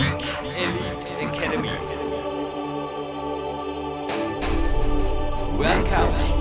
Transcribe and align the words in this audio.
Peak 0.00 0.24
Elite 0.56 1.28
Academy. 1.28 1.76
Welcomes 5.58 6.39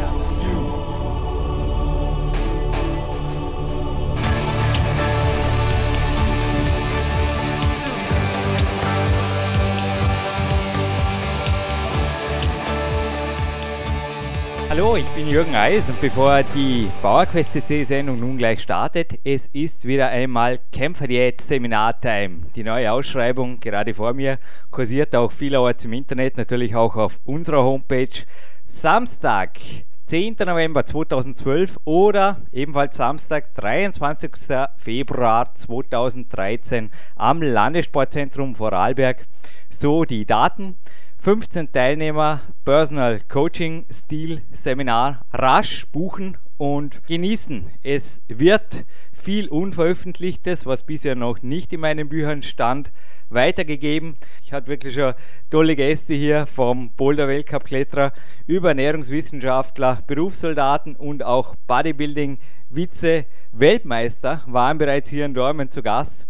Hallo, 14.79 14.95
ich 14.95 15.09
bin 15.09 15.27
Jürgen 15.27 15.55
Eis 15.55 15.89
und 15.89 15.99
bevor 15.99 16.41
die 16.41 16.89
PowerQuest 17.01 17.51
CC 17.51 17.83
Sendung 17.83 18.17
nun 18.17 18.37
gleich 18.37 18.61
startet, 18.61 19.19
es 19.25 19.47
ist 19.47 19.83
wieder 19.83 20.07
einmal 20.07 20.61
Kämpferdiät 20.71 21.41
Seminartime. 21.41 22.43
Die 22.55 22.63
neue 22.63 22.89
Ausschreibung 22.89 23.59
gerade 23.59 23.93
vor 23.93 24.13
mir 24.13 24.39
kursiert 24.71 25.13
auch 25.17 25.33
vielerorts 25.33 25.83
im 25.83 25.91
Internet, 25.91 26.37
natürlich 26.37 26.77
auch 26.77 26.95
auf 26.95 27.19
unserer 27.25 27.61
Homepage. 27.61 28.23
Samstag, 28.67 29.59
10. 30.05 30.37
November 30.45 30.85
2012 30.85 31.77
oder 31.83 32.37
ebenfalls 32.53 32.95
Samstag, 32.95 33.53
23. 33.55 34.31
Februar 34.77 35.53
2013 35.55 36.89
am 37.17 37.41
Landessportzentrum 37.41 38.55
Vorarlberg. 38.55 39.27
So 39.69 40.05
die 40.05 40.25
Daten. 40.25 40.77
15 41.21 41.73
Teilnehmer, 41.73 42.39
Personal 42.63 43.19
Coaching 43.27 43.85
Stil 43.91 44.41
Seminar 44.53 45.25
rasch 45.33 45.85
buchen 45.91 46.37
und 46.55 47.05
genießen. 47.07 47.65
Es 47.83 48.21
wird 48.29 48.85
viel 49.11 49.49
Unveröffentlichtes, 49.49 50.65
was 50.65 50.83
bisher 50.83 51.15
noch 51.15 51.41
nicht 51.41 51.73
in 51.73 51.81
meinen 51.81 52.07
Büchern 52.07 52.41
stand, 52.41 52.93
weitergegeben. 53.27 54.15
Ich 54.45 54.53
hatte 54.53 54.69
wirklich 54.69 54.93
schon 54.93 55.13
tolle 55.49 55.75
Gäste 55.75 56.13
hier 56.13 56.47
vom 56.47 56.91
Boulder 56.91 57.27
Weltcup 57.27 57.65
Kletterer 57.65 58.13
über 58.47 58.69
Ernährungswissenschaftler, 58.69 60.01
Berufssoldaten 60.07 60.95
und 60.95 61.23
auch 61.23 61.53
Bodybuilding 61.67 62.37
Vize 62.69 63.25
Weltmeister 63.51 64.41
waren 64.47 64.77
bereits 64.77 65.09
hier 65.09 65.25
in 65.25 65.33
Dormen 65.33 65.69
zu 65.69 65.83
Gast 65.83 66.27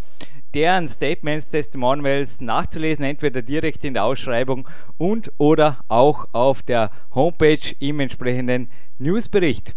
deren 0.53 0.87
Statements, 0.87 1.49
Testimonials 1.49 2.41
nachzulesen, 2.41 3.05
entweder 3.05 3.41
direkt 3.41 3.83
in 3.83 3.93
der 3.93 4.05
Ausschreibung 4.05 4.67
und 4.97 5.31
oder 5.37 5.79
auch 5.87 6.27
auf 6.31 6.61
der 6.61 6.91
Homepage 7.13 7.75
im 7.79 7.99
entsprechenden 7.99 8.69
Newsbericht. 8.97 9.75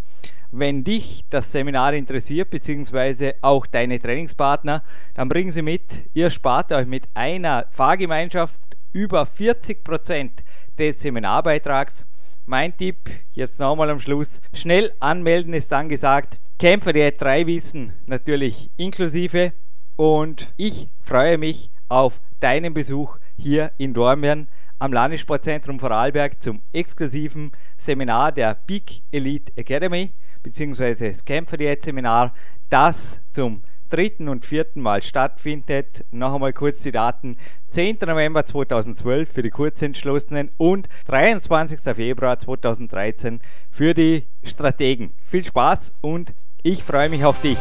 Wenn 0.51 0.85
dich 0.85 1.25
das 1.31 1.51
Seminar 1.51 1.95
interessiert, 1.95 2.51
beziehungsweise 2.51 3.37
auch 3.41 3.65
deine 3.67 3.99
Trainingspartner, 3.99 4.83
dann 5.15 5.29
bringen 5.29 5.51
sie 5.51 5.63
mit. 5.63 6.11
Ihr 6.13 6.29
spart 6.29 6.73
euch 6.73 6.87
mit 6.87 7.09
einer 7.15 7.67
Fahrgemeinschaft 7.71 8.61
über 8.93 9.25
40 9.25 9.83
Prozent 9.83 10.45
des 10.79 11.01
Seminarbeitrags. 11.01 12.07
Mein 12.45 12.77
Tipp, 12.77 12.99
jetzt 13.33 13.61
nochmal 13.61 13.89
am 13.89 13.99
Schluss, 14.01 14.43
schnell 14.53 14.93
anmelden 15.01 15.55
ist 15.55 15.73
angesagt. 15.73 16.39
Kämpfer 16.59 16.93
der 16.93 17.13
drei 17.13 17.47
Wissen 17.47 17.95
natürlich 18.05 18.71
inklusive 18.77 19.53
und 19.97 20.53
ich 20.57 20.89
freue 21.03 21.39
mich 21.39 21.71
auf 21.89 22.21
deinen 22.41 22.75
Besuch 22.75 23.19
hier 23.37 23.73
in 23.79 23.95
Dormien 23.95 24.49
am 24.79 24.93
Landessportzentrum 24.93 25.79
Vorarlberg 25.79 26.43
zum 26.43 26.63
exklusiven 26.73 27.53
Seminar 27.77 28.33
der 28.33 28.55
Peak 28.55 29.03
Elite 29.13 29.53
Academy 29.57 30.13
bzw. 30.43 31.11
das 31.11 31.25
Camper 31.25 31.57
Diät 31.57 31.83
Seminar, 31.83 32.35
das 32.69 33.21
zum 33.31 33.63
dritten 33.91 34.29
und 34.29 34.47
vierten 34.47 34.81
Mal 34.81 35.03
stattfindet. 35.03 36.05
Noch 36.11 36.35
einmal 36.35 36.55
kurz 36.55 36.83
die 36.83 36.93
Daten. 36.93 37.37
10. 37.71 37.99
November 38.07 38.45
2012 38.47 39.31
für 39.31 39.43
die 39.43 39.51
Kurzentschlossenen 39.51 40.51
und 40.57 40.89
23. 41.07 41.95
Februar 41.95 42.39
2013 42.39 43.41
für 43.71 43.93
die 43.93 44.27
Strategen. 44.43 45.13
Viel 45.25 45.45
Spaß 45.45 45.93
und 46.01 46.35
ich 46.63 46.83
freue 46.83 47.11
mich 47.11 47.25
auf 47.25 47.41
dich. 47.41 47.59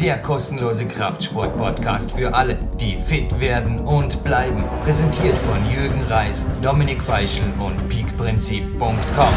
Der 0.00 0.18
kostenlose 0.18 0.86
Kraftsport-Podcast 0.86 2.12
für 2.12 2.32
alle, 2.32 2.56
die 2.80 2.96
fit 2.96 3.40
werden 3.40 3.80
und 3.80 4.22
bleiben. 4.22 4.62
Präsentiert 4.84 5.36
von 5.36 5.58
Jürgen 5.68 6.00
Reis, 6.08 6.46
Dominik 6.62 7.02
Feischl 7.02 7.42
und 7.58 7.88
peakprinzip.com. 7.88 9.34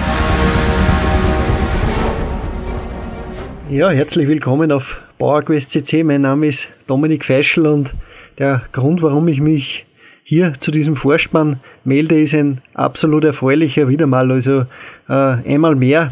Ja, 3.72 3.90
herzlich 3.90 4.28
willkommen 4.28 4.72
auf 4.72 5.02
PowerQuest 5.18 5.72
CC. 5.72 6.04
Mein 6.04 6.22
Name 6.22 6.48
ist 6.48 6.68
Dominik 6.86 7.26
Feischl 7.26 7.66
und 7.66 7.96
der 8.38 8.62
Grund, 8.72 9.02
warum 9.02 9.28
ich 9.30 9.42
mich 9.42 9.88
hier 10.24 10.54
zu 10.60 10.70
diesem 10.70 10.96
Vorspann 10.96 11.60
melde, 11.86 12.22
ist 12.22 12.36
ein 12.36 12.62
absolut 12.76 13.24
erfreulicher 13.24 13.88
wieder 13.88 14.06
mal. 14.06 14.32
Also 14.32 14.66
äh, 15.10 15.14
einmal 15.14 15.74
mehr 15.76 16.12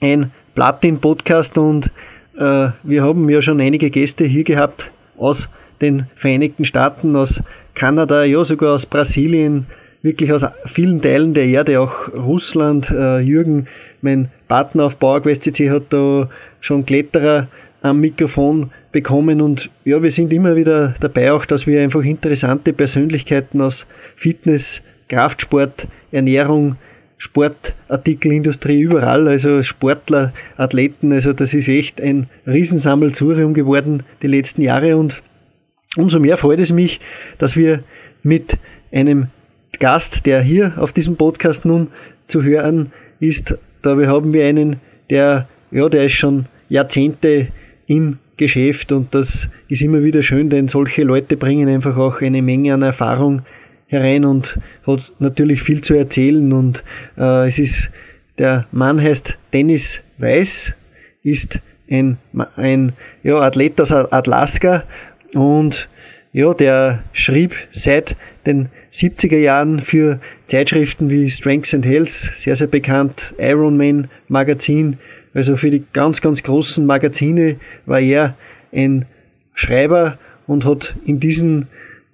ein 0.00 0.32
Platin-Podcast 0.56 1.56
und 1.58 1.92
äh, 2.38 2.70
wir 2.82 3.02
haben 3.02 3.28
ja 3.28 3.42
schon 3.42 3.60
einige 3.60 3.90
Gäste 3.90 4.24
hier 4.24 4.44
gehabt 4.44 4.90
aus 5.18 5.48
den 5.80 6.06
Vereinigten 6.16 6.64
Staaten, 6.64 7.16
aus 7.16 7.42
Kanada, 7.74 8.24
ja 8.24 8.42
sogar 8.44 8.74
aus 8.74 8.86
Brasilien, 8.86 9.66
wirklich 10.02 10.32
aus 10.32 10.46
vielen 10.64 11.02
Teilen 11.02 11.34
der 11.34 11.46
Erde, 11.46 11.80
auch 11.80 12.12
Russland. 12.14 12.90
Äh, 12.90 13.20
Jürgen, 13.20 13.66
mein 14.00 14.28
Partner 14.46 14.84
auf 14.84 14.98
PowerQuest 14.98 15.42
CC, 15.42 15.70
hat 15.70 15.84
da 15.90 16.28
schon 16.60 16.86
Kletterer 16.86 17.48
am 17.82 18.00
Mikrofon 18.00 18.70
bekommen 18.90 19.40
und 19.40 19.70
ja, 19.84 20.02
wir 20.02 20.10
sind 20.10 20.32
immer 20.32 20.56
wieder 20.56 20.94
dabei 21.00 21.32
auch, 21.32 21.46
dass 21.46 21.66
wir 21.66 21.80
einfach 21.82 22.02
interessante 22.02 22.72
Persönlichkeiten 22.72 23.60
aus 23.60 23.86
Fitness, 24.16 24.82
Kraftsport, 25.08 25.86
Ernährung, 26.10 26.76
Sportartikelindustrie 27.18 28.80
überall, 28.80 29.28
also 29.28 29.62
Sportler, 29.62 30.32
Athleten, 30.56 31.12
also 31.12 31.32
das 31.32 31.52
ist 31.52 31.68
echt 31.68 32.00
ein 32.00 32.28
Riesensammelsurium 32.46 33.54
geworden 33.54 34.04
die 34.22 34.28
letzten 34.28 34.62
Jahre. 34.62 34.96
Und 34.96 35.20
umso 35.96 36.20
mehr 36.20 36.36
freut 36.36 36.60
es 36.60 36.72
mich, 36.72 37.00
dass 37.38 37.56
wir 37.56 37.82
mit 38.22 38.56
einem 38.92 39.26
Gast, 39.80 40.26
der 40.26 40.40
hier 40.40 40.74
auf 40.76 40.92
diesem 40.92 41.16
Podcast 41.16 41.64
nun 41.64 41.88
zu 42.26 42.42
hören 42.42 42.92
ist, 43.20 43.58
da 43.82 43.96
haben 43.96 44.32
wir 44.32 44.46
einen, 44.46 44.76
der, 45.10 45.48
ja, 45.70 45.88
der 45.88 46.04
ist 46.04 46.12
schon 46.12 46.46
Jahrzehnte 46.68 47.48
im 47.86 48.18
Geschäft. 48.36 48.92
Und 48.92 49.14
das 49.14 49.48
ist 49.68 49.82
immer 49.82 50.02
wieder 50.02 50.22
schön, 50.22 50.50
denn 50.50 50.68
solche 50.68 51.02
Leute 51.02 51.36
bringen 51.36 51.68
einfach 51.68 51.96
auch 51.96 52.20
eine 52.20 52.42
Menge 52.42 52.74
an 52.74 52.82
Erfahrung 52.82 53.42
herein 53.88 54.24
und 54.24 54.58
hat 54.86 55.12
natürlich 55.18 55.62
viel 55.62 55.80
zu 55.80 55.94
erzählen 55.94 56.52
und 56.52 56.84
äh, 57.16 57.48
es 57.48 57.58
ist, 57.58 57.90
der 58.38 58.66
Mann 58.70 59.00
heißt 59.00 59.36
Dennis 59.52 60.00
Weiß, 60.18 60.72
ist 61.22 61.58
ein, 61.90 62.18
ein 62.56 62.92
ja, 63.22 63.40
Athlet 63.40 63.80
aus 63.80 63.92
Alaska 63.92 64.84
und 65.34 65.88
ja, 66.32 66.54
der 66.54 67.02
schrieb 67.12 67.54
seit 67.72 68.16
den 68.46 68.68
70er 68.92 69.38
Jahren 69.38 69.80
für 69.80 70.20
Zeitschriften 70.46 71.10
wie 71.10 71.30
Strengths 71.30 71.74
and 71.74 71.86
Health, 71.86 72.10
sehr, 72.10 72.56
sehr 72.56 72.66
bekannt, 72.66 73.34
Ironman 73.38 74.08
Magazin, 74.28 74.98
also 75.34 75.56
für 75.56 75.70
die 75.70 75.84
ganz, 75.92 76.20
ganz 76.20 76.42
großen 76.42 76.84
Magazine 76.84 77.56
war 77.86 78.00
er 78.00 78.34
ein 78.72 79.06
Schreiber 79.54 80.18
und 80.46 80.64
hat 80.64 80.94
in 81.04 81.20
diesen 81.20 81.68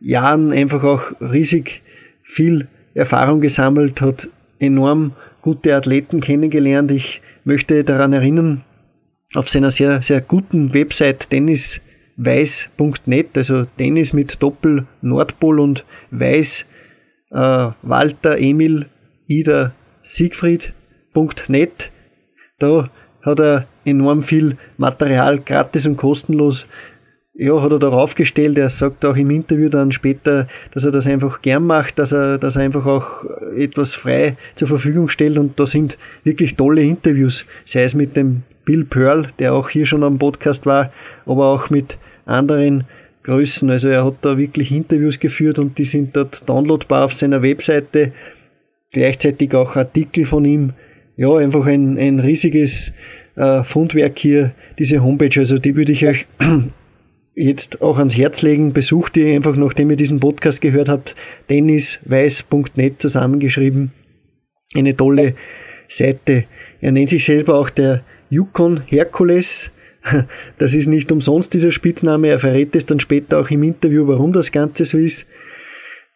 Jahren 0.05 0.53
einfach 0.53 0.85
auch 0.85 1.03
riesig 1.21 1.83
viel 2.23 2.69
Erfahrung 2.95 3.41
gesammelt, 3.41 4.01
hat 4.01 4.29
enorm 4.59 5.13
gute 5.43 5.75
Athleten 5.75 6.21
kennengelernt. 6.21 6.91
Ich 6.91 7.21
möchte 7.45 7.85
daran 7.85 8.13
erinnern, 8.13 8.65
auf 9.35 9.49
seiner 9.49 9.71
sehr, 9.71 10.03
sehr 10.03 10.21
guten 10.21 10.75
Website 10.75 11.31
tennisweiß.net, 11.31 13.37
also 13.37 13.65
Tennis 13.77 14.13
mit 14.13 14.43
Doppel 14.43 14.87
Nordpol 15.01 15.59
und 15.59 15.85
Weiß 16.11 16.67
äh, 17.31 17.71
Walter 17.83 18.39
Emil 18.39 18.87
Ida 19.27 19.73
Siegfried.net. 20.03 21.91
Da 22.59 22.91
hat 23.23 23.41
er 23.41 23.67
enorm 23.85 24.23
viel 24.23 24.59
Material 24.77 25.41
gratis 25.41 25.87
und 25.87 25.97
kostenlos 25.97 26.67
ja, 27.37 27.61
hat 27.61 27.73
er 27.73 27.79
darauf 27.81 28.15
gestellt. 28.15 28.57
Er 28.59 28.71
sagt 28.71 29.05
auch 29.05 29.17
im 29.17 29.31
Interview 29.31 29.69
dann 29.69 29.91
später, 29.91 30.47
dass 30.73 30.85
er 30.85 30.93
das 30.93 31.07
einfach 31.07 31.43
gern 31.43 31.67
macht, 31.67 31.99
dass 31.99 32.13
er, 32.13 32.39
dass 32.39 32.57
er 32.57 32.63
einfach 32.63 32.87
auch 32.87 33.25
etwas 33.57 33.95
frei 33.95 34.37
zur 34.55 34.69
Verfügung 34.69 35.09
stellt. 35.09 35.37
Und 35.37 35.59
da 35.59 35.67
sind 35.67 35.99
wirklich 36.23 36.55
tolle 36.55 36.83
Interviews, 36.83 37.45
sei 37.65 37.83
es 37.83 37.95
mit 37.95 38.17
dem 38.17 38.43
Bill 38.65 38.85
Pearl, 38.85 39.29
der 39.39 39.53
auch 39.53 39.69
hier 39.69 39.85
schon 39.85 40.05
am 40.05 40.19
Podcast 40.19 40.65
war, 40.65 40.93
aber 41.27 41.47
auch 41.47 41.71
mit 41.71 41.99
anderen 42.25 42.85
Größen. 43.25 43.69
Also 43.69 43.89
er 43.89 44.05
hat 44.05 44.17
da 44.23 44.39
wirklich 44.39 44.71
Interviews 44.71 45.19
geführt 45.19 45.59
und 45.59 45.77
die 45.77 45.85
sind 45.85 46.15
dort 46.17 46.49
downloadbar 46.49 47.07
auf 47.07 47.13
seiner 47.13 47.43
Webseite. 47.43 48.13
Gleichzeitig 48.93 49.55
auch 49.55 49.75
Artikel 49.75 50.25
von 50.25 50.45
ihm. 50.45 50.73
Ja, 51.17 51.35
einfach 51.35 51.67
ein, 51.67 51.99
ein 51.99 52.21
riesiges 52.21 52.93
äh, 53.37 53.65
Fundwerk 53.65 54.19
hier, 54.19 54.53
diese 54.79 55.03
Homepage. 55.03 55.41
Also 55.41 55.59
die 55.59 55.75
würde 55.75 55.93
ich 55.93 56.07
euch 56.07 56.27
jetzt 57.35 57.83
auch 57.83 57.99
ans 57.99 58.17
Herz 58.17 58.43
legen. 58.43 58.73
Besucht 58.73 59.17
ihr 59.17 59.35
einfach, 59.35 59.57
nachdem 59.57 59.91
ihr 59.91 59.97
diesen 59.97 60.21
Podcast 60.21 60.61
gehört 60.61 60.89
habt, 60.89 61.15
dennisweiß.net 61.51 63.01
zusammengeschrieben. 63.01 63.93
Eine 64.75 64.97
tolle 64.97 65.35
Seite. 65.89 66.45
Er 66.81 66.93
nennt 66.93 67.09
sich 67.09 67.25
selber 67.25 67.57
auch 67.57 67.71
der 67.71 68.03
Yukon 68.31 68.83
Hercules. 68.87 69.71
Das 70.59 70.75
ist 70.75 70.87
nicht 70.87 71.11
umsonst 71.11 71.55
dieser 71.55 71.73
Spitzname. 71.73 72.29
Er 72.29 72.39
verrät 72.39 72.77
es 72.77 72.85
dann 72.85 73.01
später 73.01 73.41
auch 73.41 73.51
im 73.51 73.63
Interview, 73.63 74.07
warum 74.07 74.35
das 74.35 74.53
Ganze 74.53 74.85
so 74.85 74.99
ist. 74.99 75.27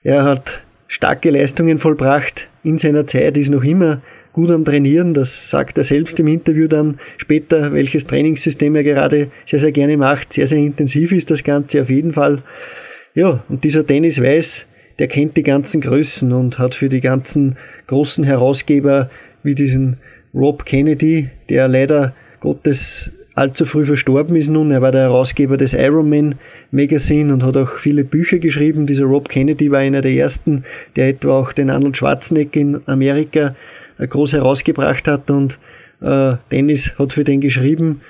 Er 0.03 0.25
hat 0.25 0.63
starke 0.89 1.31
Leistungen 1.31 1.79
vollbracht 1.79 2.49
in 2.63 2.77
seiner 2.77 3.07
Zeit, 3.07 3.39
ist 3.39 3.49
noch 3.49 3.65
immer 3.65 4.03
gut 4.33 4.51
am 4.51 4.65
Trainieren. 4.65 5.15
Das 5.15 5.51
sagt 5.51 5.79
er 5.79 5.85
selbst 5.85 6.19
im 6.21 6.29
Interview 6.29 6.69
dann 6.69 6.99
später, 7.17 7.73
welches 7.73 8.07
Trainingssystem 8.07 8.75
er 8.77 8.85
gerade 8.85 9.31
sehr, 9.47 9.59
sehr 9.59 9.73
gerne 9.73 9.97
macht. 9.97 10.33
Sehr, 10.33 10.47
sehr 10.47 10.59
intensiv 10.59 11.13
ist 11.13 11.31
das 11.31 11.45
Ganze 11.45 11.83
auf 11.83 11.91
jeden 11.91 12.13
Fall. 12.13 12.43
Ja, 13.15 13.43
und 13.49 13.65
dieser 13.65 13.83
Dennis 13.83 14.23
Weiß, 14.23 14.67
der 14.99 15.09
kennt 15.09 15.37
die 15.37 15.43
ganzen 15.43 15.81
Größen 15.81 16.33
und 16.33 16.59
hat 16.59 16.75
für 16.75 16.89
die 16.89 17.01
ganzen 17.01 17.57
großen 17.87 18.25
Herausgeber 18.25 19.11
wie 19.43 19.55
diesen 19.55 19.99
Rob 20.35 20.65
Kennedy, 20.65 21.31
der 21.49 21.69
leider 21.69 22.15
Gottes 22.41 23.11
allzu 23.39 23.65
früh 23.65 23.87
verstorben 23.87 24.37
ist 24.37 24.49
nun. 24.49 24.71
Er 24.73 24.83
war 24.83 24.93
der 24.93 25.03
Herausgeber 25.03 25.57
des 25.57 25.73
Ironman 25.73 26.35
Magazine 26.73 27.33
und 27.33 27.45
hat 27.45 27.57
auch 27.57 27.79
viele 27.79 28.05
Bücher 28.05 28.39
geschrieben. 28.39 28.87
Dieser 28.87 29.05
Rob 29.05 29.29
Kennedy 29.29 29.71
war 29.71 29.79
einer 29.79 30.01
der 30.01 30.13
ersten, 30.13 30.65
der 30.97 31.09
etwa 31.09 31.39
auch 31.39 31.53
den 31.53 31.71
Arnold 31.71 31.97
Schwarzenegger 31.97 32.61
in 32.61 32.81
Amerika 32.87 33.55
groß 34.07 34.33
herausgebracht 34.35 35.09
hat 35.09 35.31
und 35.31 35.59
äh, 36.01 36.37
Dennis 36.51 36.99
hat 36.99 37.13
für 37.13 37.25
den 37.25 37.41
geschrieben. 37.41 38.01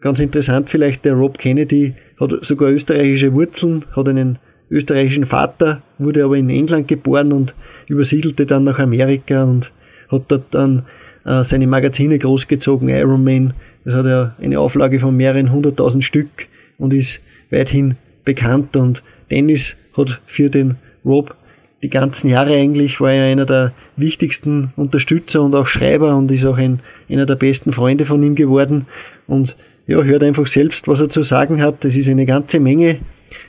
Ganz 0.00 0.20
interessant 0.20 0.68
vielleicht, 0.68 1.04
der 1.04 1.14
Rob 1.14 1.38
Kennedy 1.38 1.94
hat 2.20 2.32
sogar 2.42 2.70
österreichische 2.70 3.32
Wurzeln, 3.32 3.84
hat 3.94 4.08
einen 4.08 4.38
österreichischen 4.70 5.26
Vater, 5.26 5.82
wurde 5.98 6.24
aber 6.24 6.36
in 6.36 6.50
England 6.50 6.88
geboren 6.88 7.32
und 7.32 7.54
übersiedelte 7.88 8.46
dann 8.46 8.64
nach 8.64 8.78
Amerika 8.78 9.44
und 9.44 9.72
hat 10.10 10.24
dort 10.28 10.46
dann 10.52 10.84
äh, 11.24 11.42
seine 11.44 11.66
Magazine 11.66 12.18
großgezogen, 12.18 12.88
Iron 12.88 13.24
Man. 13.24 13.54
Das 13.84 13.94
hat 13.94 14.06
ja 14.06 14.34
eine 14.40 14.58
Auflage 14.58 14.98
von 14.98 15.16
mehreren 15.16 15.52
hunderttausend 15.52 16.04
Stück 16.04 16.48
und 16.78 16.92
ist 16.92 17.20
weithin 17.50 17.96
bekannt. 18.24 18.76
Und 18.76 19.02
Dennis 19.30 19.76
hat 19.96 20.20
für 20.26 20.50
den 20.50 20.76
Rob 21.04 21.36
die 21.82 21.90
ganzen 21.90 22.30
Jahre 22.30 22.54
eigentlich, 22.54 23.00
war 23.00 23.12
er 23.12 23.24
einer 23.24 23.46
der 23.46 23.72
wichtigsten 23.96 24.72
Unterstützer 24.76 25.42
und 25.42 25.54
auch 25.54 25.66
Schreiber 25.66 26.16
und 26.16 26.30
ist 26.30 26.44
auch 26.44 26.56
ein, 26.56 26.80
einer 27.08 27.26
der 27.26 27.36
besten 27.36 27.72
Freunde 27.72 28.04
von 28.04 28.22
ihm 28.22 28.34
geworden. 28.34 28.86
Und 29.26 29.56
ja, 29.86 30.02
hört 30.02 30.22
einfach 30.22 30.46
selbst, 30.46 30.88
was 30.88 31.00
er 31.00 31.08
zu 31.08 31.22
sagen 31.22 31.62
hat. 31.62 31.84
Das 31.84 31.96
ist 31.96 32.08
eine 32.08 32.26
ganze 32.26 32.60
Menge. 32.60 33.00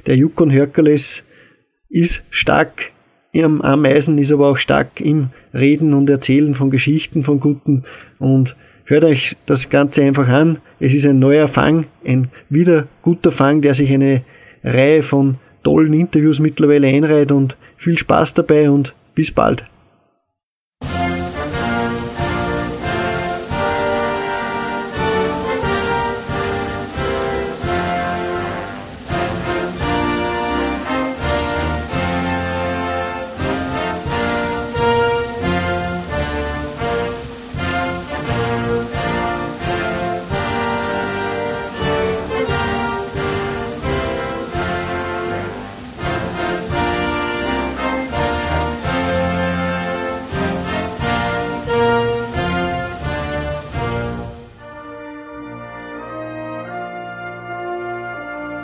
Der 0.06 0.16
Yukon 0.16 0.50
Hercules 0.50 1.24
ist 1.90 2.22
stark 2.30 2.92
am 3.34 3.62
Ameisen, 3.62 4.18
ist 4.18 4.32
aber 4.32 4.48
auch 4.48 4.58
stark 4.58 5.00
im 5.00 5.30
Reden 5.54 5.94
und 5.94 6.10
Erzählen 6.10 6.56
von 6.56 6.70
Geschichten, 6.70 7.24
von 7.24 7.40
Guten 7.40 7.84
und 8.20 8.56
hört 8.86 9.04
euch 9.04 9.36
das 9.46 9.70
Ganze 9.70 10.04
einfach 10.04 10.28
an. 10.28 10.58
Es 10.80 10.94
ist 10.94 11.06
ein 11.06 11.20
neuer 11.20 11.48
Fang, 11.48 11.86
ein 12.06 12.30
wieder 12.50 12.88
guter 13.02 13.32
Fang, 13.32 13.62
der 13.62 13.74
sich 13.74 13.92
eine 13.92 14.24
Reihe 14.64 15.04
von 15.04 15.36
tollen 15.64 15.94
Interviews 15.94 16.40
mittlerweile 16.40 16.88
einreiht 16.88 17.32
und 17.32 17.58
viel 17.78 17.98
Spaß 17.98 18.34
dabei 18.34 18.70
und 18.70 18.94
bis 19.16 19.32
bald. 19.32 19.66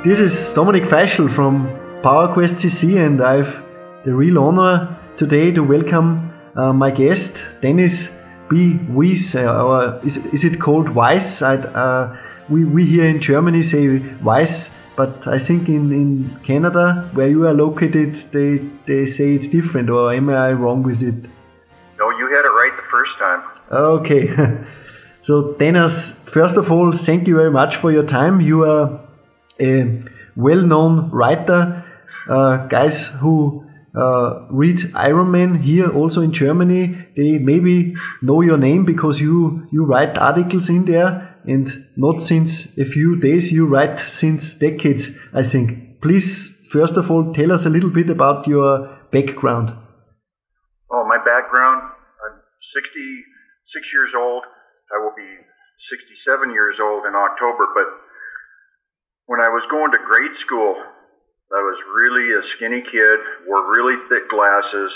This 0.03 0.19
is 0.19 0.33
Dominik 0.53 0.85
Feischl 0.85 1.31
from 1.31 1.65
PowerQuest 2.03 2.55
CC, 2.59 2.97
and 2.97 3.21
I've 3.21 3.63
the 4.03 4.13
real 4.13 4.37
honor 4.37 4.99
today 5.15 5.49
to 5.53 5.63
welcome 5.63 6.33
uh, 6.57 6.73
my 6.73 6.91
guest, 6.91 7.45
Dennis 7.61 8.19
B. 8.49 8.79
Weis. 8.89 9.33
Uh, 9.33 9.65
or 9.65 10.05
is, 10.05 10.17
is 10.33 10.43
it 10.43 10.59
called 10.59 10.89
Weiss? 10.89 11.41
Uh, 11.41 12.17
we, 12.49 12.65
we 12.65 12.83
here 12.85 13.05
in 13.05 13.21
Germany 13.21 13.63
say 13.63 13.99
Weiss, 14.21 14.75
but 14.97 15.25
I 15.25 15.37
think 15.37 15.69
in, 15.69 15.93
in 15.93 16.37
Canada, 16.43 17.09
where 17.13 17.29
you 17.29 17.47
are 17.47 17.53
located, 17.53 18.15
they, 18.33 18.57
they 18.85 19.05
say 19.05 19.35
it's 19.35 19.47
different, 19.47 19.89
or 19.89 20.13
am 20.13 20.29
I 20.29 20.51
wrong 20.51 20.83
with 20.83 21.01
it? 21.01 21.15
No, 21.97 22.09
you 22.09 22.27
had 22.27 22.43
it 22.43 22.49
right 22.49 22.73
the 22.75 22.89
first 22.91 23.17
time. 23.17 23.41
Okay. 23.71 24.65
so, 25.21 25.53
Dennis, 25.53 26.19
first 26.25 26.57
of 26.57 26.73
all, 26.73 26.91
thank 26.91 27.25
you 27.25 27.37
very 27.37 27.51
much 27.51 27.77
for 27.77 27.89
your 27.89 28.05
time. 28.05 28.41
You 28.41 28.65
are 28.65 28.99
a 29.63 30.03
well-known 30.35 31.09
writer, 31.11 31.85
uh, 32.29 32.67
guys 32.67 33.07
who 33.07 33.63
uh, 33.95 34.47
read 34.49 34.91
Iron 34.95 35.31
Man 35.31 35.61
here 35.61 35.89
also 35.89 36.21
in 36.21 36.31
Germany. 36.31 36.97
They 37.15 37.37
maybe 37.37 37.95
know 38.21 38.41
your 38.41 38.57
name 38.57 38.85
because 38.85 39.21
you 39.21 39.67
you 39.71 39.85
write 39.85 40.17
articles 40.17 40.69
in 40.69 40.85
there, 40.85 41.37
and 41.45 41.67
not 41.95 42.21
since 42.21 42.77
a 42.77 42.85
few 42.85 43.19
days. 43.19 43.51
You 43.51 43.67
write 43.67 43.99
since 44.09 44.55
decades, 44.55 45.15
I 45.33 45.43
think. 45.43 46.01
Please, 46.01 46.57
first 46.69 46.97
of 46.97 47.11
all, 47.11 47.33
tell 47.33 47.51
us 47.51 47.65
a 47.65 47.69
little 47.69 47.91
bit 47.91 48.09
about 48.09 48.47
your 48.47 48.89
background. 49.11 49.73
Oh, 50.91 51.05
my 51.07 51.17
background. 51.17 51.81
I'm 52.25 52.41
66 52.73 53.93
years 53.93 54.11
old. 54.17 54.43
I 54.91 54.97
will 55.01 55.13
be 55.15 55.29
67 55.89 56.51
years 56.51 56.77
old 56.81 57.05
in 57.05 57.13
October, 57.15 57.67
but 57.73 58.02
when 59.25 59.39
I 59.39 59.49
was 59.49 59.63
going 59.71 59.91
to 59.91 59.97
grade 60.03 60.35
school, 60.35 60.75
I 61.53 61.61
was 61.61 61.77
really 61.95 62.33
a 62.33 62.43
skinny 62.55 62.81
kid, 62.81 63.19
wore 63.47 63.63
really 63.69 63.95
thick 64.09 64.27
glasses, 64.27 64.91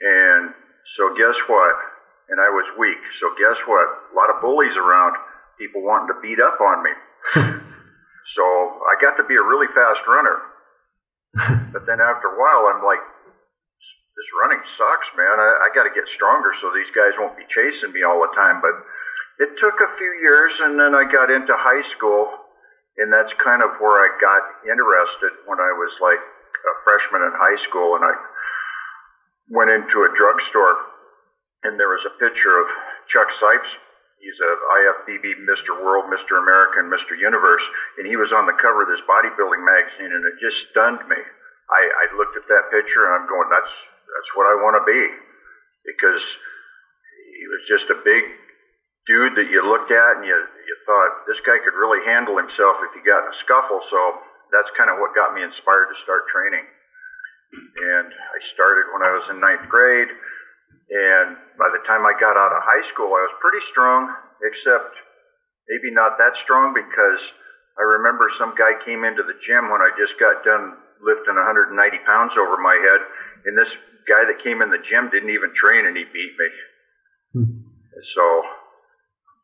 and 0.00 0.52
so 0.96 1.14
guess 1.16 1.38
what? 1.46 1.74
And 2.28 2.40
I 2.40 2.50
was 2.50 2.66
weak. 2.76 3.00
So 3.20 3.32
guess 3.38 3.56
what? 3.64 3.88
A 4.12 4.14
lot 4.14 4.28
of 4.28 4.42
bullies 4.42 4.76
around, 4.76 5.16
people 5.56 5.80
wanting 5.80 6.12
to 6.12 6.20
beat 6.20 6.40
up 6.40 6.60
on 6.60 6.82
me. 6.82 6.92
so 8.36 8.44
I 8.84 9.00
got 9.00 9.16
to 9.16 9.24
be 9.24 9.36
a 9.36 9.42
really 9.42 9.68
fast 9.72 10.04
runner. 10.04 10.36
but 11.72 11.86
then 11.86 12.00
after 12.04 12.28
a 12.28 12.36
while, 12.36 12.68
I'm 12.68 12.84
like, 12.84 13.00
this 13.00 14.28
running 14.34 14.60
sucks, 14.76 15.08
man. 15.16 15.38
I, 15.38 15.70
I 15.70 15.74
got 15.74 15.86
to 15.86 15.94
get 15.94 16.10
stronger 16.10 16.50
so 16.60 16.74
these 16.74 16.90
guys 16.90 17.14
won't 17.16 17.38
be 17.38 17.46
chasing 17.48 17.94
me 17.94 18.02
all 18.02 18.20
the 18.20 18.34
time. 18.34 18.60
But 18.60 18.74
it 19.38 19.56
took 19.56 19.78
a 19.78 19.96
few 19.96 20.12
years, 20.20 20.52
and 20.58 20.74
then 20.74 20.92
I 20.92 21.06
got 21.06 21.30
into 21.30 21.54
high 21.54 21.86
school 21.94 22.26
and 22.98 23.12
that's 23.12 23.32
kind 23.38 23.62
of 23.62 23.78
where 23.78 24.02
I 24.02 24.10
got 24.18 24.42
interested 24.66 25.30
when 25.46 25.62
I 25.62 25.70
was 25.70 25.94
like 26.02 26.18
a 26.18 26.74
freshman 26.82 27.22
in 27.22 27.32
high 27.38 27.56
school, 27.62 27.94
and 27.94 28.04
I 28.04 28.14
went 29.48 29.70
into 29.70 30.02
a 30.02 30.10
drugstore, 30.12 30.76
and 31.62 31.78
there 31.78 31.88
was 31.88 32.02
a 32.04 32.18
picture 32.18 32.58
of 32.58 32.66
Chuck 33.06 33.30
Sipes. 33.38 33.70
He's 34.18 34.38
a 34.42 34.50
IFBB 34.50 35.46
Mr. 35.46 35.78
World, 35.78 36.10
Mr. 36.10 36.42
American, 36.42 36.90
Mr. 36.90 37.14
Universe, 37.14 37.62
and 37.96 38.06
he 38.06 38.18
was 38.18 38.34
on 38.34 38.50
the 38.50 38.58
cover 38.58 38.82
of 38.82 38.90
this 38.90 39.02
bodybuilding 39.06 39.62
magazine, 39.62 40.10
and 40.10 40.26
it 40.26 40.34
just 40.42 40.66
stunned 40.70 41.06
me. 41.06 41.22
I, 41.70 41.82
I 41.86 42.04
looked 42.18 42.34
at 42.34 42.50
that 42.50 42.74
picture, 42.74 43.06
and 43.06 43.14
I'm 43.14 43.28
going, 43.30 43.46
"That's 43.46 43.70
that's 44.10 44.32
what 44.34 44.50
I 44.50 44.58
want 44.58 44.74
to 44.74 44.82
be," 44.82 45.06
because 45.86 46.24
he 47.38 47.46
was 47.46 47.62
just 47.70 47.86
a 47.94 48.02
big 48.02 48.26
dude 49.08 49.34
that 49.40 49.48
you 49.48 49.64
looked 49.64 49.90
at 49.90 50.20
and 50.20 50.24
you, 50.28 50.36
you 50.36 50.74
thought 50.84 51.24
this 51.24 51.40
guy 51.40 51.56
could 51.64 51.74
really 51.74 52.04
handle 52.04 52.36
himself 52.36 52.76
if 52.84 52.92
he 52.92 53.00
got 53.00 53.24
in 53.24 53.32
a 53.32 53.36
scuffle. 53.40 53.80
So 53.88 53.98
that's 54.52 54.68
kind 54.76 54.92
of 54.92 55.00
what 55.00 55.16
got 55.16 55.32
me 55.32 55.40
inspired 55.40 55.88
to 55.88 55.96
start 56.04 56.28
training. 56.28 56.68
And 57.56 58.12
I 58.12 58.38
started 58.52 58.92
when 58.92 59.00
I 59.00 59.16
was 59.16 59.24
in 59.32 59.40
ninth 59.40 59.64
grade. 59.72 60.12
And 60.92 61.36
by 61.56 61.72
the 61.72 61.80
time 61.88 62.04
I 62.04 62.12
got 62.20 62.36
out 62.36 62.52
of 62.52 62.60
high 62.60 62.84
school, 62.92 63.16
I 63.16 63.24
was 63.24 63.34
pretty 63.40 63.64
strong, 63.72 64.12
except 64.44 64.92
maybe 65.68 65.88
not 65.92 66.20
that 66.20 66.36
strong 66.44 66.76
because 66.76 67.20
I 67.80 67.84
remember 67.84 68.28
some 68.36 68.52
guy 68.56 68.76
came 68.84 69.04
into 69.04 69.24
the 69.24 69.36
gym 69.40 69.72
when 69.72 69.80
I 69.80 69.92
just 69.96 70.20
got 70.20 70.44
done 70.44 70.76
lifting 71.00 71.36
190 71.36 71.72
pounds 72.04 72.36
over 72.36 72.60
my 72.60 72.76
head. 72.76 73.00
And 73.48 73.56
this 73.56 73.72
guy 74.04 74.28
that 74.28 74.44
came 74.44 74.60
in 74.60 74.68
the 74.68 74.80
gym 74.84 75.08
didn't 75.08 75.32
even 75.32 75.52
train 75.56 75.88
and 75.88 75.96
he 75.96 76.04
beat 76.04 76.34
me. 76.36 76.48
Hmm. 77.32 77.68
So, 78.16 78.24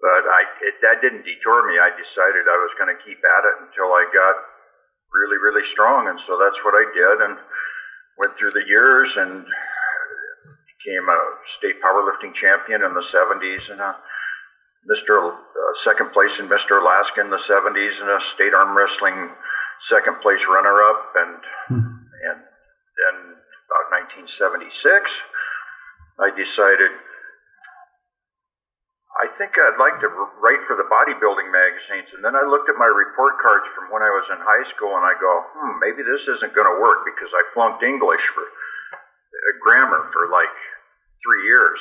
but 0.04 0.22
I, 0.28 0.44
it, 0.68 0.76
that 0.84 1.00
didn't 1.00 1.24
deter 1.24 1.64
me. 1.64 1.80
I 1.80 1.88
decided 1.96 2.44
I 2.44 2.60
was 2.60 2.76
going 2.76 2.92
to 2.92 3.00
keep 3.00 3.24
at 3.24 3.42
it 3.48 3.56
until 3.64 3.88
I 3.96 4.04
got 4.12 4.36
really, 5.08 5.40
really 5.40 5.64
strong. 5.72 6.12
And 6.12 6.20
so 6.28 6.36
that's 6.36 6.60
what 6.60 6.76
I 6.76 6.84
did 6.92 7.16
and 7.24 7.34
went 8.20 8.36
through 8.36 8.52
the 8.52 8.68
years 8.68 9.08
and 9.16 9.48
became 10.76 11.08
a 11.08 11.20
state 11.56 11.80
powerlifting 11.80 12.36
champion 12.36 12.84
in 12.84 12.92
the 12.92 13.06
70s 13.08 13.72
and 13.72 13.80
a 13.80 13.96
Mr. 14.84 15.32
Uh, 15.32 15.72
second 15.80 16.12
place 16.12 16.36
in 16.36 16.52
Mr. 16.52 16.84
Alaska 16.84 17.24
in 17.24 17.32
the 17.32 17.40
70s 17.40 17.96
and 17.96 18.12
a 18.12 18.20
state 18.36 18.52
arm 18.52 18.76
wrestling 18.76 19.32
second 19.88 20.20
place 20.20 20.44
runner 20.44 20.84
up 20.84 21.00
and 21.16 21.40
hmm. 21.72 21.96
and 22.28 22.38
then 22.44 23.16
about 23.64 23.88
1976 24.12 24.76
I 26.20 26.28
decided 26.36 26.92
I 29.24 29.32
think 29.40 29.56
I'd 29.56 29.80
like 29.80 29.96
to 30.04 30.12
write 30.36 30.60
for 30.68 30.76
the 30.76 30.84
bodybuilding 30.84 31.48
magazines 31.48 32.12
and 32.12 32.20
then 32.20 32.36
I 32.36 32.44
looked 32.44 32.68
at 32.68 32.76
my 32.76 32.92
report 32.92 33.40
cards 33.40 33.64
from 33.72 33.88
when 33.88 34.04
I 34.04 34.12
was 34.12 34.28
in 34.28 34.36
high 34.36 34.68
school 34.68 34.92
and 35.00 35.00
I 35.00 35.16
go 35.16 35.32
hmm 35.56 35.80
maybe 35.80 36.04
this 36.04 36.28
isn't 36.28 36.52
going 36.52 36.68
to 36.68 36.76
work 36.76 37.08
because 37.08 37.32
I 37.32 37.40
flunked 37.56 37.80
English 37.80 38.20
for 38.36 38.44
uh, 38.44 39.52
grammar 39.64 40.12
for 40.12 40.28
like 40.28 40.52
three 41.24 41.48
years. 41.48 41.80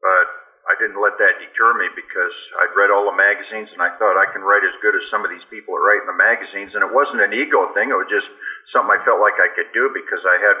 But 0.00 0.26
I 0.64 0.72
didn't 0.80 0.96
let 0.96 1.20
that 1.20 1.36
deter 1.36 1.76
me 1.76 1.92
because 1.92 2.32
I'd 2.64 2.72
read 2.72 2.88
all 2.88 3.04
the 3.04 3.20
magazines 3.20 3.68
and 3.76 3.84
I 3.84 3.92
thought 4.00 4.16
I 4.16 4.24
can 4.32 4.40
write 4.40 4.64
as 4.64 4.72
good 4.80 4.96
as 4.96 5.04
some 5.12 5.28
of 5.28 5.30
these 5.30 5.44
people 5.52 5.76
write 5.76 6.00
in 6.00 6.08
the 6.08 6.16
magazines. 6.16 6.72
And 6.72 6.80
it 6.80 6.88
wasn't 6.88 7.20
an 7.20 7.36
ego 7.36 7.68
thing, 7.76 7.92
it 7.92 8.00
was 8.00 8.08
just 8.08 8.32
something 8.72 8.96
I 8.96 9.04
felt 9.04 9.20
like 9.20 9.36
I 9.36 9.52
could 9.52 9.68
do 9.76 9.92
because 9.92 10.24
I 10.24 10.40
had 10.40 10.56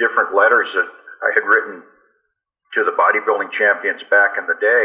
different 0.00 0.32
letters 0.32 0.72
that 0.72 0.88
I 1.20 1.30
had 1.36 1.44
written 1.44 1.84
to 2.74 2.84
the 2.84 2.94
bodybuilding 2.94 3.50
champions 3.50 4.02
back 4.10 4.36
in 4.38 4.46
the 4.46 4.58
day. 4.58 4.84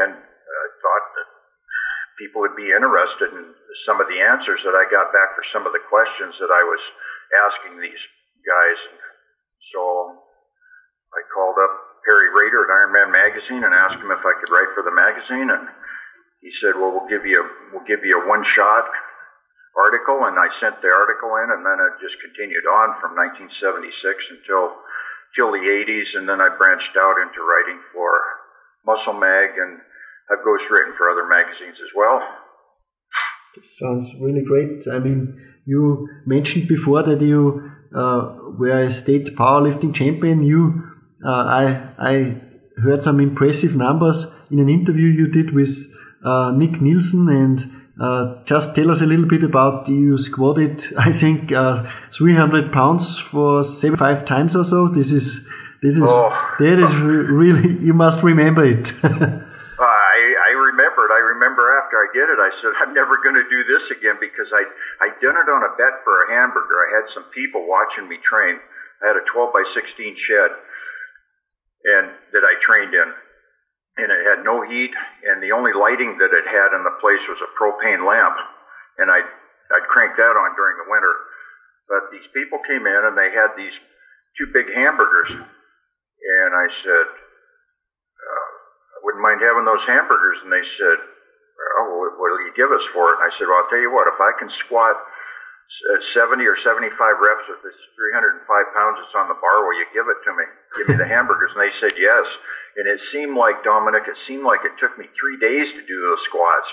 And 0.00 0.12
I 0.16 0.66
thought 0.82 1.06
that 1.16 1.28
people 2.18 2.40
would 2.40 2.56
be 2.56 2.72
interested 2.72 3.32
in 3.32 3.54
some 3.84 4.00
of 4.00 4.08
the 4.08 4.20
answers 4.20 4.60
that 4.64 4.74
I 4.74 4.88
got 4.88 5.12
back 5.12 5.36
for 5.36 5.44
some 5.52 5.68
of 5.68 5.72
the 5.72 5.84
questions 5.88 6.34
that 6.40 6.50
I 6.50 6.64
was 6.64 6.80
asking 7.48 7.80
these 7.80 8.02
guys. 8.44 8.78
So 9.72 10.16
I 11.12 11.20
called 11.32 11.56
up 11.60 11.72
Peary 12.04 12.30
Rader 12.30 12.64
at 12.64 12.70
Ironman 12.70 13.10
Magazine 13.12 13.64
and 13.64 13.74
asked 13.74 13.98
him 13.98 14.14
if 14.14 14.24
I 14.24 14.34
could 14.38 14.52
write 14.52 14.72
for 14.74 14.82
the 14.86 14.94
magazine, 14.94 15.50
and 15.50 15.68
he 16.40 16.52
said, 16.62 16.78
"Well, 16.78 16.92
we'll 16.94 17.10
give 17.10 17.26
you 17.26 17.42
a, 17.42 17.46
we'll 17.72 17.84
give 17.84 18.04
you 18.04 18.22
a 18.22 18.28
one-shot 18.28 18.86
article." 19.76 20.24
And 20.24 20.38
I 20.38 20.48
sent 20.60 20.80
the 20.80 20.92
article 20.94 21.34
in, 21.42 21.50
and 21.50 21.66
then 21.66 21.78
it 21.82 21.98
just 22.00 22.22
continued 22.22 22.66
on 22.66 23.00
from 23.02 23.18
1976 23.18 24.30
until 24.30 24.78
till 25.36 25.52
the 25.52 25.58
80s, 25.58 26.16
and 26.18 26.28
then 26.28 26.40
I 26.40 26.48
branched 26.56 26.96
out 26.98 27.20
into 27.20 27.40
writing 27.44 27.78
for 27.92 28.20
Muscle 28.86 29.12
Mag, 29.12 29.50
and 29.58 29.78
I've 30.30 30.44
ghostwritten 30.44 30.96
for 30.96 31.10
other 31.10 31.28
magazines 31.28 31.76
as 31.80 31.92
well. 31.94 32.20
Sounds 33.62 34.10
really 34.20 34.42
great. 34.42 34.86
I 34.90 34.98
mean, 34.98 35.40
you 35.64 36.08
mentioned 36.26 36.68
before 36.68 37.02
that 37.02 37.20
you 37.20 37.70
uh, 37.94 38.34
were 38.58 38.84
a 38.84 38.90
state 38.90 39.36
powerlifting 39.36 39.94
champion. 39.94 40.42
You 40.42 40.82
uh, 41.24 41.30
I, 41.30 41.92
I 41.98 42.42
heard 42.82 43.02
some 43.02 43.20
impressive 43.20 43.74
numbers 43.74 44.26
in 44.50 44.58
an 44.58 44.68
interview 44.68 45.08
you 45.08 45.28
did 45.28 45.54
with 45.54 45.74
uh, 46.24 46.52
Nick 46.54 46.80
Nielsen 46.80 47.28
and 47.28 47.64
uh, 47.98 48.42
just 48.44 48.74
tell 48.74 48.90
us 48.90 49.00
a 49.00 49.06
little 49.06 49.26
bit 49.26 49.42
about 49.42 49.88
you 49.88 50.18
squatted, 50.18 50.84
I 50.98 51.12
think, 51.12 51.52
uh, 51.52 51.90
300 52.12 52.72
pounds 52.72 53.18
for 53.18 53.64
75 53.64 54.24
times 54.26 54.54
or 54.54 54.64
so. 54.64 54.88
This 54.88 55.12
is, 55.12 55.48
this 55.82 55.96
is, 55.96 56.04
oh. 56.04 56.28
that 56.58 56.78
is 56.78 56.94
really, 56.94 57.72
you 57.84 57.94
must 57.94 58.22
remember 58.22 58.64
it. 58.64 58.92
I, 59.02 60.16
I 60.48 60.52
remember 60.52 61.04
it. 61.04 61.12
I 61.12 61.22
remember 61.36 61.62
after 61.80 61.96
I 61.96 62.08
did 62.12 62.28
it, 62.28 62.40
I 62.40 62.50
said, 62.60 62.72
I'm 62.84 62.92
never 62.92 63.16
going 63.22 63.36
to 63.36 63.48
do 63.48 63.64
this 63.64 63.90
again 63.90 64.16
because 64.20 64.52
I, 64.52 64.64
I 65.00 65.08
done 65.20 65.36
it 65.36 65.48
on 65.48 65.64
a 65.64 65.72
bet 65.76 66.04
for 66.04 66.24
a 66.24 66.36
hamburger. 66.36 66.76
I 66.76 67.00
had 67.00 67.12
some 67.12 67.24
people 67.32 67.68
watching 67.68 68.08
me 68.08 68.18
train. 68.24 68.60
I 69.02 69.08
had 69.08 69.16
a 69.16 69.24
12 69.32 69.52
by 69.52 69.64
16 69.72 70.16
shed 70.16 70.50
and 71.84 72.12
that 72.32 72.44
I 72.44 72.60
trained 72.60 72.92
in. 72.92 73.08
And 73.96 74.12
it 74.12 74.22
had 74.28 74.44
no 74.44 74.60
heat, 74.60 74.92
and 75.24 75.40
the 75.40 75.56
only 75.56 75.72
lighting 75.72 76.20
that 76.20 76.36
it 76.36 76.44
had 76.44 76.76
in 76.76 76.84
the 76.84 77.00
place 77.00 77.24
was 77.28 77.40
a 77.40 77.48
propane 77.56 78.04
lamp. 78.04 78.36
And 78.98 79.10
I'd, 79.10 79.24
I'd 79.72 79.88
crank 79.88 80.16
that 80.16 80.36
on 80.36 80.52
during 80.52 80.76
the 80.76 80.90
winter. 80.90 81.16
But 81.88 82.12
these 82.12 82.26
people 82.34 82.60
came 82.66 82.84
in 82.84 83.02
and 83.08 83.16
they 83.16 83.30
had 83.32 83.56
these 83.56 83.72
two 84.36 84.52
big 84.52 84.68
hamburgers. 84.74 85.30
And 85.32 86.50
I 86.52 86.66
said, 86.82 87.06
uh, 87.08 88.48
I 88.92 88.98
wouldn't 89.00 89.22
mind 89.22 89.40
having 89.40 89.64
those 89.64 89.84
hamburgers. 89.86 90.44
And 90.44 90.52
they 90.52 90.66
said, 90.76 90.98
Oh, 91.78 91.88
what 91.96 92.18
will 92.20 92.40
you 92.44 92.52
give 92.56 92.72
us 92.72 92.84
for 92.92 93.12
it? 93.12 93.22
And 93.22 93.32
I 93.32 93.32
said, 93.32 93.48
Well, 93.48 93.62
I'll 93.62 93.70
tell 93.70 93.80
you 93.80 93.92
what, 93.92 94.12
if 94.12 94.20
I 94.20 94.32
can 94.38 94.50
squat 94.50 94.96
at 95.94 96.02
70 96.14 96.46
or 96.46 96.56
75 96.56 96.94
reps 96.94 97.46
with 97.50 97.60
this 97.66 97.76
305 97.98 98.46
pounds 98.46 98.96
that's 99.02 99.18
on 99.18 99.28
the 99.28 99.38
bar, 99.38 99.66
will 99.66 99.76
you 99.76 99.86
give 99.90 100.06
it 100.06 100.20
to 100.24 100.32
me? 100.32 100.46
Give 100.78 100.86
me 100.88 100.96
the 100.96 101.10
hamburgers. 101.14 101.52
And 101.52 101.62
they 101.62 101.74
said 101.78 101.98
yes. 101.98 102.26
And 102.78 102.86
it 102.86 103.00
seemed 103.12 103.36
like, 103.36 103.66
Dominic, 103.66 104.06
it 104.06 104.18
seemed 104.26 104.46
like 104.46 104.62
it 104.64 104.78
took 104.78 104.94
me 104.96 105.10
three 105.12 105.38
days 105.42 105.68
to 105.74 105.82
do 105.82 105.96
those 106.06 106.22
squats. 106.24 106.70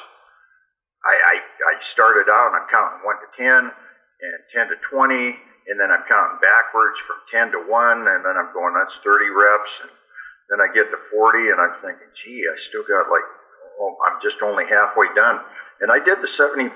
I, 1.03 1.15
I, 1.15 1.35
I 1.41 1.73
started 1.91 2.31
out 2.31 2.53
and 2.53 2.63
I'm 2.63 2.69
counting 2.71 3.03
1 3.03 3.23
to 3.23 3.29
10 3.35 3.71
and 4.23 4.39
10 4.55 4.71
to 4.71 4.77
20, 4.87 5.35
and 5.67 5.75
then 5.75 5.91
I'm 5.91 6.07
counting 6.07 6.39
backwards 6.39 6.95
from 7.03 7.19
10 7.27 7.59
to 7.59 7.61
1, 7.67 8.07
and 8.07 8.23
then 8.23 8.35
I'm 8.39 8.55
going, 8.55 8.71
that's 8.71 8.95
30 9.03 9.27
reps. 9.35 9.73
And 9.83 9.91
then 10.47 10.59
I 10.63 10.71
get 10.71 10.87
to 10.87 10.99
40, 11.11 11.51
and 11.51 11.59
I'm 11.59 11.75
thinking, 11.83 12.07
gee, 12.23 12.47
I 12.47 12.55
still 12.71 12.87
got 12.87 13.11
like, 13.11 13.27
oh, 13.83 13.99
I'm 14.07 14.23
just 14.23 14.39
only 14.39 14.63
halfway 14.63 15.11
done. 15.11 15.43
And 15.83 15.91
I 15.91 15.99
did 15.99 16.23
the 16.23 16.31
70 16.31 16.71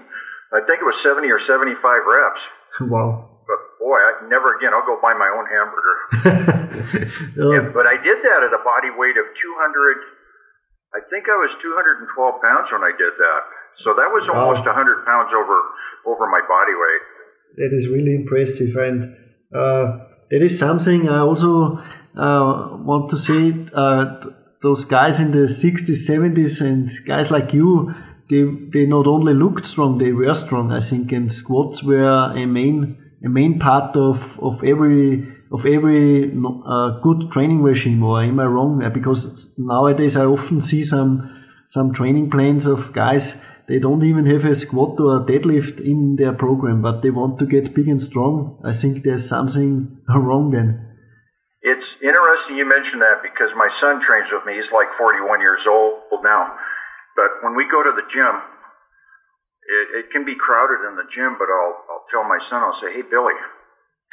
I 0.54 0.64
think 0.64 0.80
it 0.80 0.88
was 0.88 0.96
70 1.04 1.28
or 1.28 1.40
75 1.40 1.76
reps. 1.82 2.44
Wow. 2.78 3.42
But 3.48 3.58
boy, 3.80 3.98
I, 3.98 4.28
never 4.30 4.54
again. 4.54 4.70
I'll 4.70 4.86
go 4.86 5.02
buy 5.02 5.16
my 5.18 5.32
own 5.34 5.50
hamburger. 5.50 5.98
oh. 7.42 7.52
yeah, 7.58 7.66
but 7.74 7.88
I 7.88 7.98
did 7.98 8.22
that 8.22 8.44
at 8.46 8.54
a 8.54 8.62
body 8.62 8.94
weight 8.94 9.18
of 9.18 9.26
200. 9.34 9.98
I 10.94 11.02
think 11.10 11.26
I 11.26 11.38
was 11.42 11.50
212 11.58 12.42
pounds 12.44 12.68
when 12.70 12.84
I 12.84 12.94
did 12.94 13.18
that. 13.18 13.42
So 13.82 13.96
that 13.98 14.14
was 14.14 14.30
wow. 14.30 14.46
almost 14.46 14.68
100 14.68 15.06
pounds 15.06 15.32
over 15.34 15.58
over 16.06 16.30
my 16.30 16.42
body 16.46 16.76
weight. 16.76 17.04
That 17.58 17.72
is 17.74 17.88
really 17.88 18.14
impressive, 18.14 18.76
and 18.76 19.16
uh, 19.56 20.06
that 20.30 20.42
is 20.44 20.60
something 20.60 21.10
I 21.10 21.20
also 21.20 21.82
uh, 22.14 22.78
want 22.84 23.10
to 23.10 23.18
say. 23.18 23.54
Uh, 23.74 24.22
those 24.64 24.86
guys 24.86 25.20
in 25.20 25.32
the 25.32 25.46
60s, 25.46 26.10
70s, 26.10 26.62
and 26.62 26.90
guys 27.06 27.30
like 27.30 27.54
you 27.54 27.94
they 28.30 28.44
they 28.44 28.86
not 28.86 29.08
only 29.08 29.34
looked 29.34 29.66
strong, 29.66 29.98
they 29.98 30.12
were 30.12 30.34
strong. 30.34 30.72
I 30.72 30.80
think, 30.80 31.12
and 31.12 31.32
squats 31.32 31.84
were 31.84 32.34
a 32.36 32.46
main 32.46 32.98
a 33.24 33.30
main 33.30 33.60
part 33.60 33.96
of 33.96 34.40
of 34.40 34.64
every 34.64 35.34
of 35.52 35.66
every 35.66 36.32
uh, 36.66 37.00
good 37.02 37.32
training 37.32 37.62
regime. 37.62 38.04
Or 38.04 38.22
am 38.22 38.40
I 38.40 38.46
wrong? 38.46 38.80
Because 38.94 39.54
nowadays 39.58 40.16
I 40.18 40.26
often 40.26 40.62
see 40.62 40.84
some 40.84 41.30
some 41.70 41.94
training 41.94 42.30
plans 42.30 42.66
of 42.66 42.94
guys 42.94 43.42
they 43.68 43.80
don't 43.80 44.04
even 44.04 44.26
have 44.28 44.46
a 44.46 44.56
squat 44.56 44.98
or 44.98 45.18
a 45.18 45.20
deadlift 45.20 45.82
in 45.82 46.16
their 46.16 46.32
program, 46.32 46.82
but 46.82 47.02
they 47.02 47.10
want 47.10 47.38
to 47.40 47.46
get 47.46 47.76
big 47.76 47.90
and 47.90 48.02
strong. 48.02 48.62
I 48.64 48.72
think 48.72 49.04
there's 49.04 49.28
something 49.28 50.00
wrong 50.10 50.52
then. 50.52 50.96
It's 51.62 51.96
interesting 52.02 52.56
you 52.56 52.66
mention 52.66 53.00
that 53.00 53.22
because 53.22 53.52
my 53.58 53.68
son 53.82 54.00
trains 54.02 54.30
with 54.32 54.46
me. 54.46 54.56
He's 54.56 54.72
like 54.72 54.88
41 54.98 55.42
years 55.42 55.68
old 55.68 56.00
now 56.24 56.56
but 57.18 57.42
when 57.42 57.58
we 57.58 57.66
go 57.66 57.82
to 57.82 57.92
the 57.92 58.06
gym, 58.06 58.46
it, 59.68 60.06
it 60.06 60.06
can 60.14 60.24
be 60.24 60.38
crowded 60.38 60.86
in 60.88 60.96
the 60.96 61.10
gym, 61.12 61.36
but 61.36 61.50
I'll, 61.50 61.76
I'll 61.90 62.06
tell 62.14 62.24
my 62.24 62.38
son, 62.48 62.64
I'll 62.64 62.78
say, 62.80 62.94
hey, 62.94 63.04
Billy, 63.04 63.36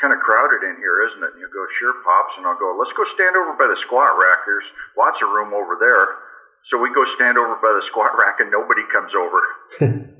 kind 0.02 0.10
of 0.10 0.18
crowded 0.18 0.66
in 0.66 0.80
here, 0.80 1.04
isn't 1.06 1.22
it? 1.22 1.30
And 1.36 1.38
he'll 1.38 1.52
go, 1.54 1.68
sure, 1.78 1.94
Pops. 2.02 2.34
And 2.40 2.48
I'll 2.48 2.58
go, 2.58 2.74
let's 2.74 2.96
go 2.96 3.06
stand 3.06 3.36
over 3.36 3.54
by 3.54 3.70
the 3.70 3.78
squat 3.78 4.18
rack. 4.18 4.42
There's 4.42 4.66
lots 4.98 5.22
of 5.22 5.30
room 5.30 5.54
over 5.54 5.78
there. 5.78 6.16
So 6.72 6.80
we 6.80 6.90
go 6.90 7.04
stand 7.04 7.38
over 7.38 7.54
by 7.60 7.76
the 7.76 7.84
squat 7.86 8.16
rack 8.18 8.42
and 8.42 8.50
nobody 8.50 8.82
comes 8.90 9.14
over. 9.14 9.38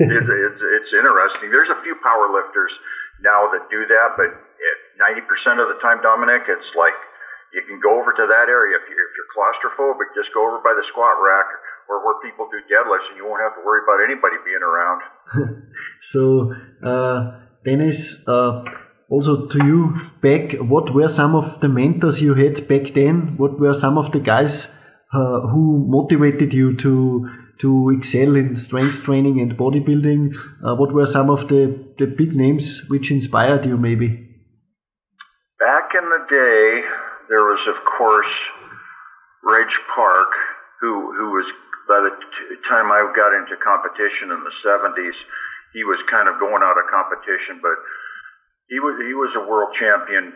it's, 0.00 0.28
it's, 0.32 0.62
it's 0.64 0.92
interesting. 0.96 1.52
There's 1.52 1.70
a 1.70 1.78
few 1.84 1.94
power 2.02 2.26
lifters 2.26 2.72
now 3.22 3.46
that 3.52 3.68
do 3.70 3.86
that, 3.86 4.16
but 4.16 4.32
90% 4.98 5.60
of 5.60 5.68
the 5.68 5.78
time, 5.78 6.00
Dominic, 6.00 6.48
it's 6.48 6.72
like 6.74 6.96
you 7.52 7.62
can 7.68 7.78
go 7.78 8.00
over 8.00 8.16
to 8.16 8.26
that 8.26 8.48
area 8.48 8.80
if 8.80 8.84
you're, 8.88 9.06
if 9.06 9.12
you're 9.14 9.30
claustrophobic, 9.30 10.10
just 10.16 10.32
go 10.32 10.42
over 10.48 10.58
by 10.64 10.72
the 10.74 10.82
squat 10.82 11.20
rack 11.20 11.46
or 11.90 12.06
where 12.06 12.18
people 12.22 12.48
do 12.50 12.58
deadlifts, 12.70 13.08
and 13.10 13.16
you 13.18 13.26
won't 13.26 13.42
have 13.42 13.54
to 13.58 13.62
worry 13.66 13.80
about 13.82 13.98
anybody 14.06 14.36
being 14.46 14.62
around. 14.62 15.00
so, 16.00 16.54
uh, 16.86 17.40
Dennis, 17.64 18.22
uh, 18.28 18.64
also 19.10 19.48
to 19.48 19.58
you 19.64 19.94
back, 20.22 20.52
what 20.60 20.94
were 20.94 21.08
some 21.08 21.34
of 21.34 21.60
the 21.60 21.68
mentors 21.68 22.22
you 22.22 22.34
had 22.34 22.68
back 22.68 22.94
then? 22.94 23.36
What 23.36 23.58
were 23.58 23.74
some 23.74 23.98
of 23.98 24.12
the 24.12 24.20
guys 24.20 24.68
uh, 25.12 25.40
who 25.40 25.84
motivated 25.88 26.52
you 26.52 26.76
to 26.76 27.28
to 27.58 27.90
excel 27.90 28.36
in 28.36 28.56
strength 28.56 29.02
training 29.02 29.40
and 29.40 29.58
bodybuilding? 29.58 30.34
Uh, 30.64 30.76
what 30.76 30.94
were 30.94 31.06
some 31.06 31.28
of 31.28 31.48
the, 31.48 31.92
the 31.98 32.06
big 32.06 32.34
names 32.34 32.88
which 32.88 33.10
inspired 33.10 33.66
you, 33.66 33.76
maybe? 33.76 34.08
Back 35.58 35.90
in 35.94 36.08
the 36.08 36.24
day, 36.30 36.82
there 37.28 37.44
was, 37.44 37.66
of 37.68 37.84
course, 37.84 38.32
Reg 39.44 39.68
Park, 39.94 40.28
who 40.80 41.12
who 41.12 41.32
was 41.32 41.52
by 41.90 41.98
the 42.06 42.14
t- 42.14 42.54
time 42.70 42.86
I 42.94 43.02
got 43.10 43.34
into 43.34 43.58
competition 43.58 44.30
in 44.30 44.46
the 44.46 44.54
70s, 44.62 45.18
he 45.74 45.82
was 45.82 45.98
kind 46.06 46.30
of 46.30 46.38
going 46.38 46.62
out 46.62 46.78
of 46.78 46.86
competition, 46.86 47.58
but 47.58 47.74
he 48.70 48.78
was 48.78 48.94
he 49.02 49.14
was 49.14 49.34
a 49.34 49.42
world 49.42 49.74
champion 49.74 50.30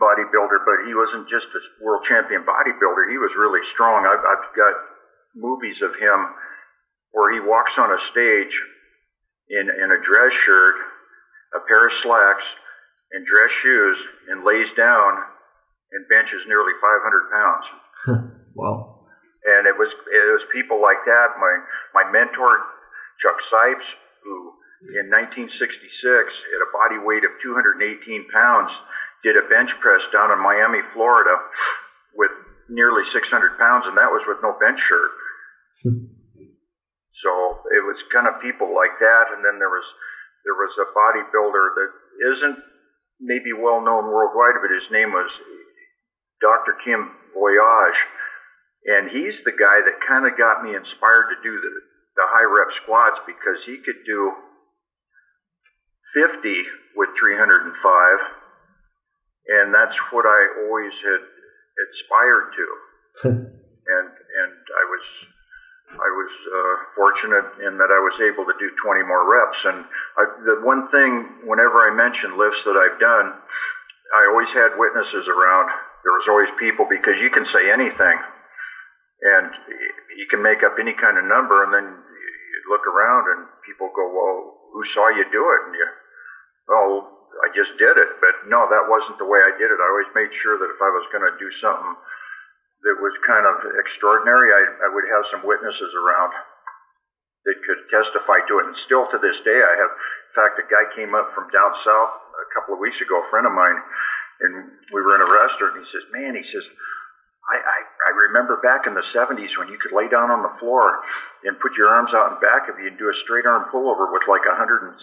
bodybuilder, 0.00 0.64
but 0.64 0.88
he 0.88 0.96
wasn't 0.96 1.28
just 1.28 1.52
a 1.52 1.60
world 1.84 2.04
champion 2.08 2.48
bodybuilder. 2.48 3.12
He 3.12 3.20
was 3.20 3.36
really 3.36 3.60
strong. 3.68 4.08
I've, 4.08 4.24
I've 4.24 4.48
got 4.56 4.72
movies 5.36 5.84
of 5.84 5.92
him 6.00 6.32
where 7.12 7.28
he 7.32 7.40
walks 7.40 7.76
on 7.76 7.92
a 7.92 8.00
stage 8.00 8.56
in 9.52 9.68
in 9.68 9.92
a 9.92 10.00
dress 10.00 10.32
shirt, 10.32 10.76
a 11.52 11.60
pair 11.68 11.86
of 11.86 11.92
slacks, 11.92 12.44
and 13.12 13.24
dress 13.28 13.52
shoes, 13.52 14.00
and 14.32 14.44
lays 14.44 14.72
down 14.72 15.20
and 15.92 16.08
benches 16.08 16.44
nearly 16.48 16.72
500 16.80 17.28
pounds. 17.32 17.64
wow. 18.54 18.97
And 19.48 19.66
it 19.66 19.76
was 19.76 19.88
it 19.88 20.32
was 20.32 20.44
people 20.52 20.80
like 20.80 21.00
that. 21.06 21.40
My 21.40 21.54
my 21.94 22.04
mentor, 22.10 22.60
Chuck 23.20 23.40
Sipes, 23.48 23.88
who 24.22 24.52
in 24.94 25.10
1966 25.10 25.56
at 26.04 26.60
a 26.62 26.70
body 26.70 27.00
weight 27.00 27.24
of 27.24 27.32
218 27.42 28.28
pounds 28.30 28.70
did 29.24 29.36
a 29.36 29.42
bench 29.48 29.74
press 29.80 30.02
down 30.12 30.30
in 30.30 30.38
Miami, 30.38 30.78
Florida, 30.94 31.34
with 32.14 32.30
nearly 32.68 33.02
600 33.10 33.58
pounds, 33.58 33.86
and 33.86 33.96
that 33.98 34.12
was 34.12 34.22
with 34.28 34.38
no 34.42 34.54
bench 34.60 34.78
shirt. 34.78 35.10
so 35.82 37.32
it 37.74 37.82
was 37.82 37.98
kind 38.12 38.28
of 38.28 38.38
people 38.40 38.70
like 38.70 38.94
that, 39.00 39.34
and 39.34 39.42
then 39.42 39.58
there 39.58 39.72
was 39.72 39.86
there 40.44 40.54
was 40.54 40.70
a 40.78 40.86
bodybuilder 40.94 41.74
that 41.74 41.90
isn't 42.36 42.58
maybe 43.20 43.52
well 43.52 43.82
known 43.82 44.06
worldwide, 44.06 44.62
but 44.62 44.70
his 44.70 44.86
name 44.90 45.10
was 45.10 45.30
Dr. 46.40 46.78
Kim 46.84 47.10
Voyage 47.34 47.98
and 48.88 49.10
he's 49.12 49.36
the 49.44 49.52
guy 49.52 49.84
that 49.84 50.00
kind 50.08 50.24
of 50.24 50.32
got 50.40 50.64
me 50.64 50.72
inspired 50.72 51.28
to 51.28 51.36
do 51.44 51.60
the, 51.60 51.72
the 52.16 52.24
high 52.24 52.48
rep 52.48 52.72
squats 52.80 53.20
because 53.28 53.60
he 53.68 53.76
could 53.84 54.00
do 54.08 54.32
50 56.16 56.64
with 56.96 57.10
305. 57.20 57.68
And 59.48 59.74
that's 59.74 59.96
what 60.08 60.24
I 60.24 60.64
always 60.64 60.96
had 61.04 61.20
aspired 61.84 62.48
to. 62.56 62.66
and 63.28 64.08
and 64.08 64.54
I 64.72 64.84
was 64.88 65.04
I 65.92 66.08
was 66.08 66.32
uh, 66.48 66.76
fortunate 66.96 67.68
in 67.68 67.76
that 67.76 67.92
I 67.92 68.00
was 68.00 68.16
able 68.24 68.44
to 68.44 68.56
do 68.58 68.72
20 68.84 69.04
more 69.04 69.24
reps. 69.24 69.60
And 69.64 69.84
I, 70.16 70.24
the 70.44 70.60
one 70.64 70.88
thing, 70.88 71.44
whenever 71.44 71.80
I 71.80 71.92
mention 71.92 72.36
lifts 72.36 72.60
that 72.64 72.76
I've 72.76 73.00
done, 73.00 73.32
I 74.16 74.28
always 74.32 74.48
had 74.52 74.76
witnesses 74.76 75.28
around. 75.28 75.68
There 76.04 76.12
was 76.12 76.28
always 76.28 76.48
people 76.58 76.86
because 76.88 77.20
you 77.20 77.30
can 77.30 77.44
say 77.44 77.72
anything 77.72 78.20
and 79.22 79.50
you 80.14 80.26
can 80.30 80.42
make 80.42 80.62
up 80.62 80.78
any 80.78 80.94
kind 80.94 81.18
of 81.18 81.26
number, 81.26 81.66
and 81.66 81.74
then 81.74 81.86
you 81.86 82.58
look 82.70 82.86
around 82.86 83.26
and 83.34 83.48
people 83.66 83.90
go, 83.90 84.06
"Well, 84.06 84.70
who 84.72 84.84
saw 84.94 85.08
you 85.08 85.24
do 85.30 85.42
it?" 85.50 85.60
And 85.66 85.74
you, 85.74 85.88
"Oh, 86.70 86.90
I 87.42 87.50
just 87.54 87.74
did 87.78 87.98
it." 87.98 88.20
But 88.20 88.46
no, 88.46 88.68
that 88.70 88.86
wasn't 88.86 89.18
the 89.18 89.26
way 89.26 89.42
I 89.42 89.50
did 89.58 89.70
it. 89.70 89.82
I 89.82 89.90
always 89.90 90.10
made 90.14 90.30
sure 90.34 90.58
that 90.58 90.70
if 90.70 90.80
I 90.80 90.90
was 90.94 91.06
going 91.10 91.26
to 91.26 91.34
do 91.38 91.50
something 91.58 91.96
that 92.86 93.02
was 93.02 93.14
kind 93.26 93.46
of 93.46 93.58
extraordinary, 93.74 94.54
I, 94.54 94.86
I 94.86 94.88
would 94.94 95.06
have 95.10 95.26
some 95.34 95.42
witnesses 95.42 95.90
around 95.98 96.32
that 97.44 97.62
could 97.66 97.90
testify 97.90 98.38
to 98.46 98.62
it. 98.62 98.66
And 98.70 98.76
still 98.76 99.10
to 99.10 99.18
this 99.18 99.40
day, 99.42 99.58
I 99.62 99.74
have. 99.82 99.90
In 99.90 100.34
fact, 100.44 100.62
a 100.62 100.66
guy 100.70 100.84
came 100.94 101.16
up 101.16 101.34
from 101.34 101.50
down 101.50 101.74
south 101.82 102.14
a 102.14 102.48
couple 102.54 102.74
of 102.74 102.78
weeks 102.78 103.00
ago, 103.00 103.18
a 103.18 103.30
friend 103.30 103.48
of 103.48 103.52
mine, 103.56 103.82
and 104.46 104.70
we 104.94 105.02
were 105.02 105.16
in 105.18 105.26
a 105.26 105.32
restaurant. 105.32 105.74
And 105.74 105.82
he 105.82 105.90
says, 105.90 106.06
"Man," 106.14 106.38
he 106.38 106.46
says. 106.46 106.62
I, 107.48 107.56
I, 107.56 107.78
I 108.08 108.16
remember 108.32 108.56
back 108.64 108.88
in 108.88 108.96
the 108.96 109.04
70s 109.04 109.60
when 109.60 109.68
you 109.68 109.76
could 109.76 109.92
lay 109.92 110.08
down 110.08 110.32
on 110.32 110.40
the 110.40 110.56
floor 110.56 111.04
and 111.44 111.60
put 111.60 111.76
your 111.76 111.92
arms 111.92 112.16
out 112.16 112.32
in 112.32 112.40
back 112.40 112.72
of 112.72 112.80
you 112.80 112.88
and 112.88 112.96
do 112.96 113.12
a 113.12 113.20
straight 113.20 113.44
arm 113.44 113.68
pullover 113.68 114.08
with 114.08 114.24
like 114.24 114.48
a 114.48 114.56
170 114.56 114.96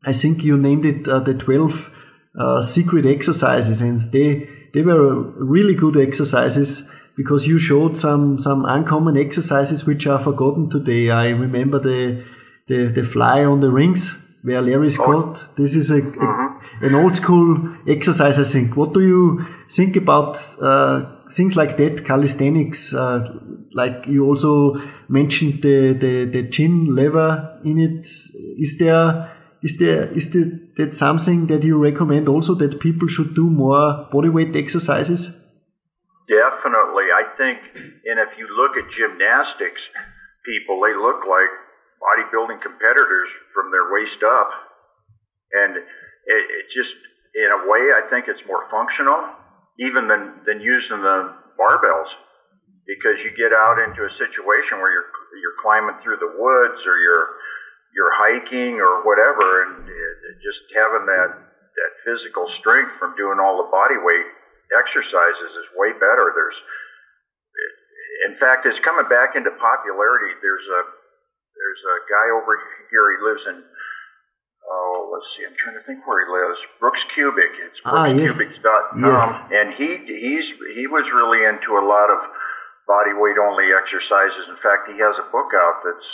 I 0.03 0.13
think 0.13 0.43
you 0.43 0.57
named 0.57 0.85
it 0.85 1.07
uh, 1.07 1.19
the 1.19 1.35
12 1.35 1.91
uh, 2.37 2.61
secret 2.61 3.05
exercises, 3.05 3.81
and 3.81 3.99
they 4.11 4.49
they 4.73 4.81
were 4.81 5.21
really 5.53 5.75
good 5.75 5.95
exercises 5.95 6.89
because 7.15 7.47
you 7.47 7.59
showed 7.59 7.95
some 7.95 8.37
some 8.39 8.65
uncommon 8.65 9.15
exercises 9.15 9.85
which 9.85 10.07
are 10.07 10.19
forgotten 10.19 10.69
today. 10.69 11.09
I 11.09 11.29
remember 11.29 11.79
the 11.79 12.25
the, 12.67 12.91
the 12.91 13.03
fly 13.03 13.43
on 13.45 13.59
the 13.59 13.69
rings 13.71 14.17
where 14.43 14.61
Larry 14.61 14.89
Scott. 14.89 15.45
This 15.55 15.75
is 15.75 15.91
a, 15.91 15.99
a 15.99 16.51
an 16.81 16.95
old 16.95 17.13
school 17.13 17.77
exercise, 17.87 18.39
I 18.39 18.43
think. 18.43 18.75
What 18.75 18.93
do 18.93 19.01
you 19.01 19.45
think 19.69 19.95
about 19.95 20.37
uh, 20.59 21.05
things 21.31 21.55
like 21.55 21.77
that, 21.77 22.05
calisthenics? 22.05 22.93
Uh, 22.93 23.39
like 23.73 24.07
you 24.07 24.25
also 24.25 24.81
mentioned 25.07 25.61
the, 25.61 25.93
the, 25.93 26.25
the 26.25 26.49
chin 26.49 26.95
lever 26.95 27.59
in 27.63 27.79
it. 27.79 28.07
Is 28.59 28.77
there 28.79 29.31
is 29.61 29.77
there 29.77 30.11
is 30.11 30.31
there, 30.31 30.59
that 30.77 30.95
something 30.95 31.47
that 31.47 31.63
you 31.63 31.77
recommend 31.77 32.27
also 32.27 32.55
that 32.55 32.79
people 32.79 33.07
should 33.07 33.35
do 33.35 33.47
more 33.49 34.09
bodyweight 34.11 34.55
exercises? 34.55 35.37
Definitely, 36.27 37.07
I 37.13 37.23
think, 37.37 37.59
and 38.05 38.17
if 38.19 38.37
you 38.39 38.47
look 38.47 38.77
at 38.77 38.89
gymnastics, 38.91 39.81
people 40.45 40.81
they 40.81 40.95
look 40.95 41.27
like 41.27 41.51
bodybuilding 42.01 42.61
competitors 42.61 43.29
from 43.53 43.71
their 43.71 43.93
waist 43.93 44.23
up, 44.25 44.49
and 45.53 45.77
it, 45.77 45.85
it 46.25 46.65
just 46.73 46.93
in 47.35 47.47
a 47.47 47.69
way 47.69 47.93
I 47.95 48.09
think 48.09 48.27
it's 48.27 48.43
more 48.45 48.67
functional 48.69 49.29
even 49.79 50.07
than 50.07 50.41
than 50.45 50.59
using 50.59 51.01
the 51.01 51.33
barbells. 51.57 52.09
Because 52.81 53.21
you 53.23 53.29
get 53.37 53.53
out 53.53 53.77
into 53.77 54.03
a 54.03 54.11
situation 54.17 54.81
where 54.81 54.91
you're 54.91 55.09
you're 55.37 55.61
climbing 55.61 56.01
through 56.01 56.17
the 56.17 56.33
woods 56.33 56.81
or 56.83 56.97
you're 56.97 57.27
you're 57.93 58.11
hiking 58.11 58.81
or 58.81 59.05
whatever 59.05 59.63
and 59.63 59.85
it, 59.87 60.15
it 60.27 60.35
just 60.41 60.59
having 60.75 61.05
that 61.05 61.29
that 61.29 61.91
physical 62.03 62.49
strength 62.57 62.91
from 62.99 63.15
doing 63.15 63.39
all 63.39 63.63
the 63.63 63.69
body 63.71 63.95
weight 64.01 64.27
exercises 64.75 65.51
is 65.55 65.67
way 65.77 65.93
better. 65.93 66.33
There's 66.33 66.59
in 68.27 68.33
fact 68.39 68.65
it's 68.65 68.79
coming 68.81 69.07
back 69.07 69.35
into 69.35 69.51
popularity. 69.55 70.35
There's 70.41 70.67
a 70.67 70.81
there's 71.61 71.83
a 71.85 71.97
guy 72.09 72.27
over 72.33 72.57
here 72.89 73.05
he 73.13 73.19
lives 73.21 73.45
in 73.53 73.57
oh, 74.71 75.11
let's 75.11 75.27
see, 75.35 75.43
I'm 75.43 75.57
trying 75.57 75.77
to 75.77 75.83
think 75.83 76.05
where 76.07 76.23
he 76.23 76.27
lives. 76.31 76.59
Brooks 76.79 77.03
Kubik. 77.13 77.53
It's 77.59 77.79
brookskubik.com. 77.83 79.03
Ah, 79.03 79.49
yes. 79.49 79.51
And 79.51 79.73
he 79.75 79.99
he's 80.07 80.47
he 80.73 80.87
was 80.87 81.05
really 81.11 81.43
into 81.43 81.75
a 81.75 81.83
lot 81.83 82.09
of 82.09 82.19
body 82.87 83.13
weight 83.13 83.37
only 83.37 83.71
exercises. 83.75 84.47
In 84.49 84.59
fact, 84.63 84.89
he 84.89 84.97
has 84.99 85.15
a 85.19 85.27
book 85.29 85.51
out 85.53 85.83
that's 85.83 86.09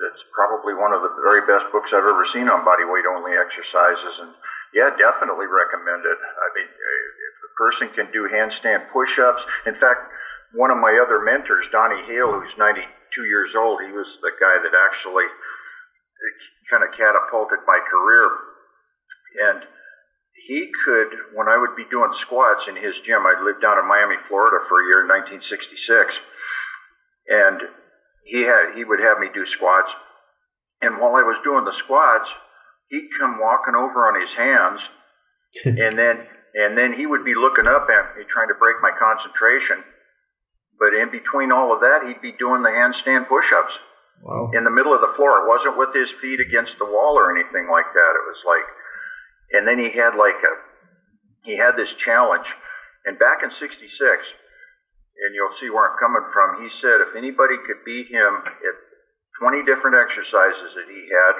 that's 0.00 0.22
probably 0.36 0.76
one 0.76 0.92
of 0.92 1.00
the 1.00 1.12
very 1.24 1.44
best 1.48 1.68
books 1.72 1.92
I've 1.92 2.04
ever 2.04 2.24
seen 2.32 2.48
on 2.48 2.64
body 2.64 2.84
weight 2.84 3.08
only 3.08 3.36
exercises. 3.36 4.14
And 4.20 4.32
yeah, 4.76 4.92
definitely 4.96 5.48
recommend 5.48 6.04
it. 6.04 6.18
I 6.20 6.48
mean, 6.56 6.68
if 6.68 7.34
a 7.48 7.52
person 7.56 7.86
can 7.96 8.12
do 8.12 8.28
handstand 8.28 8.92
push-ups, 8.92 9.42
in 9.66 9.74
fact, 9.74 10.12
one 10.54 10.70
of 10.70 10.78
my 10.78 10.98
other 10.98 11.20
mentors, 11.20 11.66
Donnie 11.70 12.02
Hale, 12.06 12.32
who's 12.32 12.54
92 12.58 13.24
years 13.24 13.54
old, 13.56 13.82
he 13.82 13.92
was 13.92 14.06
the 14.22 14.32
guy 14.38 14.58
that 14.62 14.74
actually 14.74 15.26
kind 16.70 16.82
of 16.82 16.90
catapulted 16.96 17.58
my 17.66 17.78
career. 17.90 18.30
And 19.50 19.62
he 20.46 20.70
could, 20.84 21.34
when 21.34 21.48
I 21.48 21.56
would 21.56 21.76
be 21.76 21.84
doing 21.90 22.10
squats 22.18 22.66
in 22.68 22.76
his 22.76 22.94
gym, 23.06 23.26
I 23.26 23.38
lived 23.38 23.62
down 23.62 23.78
in 23.78 23.86
Miami, 23.86 24.16
Florida 24.28 24.58
for 24.68 24.82
a 24.82 24.86
year 24.86 25.02
in 25.02 25.08
1966, 25.08 26.18
and 27.28 27.60
he 28.24 28.42
had 28.42 28.74
he 28.74 28.84
would 28.84 29.00
have 29.00 29.18
me 29.18 29.28
do 29.32 29.46
squats. 29.46 29.90
And 30.82 30.98
while 30.98 31.14
I 31.14 31.22
was 31.22 31.36
doing 31.44 31.64
the 31.64 31.76
squats, 31.76 32.28
he'd 32.88 33.10
come 33.18 33.38
walking 33.38 33.74
over 33.74 34.06
on 34.08 34.18
his 34.18 34.32
hands, 34.34 34.80
and 35.64 35.98
then 35.98 36.26
and 36.54 36.76
then 36.76 36.92
he 36.92 37.06
would 37.06 37.24
be 37.24 37.34
looking 37.34 37.68
up 37.68 37.86
at 37.86 38.16
me, 38.16 38.24
trying 38.26 38.48
to 38.48 38.58
break 38.58 38.82
my 38.82 38.90
concentration. 38.90 39.84
But 40.80 40.94
in 40.96 41.10
between 41.12 41.52
all 41.52 41.72
of 41.76 41.80
that, 41.84 42.02
he'd 42.08 42.24
be 42.24 42.32
doing 42.32 42.62
the 42.62 42.72
handstand 42.72 43.28
push-ups 43.28 43.76
Wow. 44.22 44.50
in 44.52 44.64
the 44.64 44.70
middle 44.72 44.92
of 44.92 45.00
the 45.00 45.12
floor. 45.16 45.40
It 45.40 45.48
wasn't 45.48 45.76
with 45.80 45.94
his 45.94 46.08
feet 46.20 46.40
against 46.40 46.76
the 46.78 46.84
wall 46.84 47.16
or 47.16 47.32
anything 47.32 47.68
like 47.72 47.88
that. 47.92 48.12
It 48.16 48.24
was 48.28 48.40
like, 48.44 48.66
and 49.52 49.68
then 49.68 49.78
he 49.78 49.88
had 49.96 50.12
like 50.16 50.36
a, 50.44 50.54
he 51.44 51.56
had 51.56 51.76
this 51.76 51.88
challenge. 51.96 52.44
And 53.08 53.16
back 53.18 53.40
in 53.42 53.48
'66, 53.48 53.64
and 53.72 55.32
you'll 55.32 55.56
see 55.60 55.70
where 55.72 55.88
I'm 55.88 55.96
coming 55.96 56.24
from. 56.32 56.60
He 56.60 56.68
said 56.80 57.00
if 57.00 57.16
anybody 57.16 57.56
could 57.64 57.80
beat 57.84 58.08
him 58.12 58.44
at 58.44 58.76
20 59.40 59.64
different 59.64 59.96
exercises 59.96 60.76
that 60.76 60.84
he 60.88 61.08
had, 61.08 61.34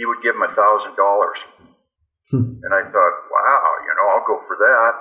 he 0.00 0.04
would 0.08 0.24
give 0.24 0.36
him 0.36 0.44
a 0.48 0.56
thousand 0.56 0.96
dollars. 0.96 1.36
Hmm. 2.32 2.64
And 2.64 2.72
I 2.72 2.80
thought, 2.80 3.16
wow, 3.28 3.64
you 3.84 3.92
know, 3.92 4.08
I'll 4.08 4.24
go 4.26 4.40
for 4.48 4.56
that. 4.56 4.92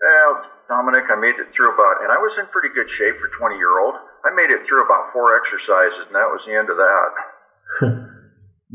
Well, 0.00 0.44
Dominic, 0.68 1.04
I 1.08 1.16
made 1.16 1.38
it 1.40 1.48
through 1.56 1.72
about, 1.72 2.02
and 2.02 2.12
I 2.12 2.18
was 2.18 2.36
in 2.38 2.46
pretty 2.52 2.68
good 2.68 2.90
shape 2.90 3.16
for 3.16 3.28
20 3.38 3.56
year 3.56 3.78
old. 3.78 3.94
I 4.24 4.34
made 4.34 4.50
it 4.50 4.66
through 4.66 4.84
about 4.84 5.12
four 5.12 5.36
exercises, 5.36 6.06
and 6.06 6.14
that 6.14 6.28
was 6.28 6.42
the 6.44 6.52
end 6.52 6.68
of 6.68 6.76
that. 6.76 7.10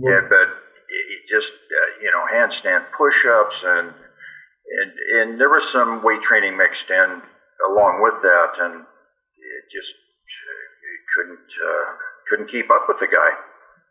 yeah, 0.01 0.21
but 0.25 0.47
it 0.49 1.03
it 1.13 1.21
just, 1.29 1.51
uh, 1.51 1.89
you 2.01 2.10
know, 2.12 2.25
handstand 2.25 2.89
push-ups, 2.97 3.60
and 3.63 3.93
and 3.93 4.89
and 5.19 5.27
there 5.39 5.49
was 5.49 5.67
some 5.71 6.01
weight 6.01 6.21
training 6.23 6.57
mixed 6.57 6.89
in 6.89 7.21
along 7.69 8.01
with 8.01 8.17
that, 8.23 8.51
and 8.57 8.81
it 8.81 9.63
just 9.69 9.91
it 9.91 11.01
couldn't 11.13 11.47
uh, 11.60 11.86
couldn't 12.29 12.49
keep 12.49 12.71
up 12.71 12.88
with 12.88 12.97
the 12.99 13.07
guy. 13.07 13.31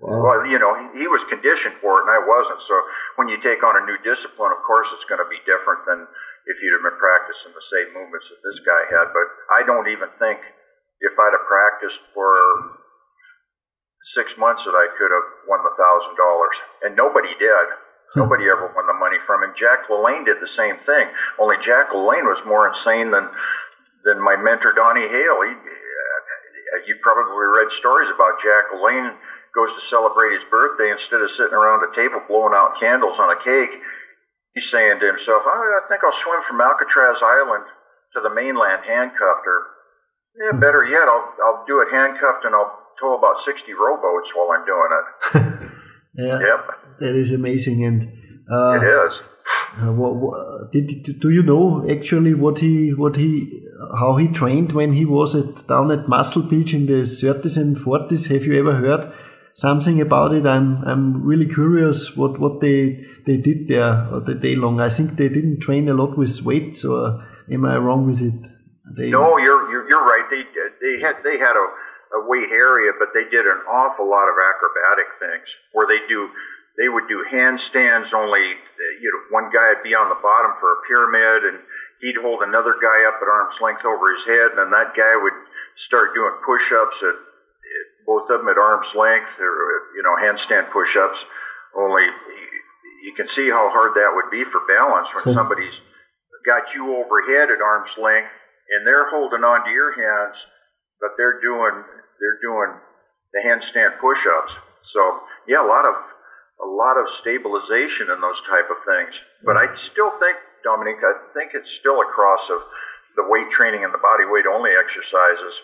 Wow. 0.01 0.25
Well, 0.25 0.47
you 0.49 0.59
know, 0.59 0.73
he, 0.81 1.05
he 1.05 1.07
was 1.07 1.21
conditioned 1.29 1.77
for 1.85 2.01
it, 2.01 2.09
and 2.09 2.13
I 2.13 2.25
wasn't. 2.25 2.65
So 2.65 2.75
when 3.21 3.29
you 3.29 3.37
take 3.45 3.61
on 3.61 3.77
a 3.77 3.85
new 3.85 4.01
discipline, 4.01 4.49
of 4.49 4.65
course, 4.65 4.89
it's 4.97 5.05
going 5.05 5.21
to 5.21 5.29
be 5.29 5.37
different 5.45 5.85
than 5.85 6.09
if 6.49 6.57
you'd 6.61 6.77
have 6.81 6.87
been 6.87 7.01
practicing 7.01 7.53
the 7.53 7.69
same 7.73 7.89
movements 7.93 8.27
that 8.31 8.41
this 8.41 8.61
guy 8.65 8.83
had. 8.89 9.13
But 9.13 9.29
I 9.53 9.61
don't 9.67 9.89
even 9.93 10.09
think 10.17 10.41
if 11.01 11.13
I'd 11.17 11.37
have 11.37 11.47
practiced 11.49 12.01
for 12.13 12.31
six 14.17 14.33
months 14.37 14.65
that 14.65 14.75
I 14.75 14.89
could 14.97 15.13
have 15.13 15.29
won 15.47 15.63
the 15.63 15.75
thousand 15.77 16.17
dollars, 16.17 16.57
and 16.83 16.97
nobody 16.97 17.33
did. 17.39 17.67
Nobody 18.19 18.51
ever 18.51 18.67
won 18.75 18.91
the 18.91 18.99
money 18.99 19.23
from 19.23 19.47
him. 19.47 19.55
Jack 19.55 19.87
LaLanne 19.87 20.27
did 20.27 20.43
the 20.43 20.51
same 20.59 20.83
thing. 20.83 21.07
Only 21.39 21.63
Jack 21.63 21.95
LaLanne 21.95 22.27
was 22.27 22.43
more 22.43 22.67
insane 22.67 23.15
than 23.15 23.31
than 24.03 24.19
my 24.19 24.35
mentor 24.35 24.73
Donnie 24.75 25.07
Hale. 25.07 25.47
He, 25.47 25.55
uh, 25.55 26.83
you 26.87 26.99
probably 27.03 27.39
read 27.39 27.71
stories 27.79 28.11
about 28.11 28.43
Jack 28.43 28.75
LaLanne 28.75 29.15
goes 29.55 29.71
to 29.75 29.83
celebrate 29.91 30.35
his 30.35 30.47
birthday 30.51 30.91
instead 30.91 31.23
of 31.23 31.31
sitting 31.35 31.55
around 31.55 31.83
a 31.83 31.91
table 31.95 32.23
blowing 32.27 32.55
out 32.55 32.79
candles 32.79 33.19
on 33.19 33.31
a 33.31 33.39
cake. 33.43 33.75
He's 34.55 34.69
saying 34.71 34.99
to 35.01 35.07
himself, 35.07 35.43
oh, 35.47 35.81
"I 35.83 35.87
think 35.89 36.03
I'll 36.03 36.13
swim 36.23 36.41
from 36.47 36.61
Alcatraz 36.61 37.19
Island 37.23 37.65
to 38.15 38.21
the 38.21 38.31
mainland 38.31 38.83
handcuffed, 38.85 39.47
or 39.47 39.63
yeah, 40.35 40.59
better 40.59 40.85
yet, 40.85 41.07
I'll 41.07 41.33
I'll 41.45 41.65
do 41.67 41.81
it 41.81 41.89
handcuffed 41.91 42.45
and 42.45 42.55
I'll 42.55 42.75
tow 43.01 43.15
about 43.15 43.37
60 43.45 43.73
rowboats 43.75 44.31
while 44.35 44.51
I'm 44.51 44.65
doing 44.65 44.91
it." 44.99 45.71
Yeah, 46.13 46.41
Yep, 46.41 46.99
that 46.99 47.15
is 47.15 47.31
amazing. 47.33 47.85
And 47.85 48.03
uh, 48.53 48.81
it 48.81 48.85
is. 48.85 49.21
Uh, 49.81 49.93
what, 49.93 50.17
what, 50.17 50.73
did, 50.73 51.05
did- 51.05 51.21
do 51.21 51.31
you 51.31 51.43
know 51.45 51.87
actually 51.89 52.35
what 52.35 52.59
he 52.59 52.93
what 52.93 53.15
he 53.15 53.63
how 53.97 54.17
he 54.17 54.27
trained 54.27 54.73
when 54.73 54.93
he 54.93 55.05
was 55.05 55.37
at 55.37 55.67
down 55.69 55.93
at 55.93 56.09
Muscle 56.09 56.43
Beach 56.43 56.75
in 56.75 56.87
the 56.87 57.03
30s 57.03 57.57
and 57.57 57.77
40s? 57.77 58.29
Have 58.29 58.45
you 58.45 58.59
ever 58.59 58.75
heard 58.75 59.13
something 59.61 60.01
about 60.01 60.33
it? 60.33 60.47
I'm 60.47 60.83
I'm 60.85 61.23
really 61.23 61.47
curious 61.47 62.17
what 62.17 62.41
what 62.41 62.61
they 62.61 63.05
they 63.27 63.37
did 63.37 63.69
there 63.69 64.09
all 64.11 64.23
the 64.25 64.35
day 64.35 64.55
long. 64.57 64.81
I 64.81 64.89
think 64.89 65.17
they 65.17 65.29
didn't 65.29 65.61
train 65.61 65.89
a 65.89 65.95
lot 65.95 66.17
with 66.17 66.43
weights, 66.43 66.85
or 66.85 66.99
uh, 67.07 67.53
am 67.53 67.65
I 67.67 67.77
wrong 67.77 68.07
with 68.07 68.23
it? 68.23 68.41
They, 68.97 69.11
No, 69.11 69.37
you're 69.37 69.71
you're, 69.71 69.87
you're 69.89 70.07
right. 70.15 70.27
They 70.33 70.43
they 70.81 70.95
had 71.05 71.21
they 71.23 71.37
had 71.39 71.57
a, 71.65 71.67
a 72.19 72.21
weight 72.27 72.51
area, 72.51 72.93
but 72.99 73.13
they 73.13 73.29
did 73.29 73.45
an 73.45 73.61
awful 73.69 74.09
lot 74.09 74.27
of 74.33 74.37
acrobatic 74.41 75.09
things 75.21 75.49
where 75.73 75.87
they 75.87 76.01
do 76.09 76.29
they 76.81 76.89
would 76.89 77.07
do 77.09 77.21
handstands. 77.29 78.09
Only 78.17 78.57
you 79.05 79.09
know 79.13 79.23
one 79.37 79.53
guy 79.53 79.77
would 79.77 79.85
be 79.85 79.95
on 79.95 80.09
the 80.09 80.21
bottom 80.25 80.57
for 80.59 80.73
a 80.73 80.81
pyramid, 80.89 81.53
and 81.53 81.59
he'd 82.01 82.17
hold 82.17 82.41
another 82.41 82.75
guy 82.81 83.05
up 83.05 83.21
at 83.21 83.29
arm's 83.29 83.61
length 83.61 83.85
over 83.85 84.17
his 84.17 84.25
head, 84.25 84.57
and 84.57 84.59
then 84.59 84.71
that 84.73 84.97
guy 84.97 85.15
would 85.21 85.37
start 85.87 86.17
doing 86.17 86.33
push-ups 86.45 86.99
at 87.05 87.30
both 88.07 88.29
of 88.31 88.41
them 88.41 88.49
at 88.49 88.59
arm's 88.59 88.91
length, 88.95 89.33
or 89.39 89.95
you 89.97 90.03
know 90.03 90.17
handstand 90.17 90.71
push-ups. 90.73 91.19
Only 91.77 92.05
you, 93.05 93.13
can 93.15 93.29
see 93.29 93.49
how 93.49 93.71
hard 93.71 93.95
that 93.95 94.11
would 94.15 94.31
be 94.31 94.45
for 94.51 94.61
balance 94.67 95.09
when 95.15 95.35
somebody's 95.35 95.75
got 96.45 96.75
you 96.75 96.97
overhead 96.97 97.53
at 97.53 97.63
arm's 97.63 97.95
length 98.01 98.33
and 98.71 98.87
they're 98.87 99.11
holding 99.11 99.45
on 99.45 99.67
to 99.67 99.71
your 99.71 99.93
hands, 99.93 100.37
but 101.03 101.15
they're 101.19 101.41
doing 101.43 101.85
they're 102.19 102.41
doing 102.43 102.79
the 103.33 103.41
handstand 103.43 103.99
push-ups. 103.99 104.53
So 104.95 105.01
yeah, 105.47 105.63
a 105.63 105.69
lot 105.69 105.87
of 105.87 105.95
a 106.61 106.69
lot 106.69 107.01
of 107.01 107.09
stabilization 107.21 108.13
in 108.13 108.21
those 108.21 108.41
type 108.47 108.69
of 108.69 108.79
things. 108.85 109.13
But 109.43 109.57
I 109.57 109.73
still 109.91 110.13
think, 110.21 110.37
Dominique, 110.61 111.01
I 111.01 111.17
think 111.33 111.57
it's 111.57 111.71
still 111.81 112.05
a 112.05 112.09
cross 112.13 112.45
of 112.53 112.61
the 113.17 113.25
weight 113.27 113.49
training 113.51 113.83
and 113.83 113.93
the 113.93 114.03
body 114.03 114.29
weight 114.29 114.45
only 114.45 114.71
exercises. 114.77 115.55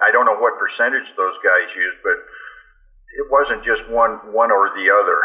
I 0.00 0.10
don't 0.10 0.26
know 0.26 0.38
what 0.38 0.58
percentage 0.58 1.08
those 1.16 1.34
guys 1.42 1.68
used, 1.74 1.98
but 2.02 2.18
it 3.18 3.26
wasn't 3.30 3.64
just 3.64 3.82
one 3.90 4.12
one 4.32 4.50
or 4.50 4.70
the 4.70 4.86
other. 4.90 5.18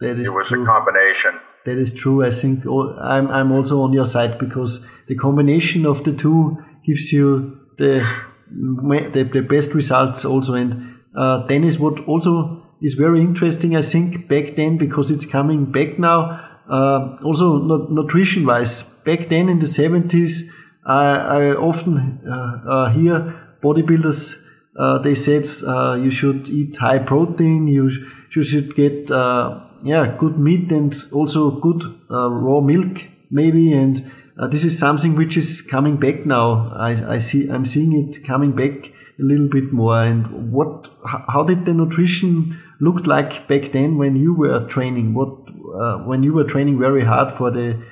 that 0.00 0.20
is 0.20 0.28
It 0.28 0.32
was 0.32 0.48
true. 0.48 0.62
a 0.62 0.66
combination. 0.66 1.40
That 1.64 1.78
is 1.78 1.92
true. 1.94 2.24
I 2.24 2.30
think 2.30 2.64
I'm 2.66 3.30
I'm 3.30 3.52
also 3.52 3.80
on 3.80 3.92
your 3.92 4.06
side 4.06 4.38
because 4.38 4.84
the 5.06 5.14
combination 5.14 5.86
of 5.86 6.04
the 6.04 6.12
two 6.12 6.58
gives 6.84 7.12
you 7.12 7.56
the 7.78 8.06
the, 8.50 9.28
the 9.32 9.40
best 9.42 9.74
results 9.74 10.24
also. 10.24 10.54
And 10.54 10.96
uh, 11.16 11.46
then 11.46 11.64
is 11.64 11.78
what 11.78 12.00
also 12.06 12.62
is 12.80 12.94
very 12.94 13.20
interesting. 13.20 13.76
I 13.76 13.82
think 13.82 14.28
back 14.28 14.56
then 14.56 14.78
because 14.78 15.10
it's 15.10 15.26
coming 15.26 15.70
back 15.72 15.98
now. 15.98 16.44
Uh, 16.70 17.16
also 17.24 17.56
nu- 17.56 17.86
nutrition 17.90 18.44
wise, 18.44 18.82
back 18.82 19.28
then 19.30 19.48
in 19.48 19.58
the 19.58 19.64
70s, 19.64 20.42
I, 20.84 21.14
I 21.14 21.54
often 21.54 22.20
uh, 22.28 22.70
uh, 22.70 22.90
hear 22.90 23.47
bodybuilders 23.62 24.44
uh, 24.78 24.98
they 24.98 25.14
said 25.14 25.48
uh, 25.66 25.94
you 25.94 26.10
should 26.10 26.48
eat 26.48 26.76
high 26.76 26.98
protein, 26.98 27.66
you, 27.66 27.90
sh- 27.90 27.98
you 28.36 28.42
should 28.44 28.74
get 28.76 29.10
uh, 29.10 29.60
yeah 29.82 30.16
good 30.18 30.38
meat 30.38 30.70
and 30.70 30.96
also 31.12 31.50
good 31.50 31.82
uh, 32.10 32.30
raw 32.30 32.60
milk 32.60 32.98
maybe, 33.30 33.72
and 33.72 34.10
uh, 34.38 34.46
this 34.46 34.64
is 34.64 34.78
something 34.78 35.16
which 35.16 35.36
is 35.36 35.62
coming 35.62 35.96
back 35.96 36.24
now. 36.24 36.72
I, 36.76 37.14
I 37.14 37.18
see 37.18 37.48
I'm 37.48 37.66
seeing 37.66 37.92
it 37.92 38.24
coming 38.24 38.52
back 38.52 38.90
a 39.18 39.22
little 39.22 39.48
bit 39.48 39.72
more. 39.72 40.00
And 40.00 40.52
what 40.52 40.88
how 41.04 41.42
did 41.42 41.64
the 41.64 41.74
nutrition 41.74 42.60
look 42.80 43.06
like 43.06 43.48
back 43.48 43.72
then 43.72 43.98
when 43.98 44.14
you 44.14 44.32
were 44.32 44.64
training? 44.68 45.14
What 45.14 45.28
uh, 45.74 45.98
when 46.04 46.22
you 46.22 46.32
were 46.32 46.44
training 46.44 46.78
very 46.78 47.04
hard 47.04 47.36
for 47.36 47.50
the 47.50 47.82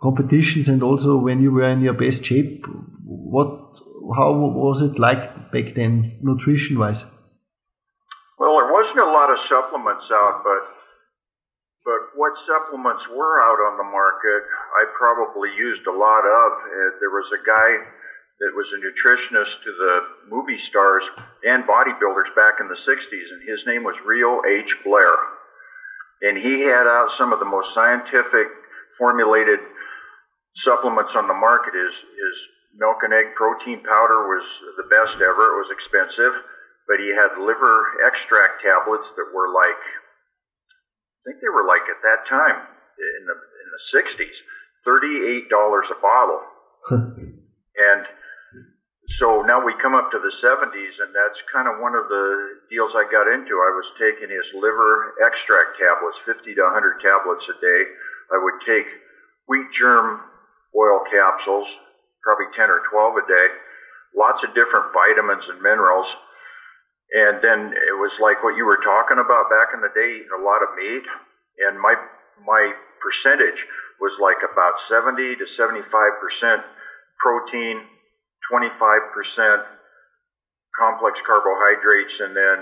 competitions 0.00 0.68
and 0.68 0.84
also 0.84 1.16
when 1.16 1.40
you 1.42 1.50
were 1.50 1.68
in 1.68 1.80
your 1.80 1.94
best 1.94 2.24
shape? 2.24 2.64
What 3.04 3.57
how 4.14 4.32
was 4.32 4.80
it 4.80 4.98
like 4.98 5.52
back 5.52 5.74
then, 5.74 6.18
nutrition 6.22 6.78
wise? 6.78 7.04
Well, 8.38 8.54
there 8.56 8.72
wasn't 8.72 9.00
a 9.00 9.10
lot 9.10 9.30
of 9.30 9.38
supplements 9.48 10.06
out, 10.12 10.42
but 10.44 10.78
but 11.84 12.12
what 12.20 12.36
supplements 12.44 13.08
were 13.08 13.40
out 13.40 13.64
on 13.64 13.80
the 13.80 13.88
market, 13.88 14.44
I 14.76 14.84
probably 14.92 15.48
used 15.56 15.86
a 15.86 15.96
lot 15.96 16.20
of. 16.20 16.48
Uh, 16.60 17.00
there 17.00 17.08
was 17.08 17.24
a 17.32 17.40
guy 17.40 17.80
that 18.40 18.52
was 18.54 18.68
a 18.70 18.78
nutritionist 18.78 19.56
to 19.64 19.72
the 19.72 19.94
movie 20.28 20.60
stars 20.68 21.02
and 21.48 21.64
bodybuilders 21.64 22.28
back 22.36 22.60
in 22.60 22.68
the 22.68 22.76
60s, 22.76 23.28
and 23.32 23.40
his 23.48 23.64
name 23.66 23.82
was 23.84 23.96
Rheo 24.04 24.44
H. 24.44 24.76
Blair. 24.84 25.16
And 26.22 26.36
he 26.36 26.60
had 26.60 26.86
out 26.86 27.10
some 27.16 27.32
of 27.32 27.38
the 27.40 27.48
most 27.48 27.72
scientific 27.74 28.46
formulated 28.98 29.60
supplements 30.56 31.12
on 31.16 31.26
the 31.26 31.34
market. 31.34 31.72
His, 31.72 31.94
his 31.94 32.36
milk 32.76 33.02
and 33.02 33.12
egg 33.12 33.34
protein 33.34 33.80
powder 33.82 34.28
was 34.28 34.44
the 34.76 34.88
best 34.88 35.16
ever. 35.20 35.54
It 35.54 35.58
was 35.62 35.70
expensive. 35.72 36.34
but 36.88 36.98
he 36.98 37.12
had 37.12 37.36
liver 37.36 38.00
extract 38.08 38.64
tablets 38.64 39.04
that 39.16 39.28
were 39.32 39.52
like, 39.52 39.76
I 39.76 41.20
think 41.28 41.44
they 41.44 41.52
were 41.52 41.68
like 41.68 41.84
at 41.84 42.00
that 42.00 42.24
time 42.24 42.64
in 42.96 43.22
the 43.28 43.36
in 43.36 43.68
the 43.68 43.82
60s, 43.92 44.36
$38 44.88 45.44
a 45.92 46.00
bottle. 46.00 46.42
and 47.76 48.02
so 49.20 49.42
now 49.42 49.64
we 49.64 49.74
come 49.80 49.94
up 49.94 50.10
to 50.10 50.18
the 50.18 50.32
70s, 50.40 50.96
and 51.00 51.12
that's 51.12 51.40
kind 51.52 51.68
of 51.68 51.80
one 51.80 51.94
of 51.94 52.08
the 52.08 52.60
deals 52.70 52.92
I 52.96 53.04
got 53.10 53.28
into. 53.28 53.60
I 53.60 53.72
was 53.72 53.88
taking 54.00 54.28
his 54.32 54.48
liver 54.54 55.14
extract 55.24 55.76
tablets, 55.76 56.16
50 56.24 56.54
to 56.54 56.62
100 56.62 57.00
tablets 57.00 57.44
a 57.48 57.56
day. 57.60 57.82
I 58.32 58.38
would 58.40 58.60
take 58.64 58.88
wheat 59.48 59.68
germ 59.72 60.20
oil 60.76 61.00
capsules, 61.10 61.68
probably 62.22 62.46
10 62.54 62.70
or 62.70 62.82
12 62.90 63.24
a 63.24 63.26
day, 63.26 63.48
lots 64.16 64.42
of 64.44 64.54
different 64.54 64.92
vitamins 64.92 65.44
and 65.48 65.60
minerals. 65.62 66.08
And 67.12 67.40
then 67.40 67.72
it 67.72 67.96
was 67.96 68.12
like 68.20 68.44
what 68.44 68.56
you 68.56 68.66
were 68.68 68.80
talking 68.84 69.16
about 69.16 69.48
back 69.48 69.72
in 69.72 69.80
the 69.80 69.92
day, 69.96 70.20
eating 70.20 70.36
a 70.36 70.44
lot 70.44 70.60
of 70.60 70.76
meat. 70.76 71.06
And 71.64 71.80
my 71.80 71.96
my 72.44 72.72
percentage 73.02 73.66
was 73.98 74.14
like 74.20 74.38
about 74.44 74.78
70 74.86 75.36
to 75.36 75.46
75 75.56 75.88
percent 76.20 76.62
protein, 77.18 77.82
25% 78.52 79.64
complex 80.78 81.18
carbohydrates, 81.26 82.14
and 82.20 82.36
then 82.36 82.58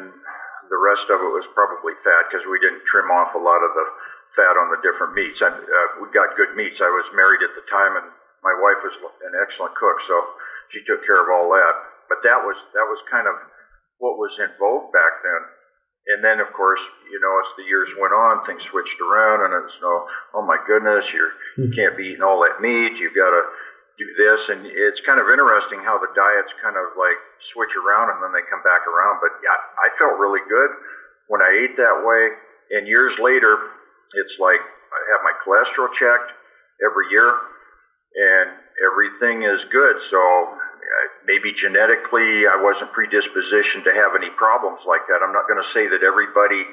the 0.70 0.80
rest 0.80 1.06
of 1.12 1.20
it 1.20 1.30
was 1.30 1.44
probably 1.52 1.92
fat 2.02 2.26
because 2.30 2.46
we 2.48 2.58
didn't 2.58 2.82
trim 2.88 3.12
off 3.12 3.36
a 3.36 3.42
lot 3.42 3.60
of 3.60 3.70
the 3.76 3.86
fat 4.34 4.56
on 4.56 4.72
the 4.72 4.80
different 4.80 5.12
meats. 5.14 5.38
And 5.44 5.54
uh, 5.54 5.88
we 6.00 6.08
got 6.10 6.34
good 6.34 6.56
meats. 6.56 6.80
I 6.80 6.90
was 6.90 7.06
married 7.14 7.44
at 7.44 7.54
the 7.54 7.64
time, 7.68 8.00
and 8.00 8.08
my 8.42 8.54
wife 8.56 8.80
was 8.84 8.96
an 9.24 9.34
excellent 9.38 9.74
cook, 9.76 9.98
so 10.08 10.16
she 10.72 10.80
took 10.84 11.04
care 11.06 11.22
of 11.22 11.28
all 11.30 11.48
that. 11.54 11.74
But 12.08 12.22
that 12.22 12.40
was 12.42 12.56
that 12.74 12.86
was 12.86 13.00
kind 13.10 13.26
of 13.26 13.34
what 13.98 14.18
was 14.20 14.32
in 14.38 14.52
vogue 14.58 14.92
back 14.92 15.24
then. 15.24 15.42
And 16.06 16.22
then, 16.22 16.38
of 16.38 16.54
course, 16.54 16.78
you 17.10 17.18
know, 17.18 17.34
as 17.42 17.50
the 17.58 17.66
years 17.66 17.90
went 17.98 18.14
on, 18.14 18.46
things 18.46 18.62
switched 18.70 19.02
around, 19.02 19.42
and 19.42 19.52
it's 19.58 19.74
no, 19.82 20.06
oh 20.38 20.44
my 20.46 20.58
goodness, 20.62 21.02
you're 21.10 21.34
you 21.58 21.66
hmm. 21.66 21.74
can't 21.74 21.96
be 21.98 22.14
eating 22.14 22.22
all 22.22 22.46
that 22.46 22.62
meat. 22.62 22.94
You've 22.94 23.18
got 23.18 23.34
to 23.34 23.42
do 23.98 24.06
this, 24.14 24.40
and 24.54 24.62
it's 24.68 25.02
kind 25.02 25.18
of 25.18 25.26
interesting 25.26 25.82
how 25.82 25.98
the 25.98 26.12
diets 26.14 26.52
kind 26.62 26.78
of 26.78 26.94
like 26.94 27.18
switch 27.50 27.74
around 27.74 28.12
and 28.14 28.22
then 28.22 28.30
they 28.30 28.44
come 28.46 28.62
back 28.62 28.86
around. 28.86 29.18
But 29.18 29.34
yeah, 29.42 29.56
I 29.56 29.90
felt 29.98 30.20
really 30.20 30.44
good 30.46 30.70
when 31.26 31.42
I 31.42 31.50
ate 31.50 31.74
that 31.74 32.06
way, 32.06 32.22
and 32.78 32.86
years 32.86 33.18
later, 33.18 33.58
it's 34.14 34.36
like 34.38 34.62
I 34.62 35.00
have 35.10 35.26
my 35.26 35.34
cholesterol 35.42 35.90
checked 35.90 36.30
every 36.86 37.10
year, 37.10 37.34
and 38.16 38.48
everything 38.80 39.44
is 39.44 39.60
good. 39.68 39.96
So 40.10 40.16
uh, 40.16 41.06
maybe 41.28 41.52
genetically 41.52 42.48
I 42.48 42.56
wasn't 42.56 42.96
predispositioned 42.96 43.84
to 43.84 43.92
have 43.92 44.16
any 44.16 44.32
problems 44.32 44.80
like 44.88 45.04
that. 45.12 45.20
I'm 45.20 45.36
not 45.36 45.46
going 45.46 45.60
to 45.60 45.70
say 45.76 45.84
that 45.88 46.00
everybody 46.00 46.64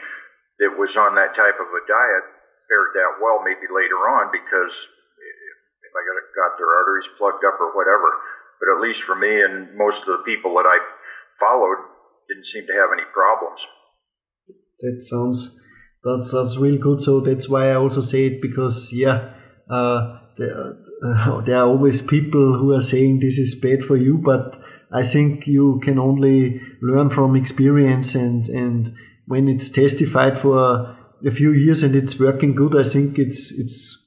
that 0.64 0.72
was 0.80 0.96
on 0.96 1.16
that 1.20 1.36
type 1.36 1.60
of 1.60 1.68
a 1.68 1.84
diet 1.84 2.26
fared 2.72 2.96
that 2.96 3.20
well 3.20 3.44
maybe 3.44 3.68
later 3.68 4.08
on 4.08 4.32
because 4.32 4.72
I 5.94 6.02
got, 6.02 6.18
got 6.34 6.58
their 6.58 6.72
arteries 6.74 7.06
plugged 7.18 7.46
up 7.46 7.60
or 7.60 7.76
whatever. 7.76 8.10
But 8.58 8.74
at 8.74 8.82
least 8.82 9.04
for 9.04 9.16
me 9.16 9.44
and 9.44 9.76
most 9.76 10.02
of 10.08 10.18
the 10.18 10.24
people 10.26 10.56
that 10.56 10.66
I 10.66 10.80
followed 11.40 11.84
didn't 12.30 12.48
seem 12.48 12.66
to 12.68 12.74
have 12.74 12.90
any 12.96 13.06
problems. 13.14 13.60
That 14.80 15.02
sounds 15.02 15.60
that's 16.04 16.32
that's 16.32 16.58
real 16.58 16.80
good. 16.80 17.02
So 17.02 17.20
that's 17.20 17.48
why 17.48 17.72
I 17.72 17.76
also 17.76 18.02
say 18.02 18.26
it 18.26 18.42
because 18.42 18.90
yeah, 18.92 19.36
uh, 19.70 20.23
there, 20.38 20.74
uh, 21.04 21.42
there 21.46 21.58
are 21.58 21.68
always 21.68 22.02
people 22.02 22.58
who 22.58 22.72
are 22.74 22.82
saying 22.82 23.20
this 23.20 23.38
is 23.38 23.56
bad 23.56 23.84
for 23.84 23.96
you, 23.96 24.18
but 24.18 24.62
I 24.92 25.04
think 25.04 25.48
you 25.48 25.80
can 25.84 25.98
only 25.98 26.62
learn 26.82 27.10
from 27.10 27.36
experience 27.36 28.16
and 28.16 28.48
and 28.50 28.94
when 29.26 29.48
it's 29.48 29.70
testified 29.70 30.38
for 30.38 30.98
a 31.26 31.32
few 31.32 31.54
years 31.54 31.84
and 31.84 31.96
it's 31.96 32.20
working 32.20 32.54
good, 32.56 32.76
I 32.78 32.84
think 32.84 33.18
it's 33.18 33.52
it's 33.52 34.04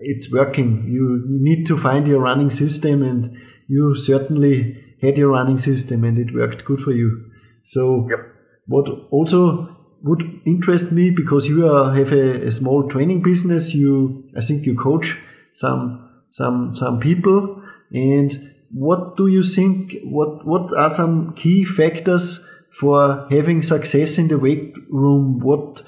it's 0.00 0.30
working. 0.30 0.88
You, 0.88 1.24
you 1.28 1.38
need 1.40 1.66
to 1.66 1.78
find 1.78 2.06
your 2.06 2.20
running 2.20 2.50
system, 2.50 3.02
and 3.02 3.36
you 3.68 3.94
certainly 3.94 4.82
had 5.00 5.18
your 5.18 5.30
running 5.30 5.56
system, 5.56 6.04
and 6.04 6.18
it 6.18 6.34
worked 6.34 6.64
good 6.64 6.80
for 6.80 6.92
you. 6.92 7.30
So, 7.62 8.06
yep. 8.08 8.20
what 8.66 8.88
also 9.10 9.76
would 10.02 10.22
interest 10.44 10.92
me 10.92 11.10
because 11.10 11.48
you 11.48 11.68
are, 11.68 11.94
have 11.94 12.12
a, 12.12 12.46
a, 12.46 12.52
small 12.52 12.88
training 12.88 13.22
business. 13.22 13.74
You, 13.74 14.30
I 14.36 14.40
think, 14.40 14.66
you 14.66 14.76
coach 14.76 15.18
some 15.56 16.10
some 16.30 16.74
some 16.74 17.00
people, 17.00 17.62
and 17.90 18.52
what 18.70 19.16
do 19.16 19.26
you 19.26 19.42
think? 19.42 19.96
What 20.04 20.46
what 20.46 20.72
are 20.74 20.90
some 20.90 21.32
key 21.32 21.64
factors 21.64 22.46
for 22.70 23.26
having 23.30 23.62
success 23.62 24.18
in 24.18 24.28
the 24.28 24.38
weight 24.38 24.74
room? 24.90 25.40
What 25.40 25.82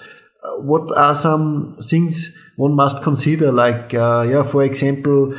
what 0.61 0.97
are 0.97 1.15
some 1.15 1.77
things 1.83 2.35
one 2.57 2.75
must 2.75 3.03
consider? 3.03 3.53
Like, 3.53 3.93
uh, 3.93 4.27
yeah, 4.29 4.43
for 4.43 4.65
example, 4.65 5.37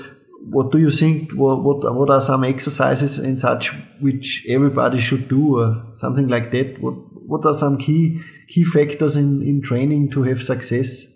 what 0.50 0.72
do 0.72 0.78
you 0.78 0.92
think? 0.92 1.32
What, 1.32 1.64
what 1.64 1.96
what 1.96 2.12
are 2.12 2.22
some 2.22 2.44
exercises 2.44 3.18
and 3.18 3.40
such 3.40 3.74
which 4.00 4.46
everybody 4.48 5.00
should 5.00 5.28
do, 5.28 5.60
or 5.60 5.86
something 5.96 6.28
like 6.28 6.52
that? 6.52 6.80
What 6.80 6.94
what 7.28 7.46
are 7.46 7.54
some 7.54 7.80
key 7.80 8.22
key 8.48 8.64
factors 8.64 9.16
in 9.16 9.42
in 9.42 9.62
training 9.62 10.12
to 10.12 10.24
have 10.24 10.44
success? 10.44 11.08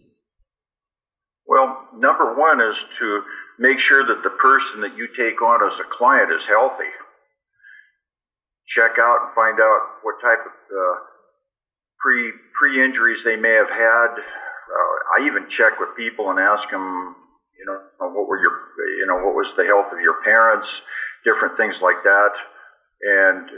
One 2.53 2.61
is 2.69 2.77
to 2.99 3.23
make 3.57 3.79
sure 3.79 4.05
that 4.05 4.21
the 4.21 4.29
person 4.29 4.81
that 4.81 4.93
you 4.95 5.07
take 5.17 5.41
on 5.41 5.65
as 5.65 5.73
a 5.79 5.89
client 5.89 6.29
is 6.29 6.45
healthy. 6.47 6.93
Check 8.67 9.01
out 9.01 9.25
and 9.25 9.33
find 9.33 9.57
out 9.59 9.81
what 10.05 10.21
type 10.21 10.45
of 10.45 10.53
uh, 10.53 10.95
pre 11.97 12.31
pre 12.53 12.85
injuries 12.85 13.25
they 13.25 13.37
may 13.37 13.57
have 13.57 13.73
had. 13.73 14.11
Uh, 14.21 14.95
I 15.17 15.25
even 15.25 15.49
check 15.49 15.79
with 15.79 15.97
people 15.97 16.29
and 16.29 16.37
ask 16.37 16.69
them, 16.69 17.15
you 17.57 17.65
know, 17.65 17.81
what 17.97 18.29
were 18.29 18.37
your, 18.37 18.53
you 19.01 19.07
know, 19.07 19.17
what 19.25 19.33
was 19.33 19.49
the 19.57 19.65
health 19.65 19.91
of 19.91 19.99
your 19.99 20.21
parents, 20.21 20.69
different 21.25 21.57
things 21.57 21.81
like 21.81 22.03
that, 22.03 22.33
and 23.01 23.49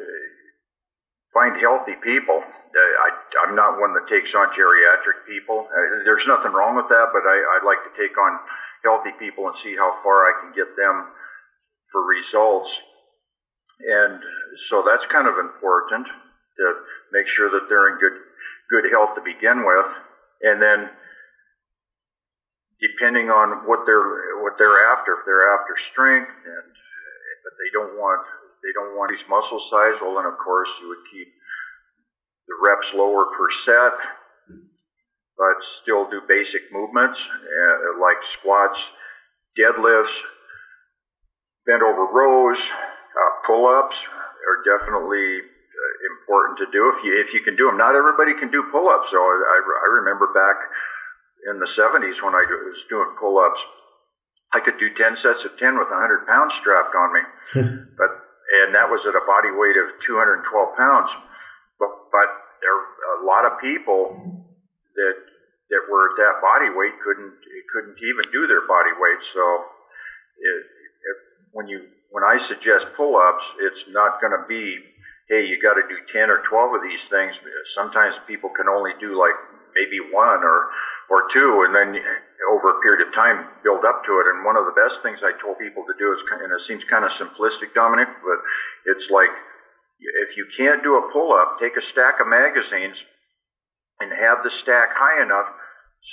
find 1.34 1.60
healthy 1.60 2.00
people. 2.00 2.40
Uh, 2.40 2.80
I, 2.80 3.10
I'm 3.44 3.56
not 3.60 3.76
one 3.76 3.92
that 4.00 4.08
takes 4.08 4.32
on 4.32 4.56
geriatric 4.56 5.28
people. 5.28 5.68
Uh, 5.68 6.04
there's 6.08 6.24
nothing 6.28 6.56
wrong 6.56 6.80
with 6.80 6.88
that, 6.88 7.12
but 7.12 7.28
I, 7.28 7.60
I'd 7.60 7.68
like 7.68 7.84
to 7.84 7.92
take 8.00 8.16
on 8.16 8.40
healthy 8.86 9.12
people 9.18 9.50
and 9.50 9.58
see 9.66 9.76
how 9.76 9.98
far 10.06 10.30
I 10.30 10.34
can 10.40 10.54
get 10.54 10.70
them 10.78 11.10
for 11.92 12.06
results. 12.06 12.70
And 13.82 14.22
so 14.70 14.86
that's 14.86 15.04
kind 15.12 15.28
of 15.28 15.36
important 15.42 16.08
to 16.08 16.66
make 17.12 17.28
sure 17.28 17.50
that 17.52 17.68
they're 17.68 17.92
in 17.92 18.00
good 18.00 18.16
good 18.70 18.90
health 18.90 19.14
to 19.14 19.22
begin 19.22 19.62
with, 19.62 19.90
and 20.42 20.62
then 20.62 20.90
depending 22.82 23.30
on 23.30 23.68
what 23.68 23.86
they're 23.86 24.40
what 24.42 24.58
they're 24.58 24.80
after, 24.96 25.14
if 25.20 25.26
they're 25.26 25.54
after 25.54 25.76
strength 25.92 26.32
and 26.32 26.66
but 27.44 27.54
they 27.62 27.70
don't 27.74 28.00
want 28.00 28.24
they 28.64 28.74
don't 28.74 28.98
want 28.98 29.12
these 29.12 29.28
muscle 29.30 29.62
size, 29.70 30.00
well 30.02 30.16
then 30.16 30.26
of 30.26 30.38
course 30.40 30.70
you 30.82 30.88
would 30.90 31.04
keep 31.12 31.30
the 32.48 32.56
reps 32.62 32.90
lower 32.94 33.26
per 33.38 33.50
set, 33.66 33.96
but 35.38 35.58
still 35.84 36.10
do 36.10 36.22
basic 36.28 36.72
movements 36.72 37.20
uh, 37.20 38.02
like 38.02 38.18
squats, 38.40 38.80
deadlifts, 39.60 40.16
bent 41.66 41.84
over 41.84 42.06
rows, 42.06 42.60
uh, 42.60 43.32
pull 43.48 43.68
ups 43.68 43.96
are 44.46 44.62
definitely 44.64 45.42
important 46.26 46.58
to 46.60 46.68
do 46.72 46.92
if 46.94 47.04
you 47.04 47.12
if 47.20 47.34
you 47.34 47.42
can 47.42 47.56
do 47.56 47.68
them. 47.68 47.78
Not 47.78 47.96
everybody 47.96 48.34
can 48.38 48.52
do 48.52 48.64
pull-ups. 48.72 49.10
So 49.12 49.18
I, 49.18 49.58
I 49.60 49.88
remember 50.02 50.32
back 50.34 50.58
in 51.52 51.60
the 51.60 51.70
70s 51.70 52.18
when 52.24 52.34
I 52.34 52.44
was 52.46 52.80
doing 52.90 53.10
pull-ups, 53.20 53.62
I 54.54 54.60
could 54.62 54.80
do 54.80 54.90
10 54.94 55.18
sets 55.22 55.46
of 55.46 55.58
10 55.58 55.78
with 55.78 55.90
100 55.90 56.28
pounds 56.28 56.54
strapped 56.60 56.96
on 56.96 57.10
me, 57.14 57.24
but 58.00 58.12
and 58.62 58.74
that 58.74 58.90
was 58.90 59.02
at 59.06 59.18
a 59.18 59.26
body 59.26 59.52
weight 59.52 59.78
of 59.78 59.94
212 60.06 60.78
pounds. 60.78 61.10
But 61.80 61.92
but 62.12 62.30
there 62.62 62.74
are 62.74 63.22
a 63.22 63.26
lot 63.26 63.44
of 63.46 63.60
people 63.60 64.55
that 64.96 65.16
that 65.70 65.84
were 65.90 66.14
at 66.14 66.16
that 66.18 66.36
body 66.42 66.70
weight 66.72 66.96
couldn't 67.04 67.34
couldn't 67.74 67.98
even 67.98 68.26
do 68.32 68.48
their 68.48 68.68
body 68.68 68.94
weight. 68.98 69.22
So 69.34 69.44
it, 70.40 70.62
it, 70.66 71.18
when 71.52 71.68
you 71.68 71.88
when 72.12 72.24
I 72.24 72.40
suggest 72.48 72.96
pull-ups, 72.96 73.44
it's 73.60 73.84
not 73.92 74.22
going 74.22 74.32
to 74.32 74.46
be 74.48 74.80
hey, 75.28 75.42
you 75.50 75.58
got 75.58 75.74
to 75.74 75.86
do 75.90 75.98
10 76.14 76.30
or 76.30 76.46
12 76.46 76.76
of 76.78 76.82
these 76.86 77.02
things. 77.10 77.34
Sometimes 77.74 78.14
people 78.30 78.54
can 78.54 78.70
only 78.70 78.94
do 79.02 79.18
like 79.18 79.34
maybe 79.74 79.98
one 80.14 80.46
or, 80.46 80.70
or 81.10 81.26
two, 81.34 81.66
and 81.66 81.74
then 81.74 81.98
over 82.50 82.78
a 82.78 82.82
period 82.82 83.06
of 83.06 83.14
time 83.14 83.50
build 83.66 83.84
up 83.86 84.06
to 84.06 84.22
it. 84.22 84.30
And 84.30 84.46
one 84.46 84.56
of 84.56 84.66
the 84.70 84.78
best 84.78 85.02
things 85.02 85.20
I 85.26 85.34
told 85.42 85.58
people 85.58 85.84
to 85.90 85.96
do 85.98 86.14
is, 86.14 86.22
and 86.42 86.54
it 86.54 86.62
seems 86.70 86.86
kind 86.86 87.04
of 87.04 87.12
simplistic, 87.18 87.74
Dominic, 87.74 88.08
but 88.22 88.40
it's 88.86 89.10
like 89.10 89.34
if 90.00 90.38
you 90.38 90.46
can't 90.58 90.84
do 90.84 90.98
a 90.98 91.10
pull 91.12 91.34
up, 91.34 91.58
take 91.60 91.78
a 91.78 91.86
stack 91.90 92.22
of 92.22 92.28
magazines 92.28 92.98
and 94.00 94.12
have 94.12 94.44
the 94.44 94.52
stack 94.52 94.90
high 94.94 95.24
enough 95.24 95.48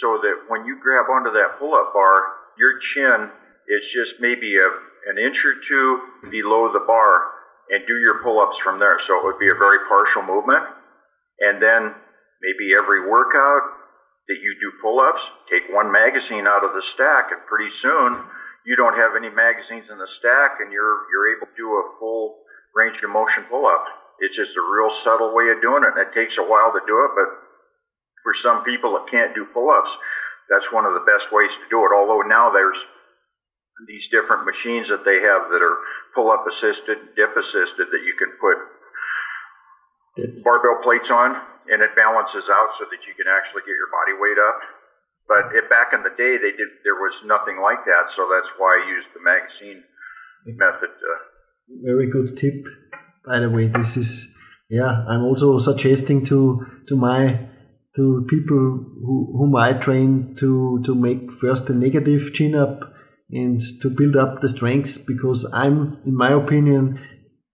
so 0.00 0.18
that 0.22 0.48
when 0.48 0.64
you 0.64 0.78
grab 0.80 1.06
onto 1.10 1.32
that 1.32 1.58
pull 1.58 1.74
up 1.74 1.92
bar, 1.92 2.22
your 2.56 2.78
chin 2.80 3.28
is 3.68 3.84
just 3.92 4.20
maybe 4.20 4.56
a, 4.56 4.68
an 5.10 5.18
inch 5.18 5.44
or 5.44 5.54
two 5.68 6.30
below 6.30 6.72
the 6.72 6.84
bar 6.86 7.32
and 7.70 7.86
do 7.86 7.96
your 7.96 8.22
pull-ups 8.22 8.58
from 8.62 8.78
there. 8.78 8.98
So 9.06 9.16
it 9.18 9.24
would 9.24 9.38
be 9.38 9.48
a 9.48 9.56
very 9.56 9.78
partial 9.88 10.22
movement, 10.22 10.64
and 11.40 11.62
then 11.62 11.94
maybe 12.42 12.74
every 12.74 13.08
workout 13.08 13.80
that 14.28 14.38
you 14.38 14.54
do 14.60 14.72
pull-ups, 14.80 15.22
take 15.50 15.72
one 15.72 15.90
magazine 15.90 16.46
out 16.46 16.64
of 16.64 16.74
the 16.74 16.84
stack, 16.94 17.32
and 17.32 17.40
pretty 17.46 17.70
soon 17.80 18.22
you 18.66 18.76
don't 18.76 18.94
have 18.94 19.16
any 19.16 19.30
magazines 19.30 19.90
in 19.90 19.98
the 19.98 20.10
stack, 20.18 20.60
and 20.60 20.70
you're 20.70 21.06
you're 21.10 21.34
able 21.36 21.46
to 21.50 21.56
do 21.58 21.66
a 21.66 21.84
full 21.98 22.42
range 22.74 22.98
of 23.02 23.10
motion 23.10 23.44
pull-up. 23.50 23.84
It's 24.20 24.36
just 24.36 24.54
a 24.54 24.62
real 24.62 24.92
subtle 25.02 25.34
way 25.34 25.50
of 25.50 25.62
doing 25.62 25.82
it, 25.82 25.98
and 25.98 26.02
it 26.06 26.14
takes 26.14 26.38
a 26.38 26.46
while 26.46 26.70
to 26.70 26.82
do 26.86 26.96
it, 27.08 27.10
but 27.18 27.28
for 28.22 28.32
some 28.38 28.64
people 28.64 28.94
that 28.94 29.10
can't 29.10 29.34
do 29.34 29.46
pull-ups, 29.52 29.90
that's 30.48 30.70
one 30.72 30.86
of 30.86 30.94
the 30.94 31.06
best 31.06 31.30
ways 31.30 31.50
to 31.50 31.66
do 31.70 31.82
it. 31.84 31.92
Although 31.94 32.22
now 32.26 32.50
there's 32.50 32.78
these 33.86 34.06
different 34.10 34.46
machines 34.46 34.86
that 34.88 35.02
they 35.02 35.18
have 35.22 35.50
that 35.50 35.62
are 35.62 35.78
pull-up 36.14 36.46
assisted, 36.46 37.16
dip 37.18 37.34
assisted 37.34 37.90
that 37.90 38.04
you 38.04 38.14
can 38.18 38.30
put 38.38 38.58
That's, 40.16 40.42
barbell 40.44 40.84
plates 40.84 41.10
on, 41.10 41.34
and 41.70 41.82
it 41.82 41.96
balances 41.96 42.46
out 42.46 42.70
so 42.78 42.86
that 42.90 43.02
you 43.06 43.14
can 43.16 43.26
actually 43.26 43.66
get 43.66 43.74
your 43.74 43.90
body 43.90 44.14
weight 44.18 44.38
up. 44.38 44.58
But 45.26 45.54
it, 45.54 45.70
back 45.70 45.94
in 45.94 46.02
the 46.02 46.14
day, 46.14 46.36
they 46.36 46.52
did 46.52 46.70
there 46.84 46.98
was 46.98 47.14
nothing 47.24 47.62
like 47.62 47.84
that, 47.86 48.10
so 48.14 48.28
that's 48.28 48.50
why 48.58 48.82
I 48.82 48.90
used 48.90 49.08
the 49.14 49.22
magazine 49.22 49.82
method. 50.58 50.90
Uh, 50.90 51.20
very 51.82 52.10
good 52.10 52.36
tip. 52.36 52.58
By 53.24 53.38
the 53.38 53.48
way, 53.48 53.68
this 53.68 53.96
is 53.96 54.28
yeah. 54.68 55.06
I'm 55.08 55.22
also 55.22 55.58
suggesting 55.58 56.24
to 56.26 56.66
to 56.88 56.96
my 56.96 57.48
to 57.96 58.26
people 58.28 58.56
who, 58.56 59.34
whom 59.36 59.54
I 59.56 59.74
train 59.74 60.34
to 60.38 60.82
to 60.84 60.94
make 60.94 61.30
first 61.40 61.68
a 61.68 61.74
negative 61.74 62.32
chin 62.32 62.54
up 62.54 62.80
and 63.30 63.60
to 63.80 63.90
build 63.90 64.16
up 64.16 64.40
the 64.40 64.48
strengths 64.48 64.98
because 64.98 65.50
I'm, 65.52 65.98
in 66.06 66.14
my 66.14 66.32
opinion, 66.32 67.00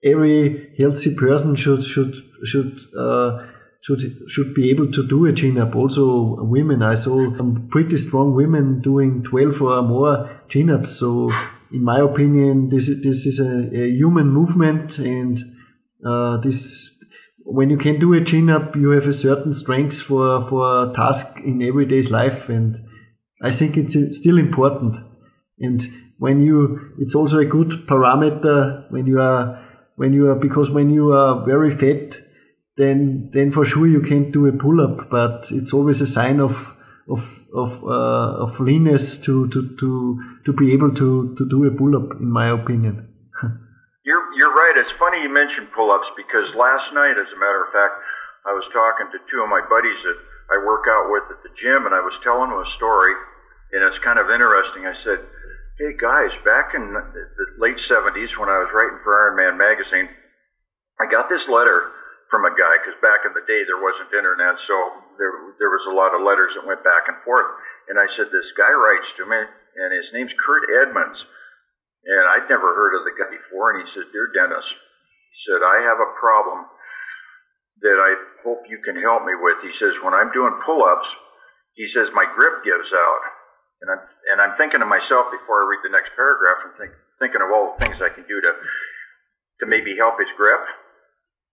every 0.05 0.75
healthy 0.79 1.15
person 1.15 1.55
should 1.57 1.85
should 1.85 2.15
should 2.45 2.81
uh, 2.99 3.47
should 3.81 4.01
should 4.29 4.55
be 4.55 4.71
able 4.71 4.91
to 4.93 5.07
do 5.07 5.27
a 5.27 5.33
chin 5.33 5.59
up. 5.59 5.75
Also, 5.75 6.43
women. 6.45 6.83
I 6.83 6.95
saw 6.95 7.37
some 7.37 7.69
pretty 7.71 7.97
strong 7.97 8.35
women 8.35 8.81
doing 8.81 9.23
12 9.23 9.63
or 9.63 9.83
more 9.83 10.43
chin 10.49 10.71
ups. 10.71 10.93
So, 10.93 11.31
in 11.73 11.83
my 11.85 12.01
opinion, 12.01 12.69
this 12.69 12.89
is 12.89 13.03
this 13.03 13.27
is 13.27 13.41
a, 13.41 13.71
a 13.73 13.89
human 13.89 14.29
movement, 14.29 14.99
and 14.99 15.39
uh, 16.05 16.39
this 16.39 16.98
when 17.51 17.71
you 17.71 17.79
can 17.79 17.99
do 17.99 18.13
a 18.13 18.23
chin 18.23 18.51
up, 18.51 18.77
you 18.77 18.91
have 18.91 19.07
a 19.07 19.13
certain 19.13 19.55
strength 19.55 20.01
for 20.01 20.47
for 20.49 20.91
a 20.91 20.93
task 20.95 21.41
in 21.41 21.63
everyday's 21.63 22.11
life, 22.11 22.49
and 22.49 22.77
I 23.43 23.51
think 23.51 23.77
it's 23.77 23.97
still 24.19 24.39
important. 24.39 24.97
And 25.59 25.83
when 26.19 26.41
you, 26.41 26.93
it's 26.99 27.15
also 27.15 27.39
a 27.39 27.45
good 27.45 27.71
parameter 27.87 28.91
when 28.91 29.07
you 29.07 29.21
are 29.21 29.65
when 29.97 30.13
you 30.13 30.29
are 30.31 30.35
because 30.35 30.71
when 30.71 30.91
you 30.91 31.13
are 31.13 31.45
very 31.47 31.71
fat, 31.71 32.21
then 32.77 33.31
then 33.33 33.51
for 33.51 33.65
sure 33.65 33.87
you 33.87 34.03
can't 34.03 34.31
do 34.31 34.47
a 34.47 34.53
pull 34.53 34.81
up, 34.83 35.09
but 35.11 35.51
it's 35.51 35.73
always 35.73 36.03
a 36.03 36.07
sign 36.07 36.41
of 36.41 36.55
of 37.09 37.27
of 37.55 37.83
uh, 37.83 38.45
of 38.45 38.61
leanness 38.61 39.19
to 39.23 39.49
to 39.49 39.75
to 39.77 40.23
to 40.45 40.53
be 40.53 40.75
able 40.75 40.95
to 40.95 41.35
to 41.37 41.49
do 41.49 41.65
a 41.65 41.71
pull 41.71 41.97
up, 41.97 42.21
in 42.21 42.31
my 42.31 42.51
opinion. 42.51 43.08
It's 44.79 44.95
funny 44.95 45.19
you 45.27 45.33
mentioned 45.33 45.75
pull-ups 45.75 46.07
because 46.15 46.55
last 46.55 46.95
night, 46.95 47.19
as 47.19 47.27
a 47.35 47.39
matter 47.43 47.67
of 47.67 47.75
fact, 47.75 47.99
I 48.47 48.55
was 48.55 48.63
talking 48.71 49.11
to 49.11 49.19
two 49.27 49.43
of 49.43 49.51
my 49.51 49.59
buddies 49.67 49.99
that 50.07 50.19
I 50.55 50.63
work 50.63 50.87
out 50.87 51.11
with 51.11 51.27
at 51.35 51.43
the 51.43 51.51
gym, 51.59 51.83
and 51.83 51.91
I 51.91 51.99
was 51.99 52.15
telling 52.23 52.55
them 52.55 52.63
a 52.63 52.77
story, 52.79 53.11
and 53.75 53.83
it's 53.83 53.99
kind 54.07 54.23
of 54.23 54.31
interesting. 54.31 54.87
I 54.87 54.95
said, 55.03 55.19
"Hey 55.83 55.99
guys, 55.99 56.31
back 56.47 56.79
in 56.79 56.95
the 56.95 57.47
late 57.59 57.83
'70s 57.91 58.39
when 58.39 58.47
I 58.47 58.63
was 58.63 58.71
writing 58.71 59.03
for 59.03 59.19
Iron 59.19 59.35
Man 59.35 59.59
magazine, 59.59 60.15
I 61.03 61.11
got 61.11 61.27
this 61.29 61.49
letter 61.51 61.91
from 62.31 62.47
a 62.47 62.55
guy 62.55 62.79
because 62.79 62.95
back 63.03 63.27
in 63.27 63.35
the 63.35 63.43
day 63.51 63.67
there 63.67 63.83
wasn't 63.83 64.15
internet, 64.15 64.63
so 64.71 64.75
there 65.19 65.35
there 65.59 65.75
was 65.75 65.87
a 65.91 65.97
lot 65.99 66.15
of 66.15 66.23
letters 66.23 66.55
that 66.55 66.63
went 66.65 66.87
back 66.87 67.11
and 67.11 67.19
forth. 67.27 67.51
And 67.91 67.99
I 67.99 68.07
said, 68.15 68.31
this 68.31 68.53
guy 68.55 68.71
writes 68.71 69.11
to 69.17 69.27
me, 69.27 69.43
and 69.75 69.91
his 69.91 70.07
name's 70.15 70.33
Kurt 70.39 70.71
Edmonds." 70.71 71.19
And 72.05 72.25
I'd 72.29 72.49
never 72.49 72.75
heard 72.75 72.95
of 72.95 73.05
the 73.05 73.15
guy 73.17 73.29
before, 73.31 73.75
and 73.75 73.83
he 73.83 73.89
said, 73.93 74.07
Dear 74.13 74.31
Dennis, 74.33 74.65
he 74.65 75.37
said, 75.51 75.61
I 75.61 75.83
have 75.83 75.99
a 75.99 76.15
problem 76.19 76.67
that 77.83 77.99
I 77.99 78.15
hope 78.43 78.67
you 78.67 78.79
can 78.83 78.97
help 78.97 79.23
me 79.25 79.35
with. 79.35 79.63
He 79.63 79.75
says, 79.79 79.99
When 80.03 80.15
I'm 80.15 80.31
doing 80.33 80.55
pull 80.65 80.83
ups, 80.83 81.09
he 81.79 81.87
says, 81.87 82.11
my 82.11 82.27
grip 82.27 82.67
gives 82.67 82.91
out. 82.91 83.23
And 83.81 83.89
I'm, 83.95 84.03
and 84.35 84.39
I'm 84.43 84.59
thinking 84.59 84.83
to 84.83 84.89
myself 84.91 85.31
before 85.31 85.63
I 85.63 85.71
read 85.71 85.87
the 85.87 85.95
next 85.95 86.11
paragraph, 86.19 86.67
I'm 86.67 86.75
think, 86.75 86.91
thinking 87.23 87.39
of 87.39 87.55
all 87.55 87.71
the 87.71 87.87
things 87.87 88.03
I 88.03 88.11
can 88.11 88.27
do 88.27 88.43
to, 88.43 88.51
to 89.63 89.65
maybe 89.71 89.95
help 89.95 90.19
his 90.19 90.27
grip. 90.35 90.59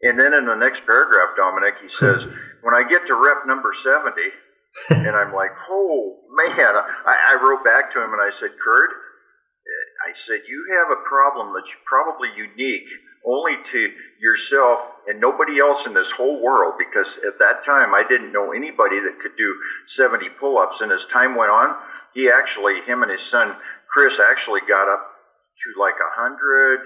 And 0.01 0.17
then 0.17 0.33
in 0.33 0.49
the 0.49 0.57
next 0.57 0.81
paragraph, 0.89 1.37
Dominik, 1.37 1.77
he 1.77 1.93
says, 2.01 2.25
When 2.65 2.73
I 2.73 2.81
get 2.89 3.05
to 3.05 3.13
rep 3.13 3.45
number 3.45 3.69
70, 3.77 4.17
and 5.05 5.13
I'm 5.15 5.29
like, 5.29 5.53
oh 5.69 6.17
man, 6.33 6.73
I, 7.05 7.37
I 7.37 7.37
wrote 7.37 7.63
back 7.63 7.93
to 7.93 8.01
him 8.01 8.11
and 8.11 8.19
I 8.19 8.33
said, 8.41 8.57
Kurt, 8.57 8.89
I 10.05 10.13
said, 10.27 10.45
You 10.47 10.65
have 10.77 10.89
a 10.93 11.01
problem 11.07 11.53
that's 11.53 11.71
probably 11.85 12.29
unique 12.35 12.85
only 13.25 13.57
to 13.71 13.79
yourself 14.21 14.79
and 15.07 15.19
nobody 15.19 15.59
else 15.59 15.81
in 15.85 15.93
this 15.93 16.09
whole 16.15 16.41
world 16.41 16.75
because 16.77 17.09
at 17.25 17.39
that 17.39 17.65
time 17.65 17.93
I 17.93 18.03
didn't 18.07 18.31
know 18.31 18.51
anybody 18.51 18.99
that 19.01 19.17
could 19.19 19.33
do 19.37 19.55
70 19.97 20.29
pull 20.39 20.57
ups. 20.59 20.77
And 20.81 20.91
as 20.91 21.01
time 21.11 21.35
went 21.35 21.49
on, 21.51 21.73
he 22.13 22.29
actually, 22.29 22.81
him 22.85 23.01
and 23.01 23.11
his 23.11 23.25
son 23.31 23.55
Chris 23.89 24.13
actually 24.19 24.61
got 24.67 24.87
up 24.87 25.01
to 25.01 25.79
like 25.79 25.97
100. 25.97 26.79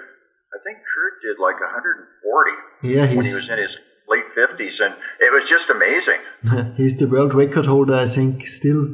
I 0.53 0.57
think 0.63 0.79
Kurt 0.95 1.13
did 1.21 1.37
like 1.41 1.59
140 1.59 2.51
Yeah, 2.83 3.01
when 3.01 3.11
he 3.11 3.17
was 3.17 3.49
in 3.49 3.57
his 3.59 3.75
late 4.07 4.25
50s. 4.35 4.79
And 4.79 4.95
it 5.19 5.31
was 5.31 5.43
just 5.47 5.69
amazing. 5.69 6.73
he's 6.77 6.95
the 6.95 7.07
world 7.07 7.33
record 7.33 7.65
holder, 7.65 7.95
I 7.95 8.05
think, 8.05 8.47
still, 8.47 8.87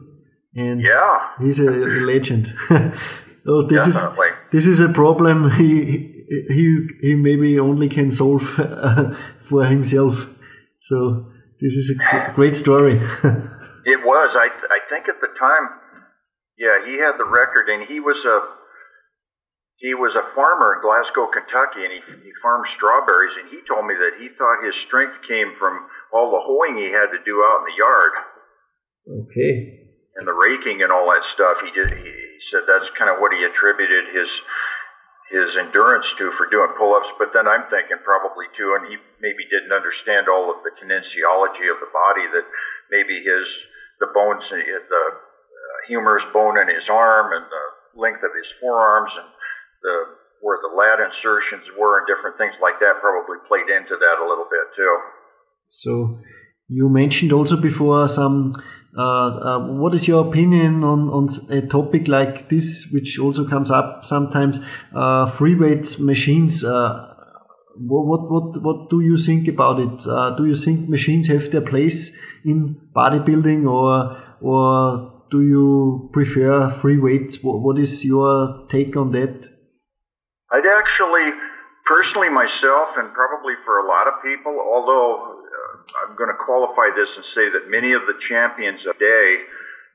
and 0.56 0.82
Yeah. 0.82 1.20
he's 1.40 1.60
a, 1.60 1.70
a 1.70 2.00
legend. 2.02 2.54
oh, 3.48 3.68
this 3.68 3.88
is 3.88 3.98
this 4.52 4.68
is 4.68 4.80
a 4.80 4.90
problem 4.90 5.52
he 5.58 6.26
he 6.28 6.88
he 7.02 7.16
maybe 7.16 7.60
only 7.60 7.90
can 7.90 8.12
solve 8.12 8.60
uh, 8.60 9.16
for 9.48 9.66
himself. 9.66 10.16
So 10.82 11.32
this 11.62 11.76
is 11.76 11.98
a 12.00 12.32
great 12.36 12.56
story. 12.56 13.02
It 13.86 14.02
was. 14.02 14.34
I 14.34 14.50
I 14.50 14.82
think 14.90 15.06
at 15.08 15.22
the 15.22 15.30
time, 15.38 15.66
yeah, 16.58 16.82
he 16.90 16.98
had 16.98 17.22
the 17.22 17.30
record, 17.30 17.70
and 17.70 17.86
he 17.86 18.02
was 18.02 18.18
a 18.26 18.38
he 19.78 19.94
was 19.94 20.18
a 20.18 20.26
farmer 20.34 20.74
in 20.74 20.82
Glasgow, 20.82 21.30
Kentucky, 21.30 21.86
and 21.86 21.94
he 21.94 22.02
he 22.26 22.34
farmed 22.42 22.66
strawberries. 22.74 23.38
And 23.38 23.54
he 23.54 23.62
told 23.70 23.86
me 23.86 23.94
that 23.94 24.18
he 24.18 24.34
thought 24.34 24.66
his 24.66 24.74
strength 24.90 25.22
came 25.30 25.54
from 25.62 25.86
all 26.10 26.34
the 26.34 26.42
hoeing 26.42 26.82
he 26.82 26.90
had 26.90 27.14
to 27.14 27.22
do 27.22 27.46
out 27.46 27.62
in 27.62 27.66
the 27.70 27.78
yard 27.78 28.14
okay. 29.06 29.54
and 30.18 30.26
the 30.26 30.34
raking 30.34 30.82
and 30.82 30.90
all 30.90 31.06
that 31.14 31.22
stuff. 31.30 31.62
He 31.62 31.70
did. 31.70 31.94
He 31.94 32.25
said 32.52 32.68
that's 32.68 32.90
kind 32.98 33.10
of 33.10 33.18
what 33.20 33.34
he 33.34 33.44
attributed 33.44 34.10
his 34.14 34.30
his 35.32 35.58
endurance 35.58 36.06
to 36.18 36.30
for 36.38 36.46
doing 36.46 36.70
pull-ups. 36.78 37.10
But 37.18 37.34
then 37.34 37.50
I'm 37.50 37.66
thinking 37.74 37.98
probably 38.06 38.46
too, 38.54 38.78
and 38.78 38.86
he 38.86 38.98
maybe 39.18 39.50
didn't 39.50 39.74
understand 39.74 40.30
all 40.30 40.54
of 40.54 40.62
the 40.62 40.70
kinesiology 40.78 41.66
of 41.66 41.82
the 41.82 41.90
body. 41.90 42.30
That 42.30 42.46
maybe 42.94 43.26
his 43.26 43.46
the 44.00 44.08
bones, 44.14 44.46
the 44.50 44.62
uh, 44.62 45.12
humerus 45.88 46.26
bone 46.34 46.62
in 46.62 46.70
his 46.70 46.86
arm, 46.90 47.34
and 47.34 47.46
the 47.50 47.66
length 47.98 48.22
of 48.22 48.32
his 48.38 48.48
forearms, 48.62 49.12
and 49.18 49.30
the 49.82 49.96
where 50.42 50.60
the 50.62 50.76
lat 50.78 51.02
insertions 51.02 51.66
were, 51.74 51.98
and 51.98 52.06
different 52.06 52.38
things 52.38 52.54
like 52.62 52.78
that 52.80 53.02
probably 53.02 53.42
played 53.50 53.66
into 53.66 53.98
that 53.98 54.22
a 54.22 54.28
little 54.28 54.46
bit 54.46 54.70
too. 54.78 54.94
So 55.68 56.20
you 56.68 56.90
mentioned 56.90 57.34
also 57.34 57.58
before 57.58 58.08
some. 58.08 58.54
Uh, 58.98 59.28
uh, 59.28 59.60
what 59.60 59.94
is 59.94 60.08
your 60.08 60.26
opinion 60.26 60.84
on, 60.84 61.10
on 61.10 61.28
a 61.50 61.62
topic 61.68 62.08
like 62.08 62.50
this, 62.50 62.90
which 62.94 63.20
also 63.20 63.46
comes 63.46 63.70
up 63.70 64.06
sometimes? 64.06 64.60
Uh, 64.94 65.30
free 65.32 65.56
weights 65.56 66.00
machines. 66.00 66.64
What, 66.64 68.08
what 68.08 68.32
what 68.32 68.64
what 68.64 68.90
do 68.90 69.02
you 69.02 69.18
think 69.18 69.50
about 69.50 69.80
it? 69.82 70.38
Do 70.38 70.46
you 70.46 70.56
think 70.56 70.88
machines 70.88 71.28
have 71.28 71.52
their 71.52 71.60
place 71.60 72.16
in 72.46 72.78
bodybuilding, 72.96 73.70
or 73.70 74.18
or 74.40 75.16
do 75.30 75.42
you 75.42 76.10
prefer 76.14 76.70
free 76.70 76.98
weights? 76.98 77.44
What, 77.44 77.60
what 77.62 77.78
is 77.78 78.06
your 78.06 78.66
take 78.70 78.96
on 78.96 79.12
that? 79.12 79.50
I'd 80.52 80.66
actually, 80.66 81.32
personally 81.86 82.30
myself, 82.30 82.96
and 82.96 83.12
probably 83.14 83.56
for 83.66 83.80
a 83.80 83.88
lot 83.88 84.08
of 84.08 84.24
people, 84.24 84.56
although 84.56 85.35
I'm 86.02 86.16
going 86.16 86.30
to 86.30 86.40
qualify 86.46 86.90
this 86.96 87.10
and 87.16 87.26
say 87.34 87.50
that 87.50 87.70
many 87.70 87.94
of 87.94 88.04
the 88.08 88.18
champions 88.28 88.86
of 88.86 88.98
the 88.98 89.06
day 89.06 89.44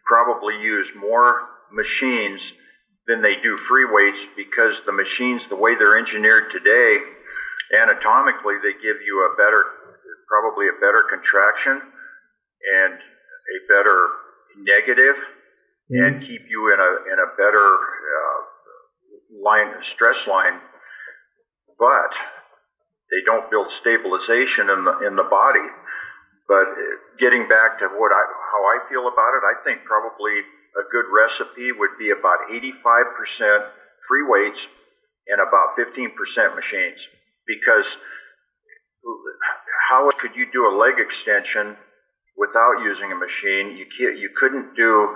probably 0.07 0.55
use 0.61 0.89
more 0.99 1.47
machines 1.73 2.41
than 3.07 3.23
they 3.23 3.37
do 3.43 3.57
free 3.69 3.87
weights 3.91 4.19
because 4.37 4.75
the 4.87 4.93
machines, 4.93 5.43
the 5.49 5.57
way 5.57 5.75
they're 5.75 5.99
engineered 5.99 6.51
today, 6.53 6.99
anatomically, 7.75 8.55
they 8.63 8.73
give 8.75 8.99
you 9.05 9.29
a 9.31 9.37
better, 9.37 9.65
probably 10.29 10.69
a 10.69 10.77
better 10.81 11.05
contraction 11.11 11.81
and 11.81 12.95
a 12.95 13.59
better 13.69 14.09
negative 14.59 15.17
and 15.91 16.21
keep 16.23 16.43
you 16.49 16.73
in 16.73 16.79
a 16.79 17.13
in 17.13 17.19
a 17.19 17.29
better 17.37 17.67
uh, 17.67 18.41
line 19.43 19.75
stress 19.93 20.27
line. 20.29 20.61
But 21.79 22.15
they 23.21 23.25
don't 23.29 23.51
build 23.51 23.69
stabilization 23.81 24.71
in 24.73 24.85
the 24.85 24.95
in 25.05 25.17
the 25.17 25.29
body. 25.29 25.69
But 26.49 26.73
uh, 26.73 26.97
getting 27.21 27.47
back 27.49 27.79
to 27.81 27.87
what 27.93 28.13
I 28.13 28.25
how 28.25 28.63
I 28.65 28.77
feel 28.89 29.09
about 29.09 29.37
it, 29.37 29.45
I 29.45 29.61
think 29.63 29.85
probably 29.85 30.41
a 30.73 30.85
good 30.89 31.05
recipe 31.13 31.73
would 31.73 31.99
be 31.99 32.11
about 32.11 32.49
85% 32.49 33.69
free 34.09 34.25
weights 34.25 34.59
and 35.27 35.41
about 35.43 35.77
15% 35.77 36.15
machines 36.55 36.99
because 37.47 37.85
how 39.91 40.09
could 40.21 40.35
you 40.35 40.47
do 40.53 40.71
a 40.71 40.75
leg 40.79 40.95
extension 40.99 41.77
without 42.39 42.83
using 42.87 43.11
a 43.11 43.19
machine? 43.19 43.77
You 43.77 43.87
can't, 43.91 44.17
you 44.17 44.31
couldn't 44.39 44.77
do 44.77 45.15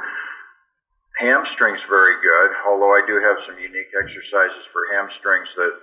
hamstrings 1.22 1.78
very 1.88 2.18
good, 2.18 2.50
although 2.66 2.90
I 2.90 3.06
do 3.06 3.22
have 3.22 3.38
some 3.46 3.58
unique 3.58 3.94
exercises 3.94 4.66
for 4.74 4.90
hamstrings 4.90 5.46
that 5.54 5.74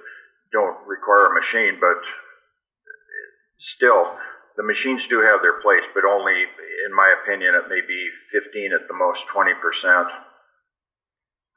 don't 0.52 0.78
require 0.88 1.32
a 1.32 1.40
machine, 1.40 1.80
but 1.80 2.00
still, 3.76 4.18
the 4.58 4.64
machines 4.64 5.02
do 5.10 5.22
have 5.22 5.42
their 5.42 5.62
place, 5.62 5.86
but 5.94 6.04
only, 6.06 6.34
in 6.34 6.92
my 6.96 7.14
opinion, 7.24 7.56
it 7.56 7.70
may 7.70 7.82
be 7.88 8.10
15 8.32 8.72
at 8.74 8.88
the 8.88 8.94
most, 8.94 9.22
20%. 9.34 10.06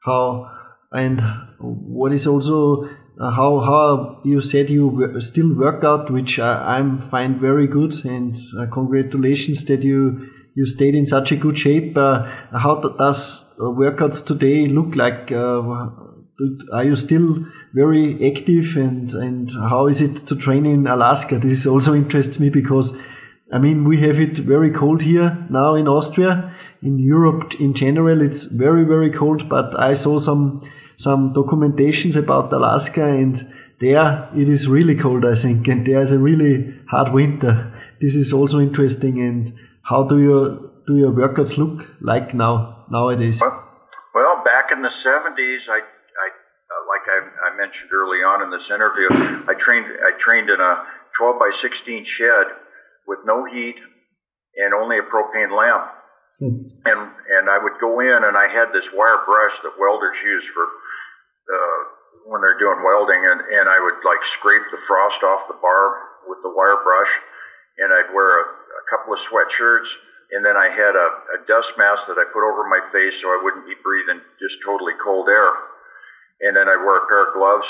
How, 0.03 0.51
and 0.91 1.21
what 1.59 2.13
is 2.13 2.27
also 2.27 2.87
uh, 3.19 3.31
how 3.31 3.59
how 3.61 4.21
you 4.25 4.41
said 4.41 4.69
you 4.69 5.15
still 5.19 5.53
work 5.55 5.83
out, 5.83 6.11
which 6.11 6.37
I, 6.37 6.79
I 6.79 7.09
find 7.09 7.39
very 7.39 7.67
good, 7.67 7.93
and 8.05 8.35
uh, 8.59 8.65
congratulations 8.71 9.65
that 9.65 9.83
you 9.83 10.27
you 10.53 10.65
stayed 10.65 10.95
in 10.95 11.05
such 11.05 11.31
a 11.31 11.35
good 11.35 11.57
shape. 11.57 11.97
Uh, 11.97 12.23
how 12.51 12.75
does 12.81 13.45
workouts 13.57 14.25
today 14.25 14.67
look 14.67 14.95
like? 14.95 15.31
Uh, 15.31 15.89
are 16.73 16.83
you 16.83 16.95
still 16.95 17.45
very 17.75 18.05
active, 18.31 18.77
and 18.77 19.13
and 19.13 19.51
how 19.51 19.87
is 19.87 20.01
it 20.01 20.15
to 20.27 20.35
train 20.35 20.65
in 20.65 20.87
Alaska? 20.87 21.39
This 21.39 21.67
also 21.67 21.93
interests 21.93 22.39
me 22.39 22.49
because. 22.49 22.97
I 23.53 23.59
mean, 23.59 23.87
we 23.87 23.99
have 24.01 24.19
it 24.19 24.37
very 24.37 24.71
cold 24.71 25.03
here 25.03 25.37
now 25.51 25.75
in 25.75 25.87
Austria. 25.87 26.51
In 26.81 26.97
Europe, 26.97 27.53
in 27.59 27.75
general, 27.75 28.23
it's 28.23 28.45
very, 28.45 28.83
very 28.83 29.11
cold. 29.11 29.47
But 29.47 29.79
I 29.79 29.93
saw 29.93 30.17
some 30.17 30.67
some 30.97 31.31
documentations 31.33 32.15
about 32.15 32.51
Alaska 32.51 33.05
and 33.05 33.35
there 33.79 34.29
it 34.35 34.49
is 34.49 34.67
really 34.67 34.95
cold, 34.95 35.25
I 35.25 35.35
think, 35.35 35.67
and 35.67 35.85
there 35.85 36.01
is 36.01 36.11
a 36.11 36.17
really 36.17 36.73
hard 36.89 37.13
winter. 37.13 37.73
This 38.01 38.15
is 38.15 38.33
also 38.33 38.59
interesting. 38.59 39.19
And 39.19 39.53
how 39.83 40.03
do 40.03 40.19
your 40.19 40.71
do 40.87 40.97
your 40.97 41.11
workouts 41.11 41.57
look 41.57 41.87
like 42.01 42.33
now 42.33 42.85
nowadays? 42.89 43.41
Well, 43.41 43.63
well 44.13 44.43
back 44.43 44.71
in 44.71 44.81
the 44.81 44.91
seventies, 45.03 45.61
I, 45.69 45.81
I 47.07 47.51
I 47.51 47.55
mentioned 47.55 47.89
early 47.93 48.19
on 48.19 48.43
in 48.43 48.49
this 48.49 48.67
interview, 48.69 49.07
I 49.47 49.53
trained 49.57 49.85
I 49.85 50.11
trained 50.19 50.49
in 50.49 50.59
a 50.59 50.85
12 51.17 51.39
by 51.39 51.51
16 51.61 52.05
shed 52.05 52.47
with 53.07 53.19
no 53.25 53.45
heat 53.45 53.77
and 54.57 54.73
only 54.73 54.99
a 54.99 55.07
propane 55.07 55.55
lamp. 55.55 55.91
Hmm. 56.39 56.67
And 56.85 57.01
and 57.31 57.49
I 57.49 57.57
would 57.61 57.79
go 57.79 57.99
in 57.99 58.21
and 58.23 58.35
I 58.35 58.47
had 58.47 58.73
this 58.73 58.85
wire 58.93 59.23
brush 59.25 59.55
that 59.63 59.79
welders 59.79 60.17
use 60.23 60.45
for 60.53 60.65
uh, 60.65 61.79
when 62.25 62.41
they're 62.41 62.57
doing 62.57 62.81
welding, 62.81 63.21
and, 63.21 63.39
and 63.53 63.69
I 63.69 63.77
would 63.77 64.01
like 64.01 64.21
scrape 64.33 64.65
the 64.73 64.81
frost 64.89 65.21
off 65.21 65.45
the 65.45 65.61
bar 65.61 66.25
with 66.25 66.41
the 66.41 66.49
wire 66.49 66.81
brush, 66.81 67.13
and 67.77 67.93
I'd 67.93 68.09
wear 68.09 68.41
a, 68.41 68.45
a 68.49 68.83
couple 68.89 69.13
of 69.13 69.21
sweatshirts, 69.29 69.85
and 70.33 70.41
then 70.41 70.57
I 70.57 70.73
had 70.73 70.97
a, 70.97 71.07
a 71.37 71.45
dust 71.45 71.77
mask 71.77 72.09
that 72.09 72.17
I 72.17 72.25
put 72.33 72.41
over 72.41 72.65
my 72.65 72.81
face 72.89 73.13
so 73.21 73.29
I 73.29 73.39
wouldn't 73.45 73.69
be 73.69 73.77
breathing 73.85 74.25
just 74.41 74.57
totally 74.65 74.97
cold 74.97 75.29
air, 75.29 75.53
and 76.41 76.55
then 76.55 76.67
I'd 76.67 76.83
wear 76.83 77.03
a 77.03 77.07
pair 77.07 77.27
of 77.27 77.33
gloves, 77.33 77.67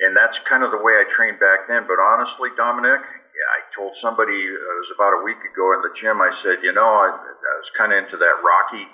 and 0.00 0.16
that's 0.16 0.36
kind 0.48 0.60
of 0.60 0.70
the 0.70 0.80
way 0.80 0.92
I 0.96 1.04
trained 1.08 1.40
back 1.40 1.68
then. 1.68 1.88
But 1.88 1.96
honestly, 1.96 2.52
Dominik, 2.52 3.00
I 3.00 3.58
told 3.72 3.96
somebody 4.00 4.36
uh, 4.36 4.52
it 4.52 4.78
was 4.84 4.92
about 4.92 5.16
a 5.16 5.24
week 5.24 5.40
ago 5.40 5.72
in 5.76 5.80
the 5.84 5.92
gym. 5.96 6.20
I 6.20 6.32
said, 6.44 6.60
you 6.60 6.72
know, 6.72 6.88
I, 6.88 7.08
I 7.12 7.54
was 7.60 7.70
kind 7.76 7.92
of 7.92 8.04
into 8.04 8.16
that 8.20 8.36
Rocky 8.44 8.84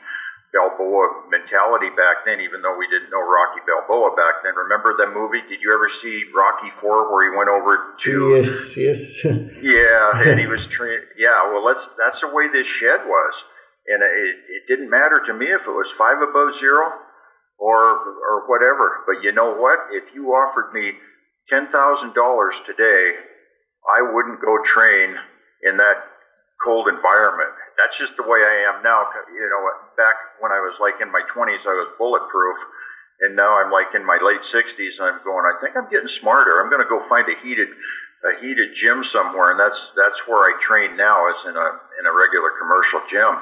Balboa 0.52 1.32
mentality 1.32 1.88
back 1.96 2.28
then, 2.28 2.38
even 2.44 2.60
though 2.60 2.76
we 2.76 2.86
didn't 2.86 3.08
know 3.08 3.24
Rocky 3.24 3.64
Balboa 3.64 4.14
back 4.14 4.44
then. 4.44 4.52
Remember 4.54 4.92
the 4.94 5.08
movie? 5.08 5.40
Did 5.48 5.64
you 5.64 5.72
ever 5.72 5.88
see 6.02 6.28
Rocky 6.30 6.70
Four, 6.78 7.10
where 7.10 7.24
he 7.26 7.32
went 7.32 7.48
over 7.48 7.96
to? 8.04 8.36
Yes, 8.36 8.76
yes. 8.76 9.02
yeah, 9.64 10.28
and 10.28 10.38
he 10.38 10.46
was 10.46 10.62
trained. 10.70 11.08
Yeah, 11.16 11.50
well, 11.50 11.66
that's 11.66 11.86
that's 11.96 12.20
the 12.20 12.30
way 12.30 12.52
this 12.52 12.68
shed 12.68 13.08
was, 13.08 13.34
and 13.88 14.04
it, 14.04 14.36
it 14.60 14.62
didn't 14.68 14.90
matter 14.92 15.24
to 15.24 15.32
me 15.32 15.48
if 15.48 15.64
it 15.64 15.74
was 15.74 15.88
five 15.96 16.20
above 16.20 16.54
zero 16.60 16.92
or 17.62 17.78
or 18.26 18.42
whatever. 18.50 19.06
But 19.06 19.22
you 19.22 19.30
know 19.30 19.54
what? 19.54 19.78
If 19.94 20.10
you 20.14 20.34
offered 20.34 20.74
me 20.74 20.98
ten 21.48 21.70
thousand 21.70 22.14
dollars 22.14 22.58
today, 22.66 23.14
I 23.86 24.02
wouldn't 24.02 24.42
go 24.42 24.58
train 24.66 25.14
in 25.62 25.78
that 25.78 26.02
cold 26.58 26.88
environment 26.90 27.54
that's 27.76 27.96
just 27.96 28.16
the 28.16 28.26
way 28.26 28.40
I 28.40 28.68
am 28.72 28.82
now. 28.82 29.08
You 29.32 29.48
know, 29.48 29.62
back 29.96 30.16
when 30.40 30.52
I 30.52 30.60
was 30.60 30.76
like 30.80 31.00
in 31.00 31.10
my 31.10 31.22
20s, 31.32 31.64
I 31.64 31.76
was 31.76 31.88
bulletproof, 31.96 32.56
and 33.20 33.36
now 33.36 33.58
I'm 33.58 33.70
like 33.70 33.94
in 33.94 34.04
my 34.04 34.18
late 34.20 34.44
60s, 34.44 34.98
and 34.98 35.06
I'm 35.08 35.20
going. 35.24 35.44
I 35.46 35.56
think 35.60 35.76
I'm 35.76 35.88
getting 35.88 36.10
smarter. 36.20 36.60
I'm 36.60 36.70
going 36.70 36.84
to 36.84 36.88
go 36.88 37.02
find 37.08 37.28
a 37.28 37.36
heated 37.40 37.68
a 38.22 38.38
heated 38.38 38.76
gym 38.78 39.02
somewhere, 39.04 39.50
and 39.50 39.58
that's 39.58 39.78
that's 39.96 40.20
where 40.26 40.46
I 40.46 40.54
train 40.62 40.96
now, 40.96 41.28
is 41.30 41.42
in 41.48 41.56
a 41.56 41.68
in 41.98 42.04
a 42.06 42.12
regular 42.12 42.52
commercial 42.60 43.00
gym. 43.10 43.40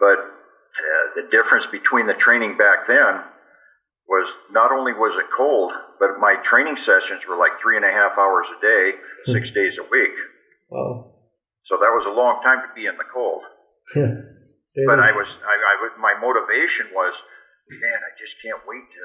But 0.00 0.18
uh, 0.18 1.04
the 1.14 1.24
difference 1.30 1.66
between 1.70 2.06
the 2.06 2.16
training 2.16 2.56
back 2.56 2.88
then 2.88 3.22
was 4.10 4.26
not 4.50 4.74
only 4.74 4.90
was 4.90 5.14
it 5.22 5.30
cold, 5.30 5.70
but 6.02 6.18
my 6.18 6.34
training 6.42 6.74
sessions 6.82 7.22
were 7.30 7.38
like 7.38 7.62
three 7.62 7.78
and 7.78 7.86
a 7.86 7.94
half 7.94 8.18
hours 8.18 8.50
a 8.50 8.58
day, 8.58 8.84
six 9.30 9.46
hmm. 9.48 9.54
days 9.54 9.78
a 9.78 9.86
week. 9.86 10.16
Wow. 10.66 11.14
So 11.70 11.78
that 11.78 11.94
was 11.94 12.02
a 12.10 12.14
long 12.18 12.42
time 12.42 12.66
to 12.66 12.70
be 12.74 12.90
in 12.90 12.98
the 12.98 13.06
cold. 13.06 13.46
but 14.74 14.98
I 14.98 15.14
was, 15.14 15.30
I, 15.30 15.54
I 15.54 15.74
was, 15.78 15.94
my 16.02 16.18
motivation 16.18 16.90
was, 16.90 17.14
man, 17.70 18.00
I 18.02 18.10
just 18.18 18.34
can't 18.42 18.58
wait 18.66 18.82
to 18.82 19.02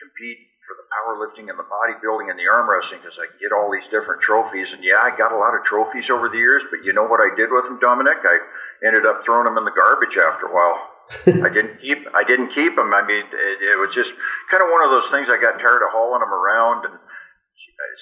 compete 0.00 0.40
for 0.64 0.74
the 0.80 0.88
powerlifting 0.88 1.52
and 1.52 1.60
the 1.60 1.68
bodybuilding 1.68 2.32
and 2.32 2.40
the 2.40 2.48
arm 2.48 2.64
wrestling 2.64 3.04
because 3.04 3.16
I 3.20 3.28
get 3.36 3.52
all 3.52 3.68
these 3.68 3.86
different 3.92 4.24
trophies. 4.24 4.72
And 4.72 4.80
yeah, 4.80 5.04
I 5.04 5.12
got 5.12 5.36
a 5.36 5.40
lot 5.40 5.52
of 5.52 5.68
trophies 5.68 6.08
over 6.08 6.32
the 6.32 6.40
years, 6.40 6.64
but 6.72 6.80
you 6.80 6.96
know 6.96 7.04
what 7.04 7.20
I 7.20 7.28
did 7.36 7.52
with 7.52 7.68
them, 7.68 7.76
Dominik? 7.76 8.24
I 8.24 8.36
ended 8.80 9.04
up 9.04 9.20
throwing 9.24 9.44
them 9.44 9.60
in 9.60 9.68
the 9.68 9.76
garbage 9.76 10.16
after 10.16 10.48
a 10.48 10.52
while. 10.52 10.95
I 11.26 11.50
didn't 11.54 11.78
keep, 11.78 12.02
I 12.14 12.26
didn't 12.26 12.50
keep 12.50 12.74
them. 12.74 12.90
I 12.90 13.06
mean, 13.06 13.22
it, 13.22 13.58
it 13.62 13.78
was 13.78 13.94
just 13.94 14.10
kind 14.50 14.62
of 14.62 14.70
one 14.74 14.82
of 14.82 14.90
those 14.90 15.10
things. 15.14 15.30
I 15.30 15.38
got 15.38 15.62
tired 15.62 15.86
of 15.86 15.94
hauling 15.94 16.22
them 16.22 16.34
around, 16.34 16.90
and 16.90 16.98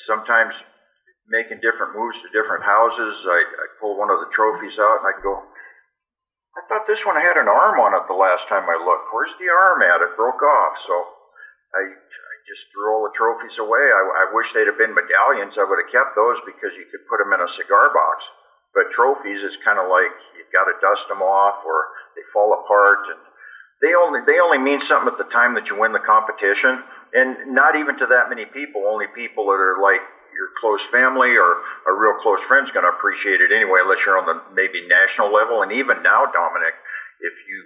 sometimes 0.08 0.54
making 1.28 1.60
different 1.64 1.96
moves 1.96 2.16
to 2.20 2.36
different 2.36 2.64
houses. 2.64 3.14
I, 3.24 3.40
I 3.44 3.66
pull 3.80 3.96
one 3.96 4.12
of 4.12 4.20
the 4.20 4.30
trophies 4.32 4.76
out 4.76 5.00
and 5.00 5.08
I 5.08 5.14
go, 5.24 5.40
I 6.54 6.60
thought 6.68 6.86
this 6.86 7.02
one 7.02 7.18
had 7.18 7.40
an 7.40 7.48
arm 7.50 7.80
on 7.80 7.96
it 7.96 8.04
the 8.06 8.16
last 8.16 8.46
time 8.46 8.68
I 8.68 8.78
looked. 8.78 9.10
Where's 9.10 9.34
the 9.40 9.50
arm 9.50 9.82
at? 9.82 10.04
It 10.04 10.14
broke 10.14 10.38
off. 10.44 10.74
So 10.86 10.94
I, 11.74 11.82
I 11.82 12.34
just 12.46 12.70
threw 12.70 12.92
all 12.92 13.08
the 13.08 13.16
trophies 13.16 13.56
away. 13.58 13.82
I, 13.82 14.02
I 14.04 14.24
wish 14.36 14.52
they'd 14.52 14.68
have 14.68 14.78
been 14.78 14.94
medallions. 14.94 15.58
I 15.58 15.66
would 15.66 15.80
have 15.82 15.90
kept 15.90 16.14
those 16.14 16.38
because 16.46 16.76
you 16.76 16.86
could 16.92 17.08
put 17.10 17.18
them 17.18 17.34
in 17.34 17.42
a 17.42 17.50
cigar 17.58 17.90
box. 17.90 18.22
But 18.76 18.94
trophies 18.94 19.42
is 19.42 19.64
kind 19.66 19.80
of 19.80 19.90
like 19.90 20.14
you've 20.38 20.54
got 20.54 20.70
to 20.70 20.78
dust 20.78 21.08
them 21.10 21.24
off 21.24 21.64
or 21.66 21.90
they 22.16 22.24
fall 22.32 22.54
apart 22.54 23.06
and 23.10 23.20
they 23.82 23.94
only 23.94 24.20
they 24.26 24.38
only 24.38 24.58
mean 24.58 24.80
something 24.86 25.10
at 25.10 25.18
the 25.18 25.28
time 25.30 25.54
that 25.54 25.66
you 25.68 25.76
win 25.76 25.92
the 25.92 26.02
competition 26.02 26.80
and 27.12 27.52
not 27.52 27.76
even 27.76 27.98
to 27.98 28.06
that 28.06 28.28
many 28.28 28.44
people 28.46 28.86
only 28.86 29.06
people 29.14 29.46
that 29.46 29.60
are 29.60 29.78
like 29.82 30.00
your 30.34 30.50
close 30.58 30.82
family 30.90 31.38
or 31.38 31.62
a 31.86 31.92
real 31.94 32.18
close 32.20 32.42
friend's 32.46 32.70
going 32.74 32.84
to 32.84 32.92
appreciate 32.92 33.40
it 33.40 33.54
anyway, 33.54 33.80
unless 33.82 34.02
you're 34.04 34.18
on 34.18 34.26
the 34.26 34.42
maybe 34.52 34.82
national 34.86 35.32
level. 35.32 35.62
And 35.62 35.72
even 35.72 36.02
now, 36.02 36.26
Dominik, 36.26 36.74
if 37.22 37.34
you 37.46 37.58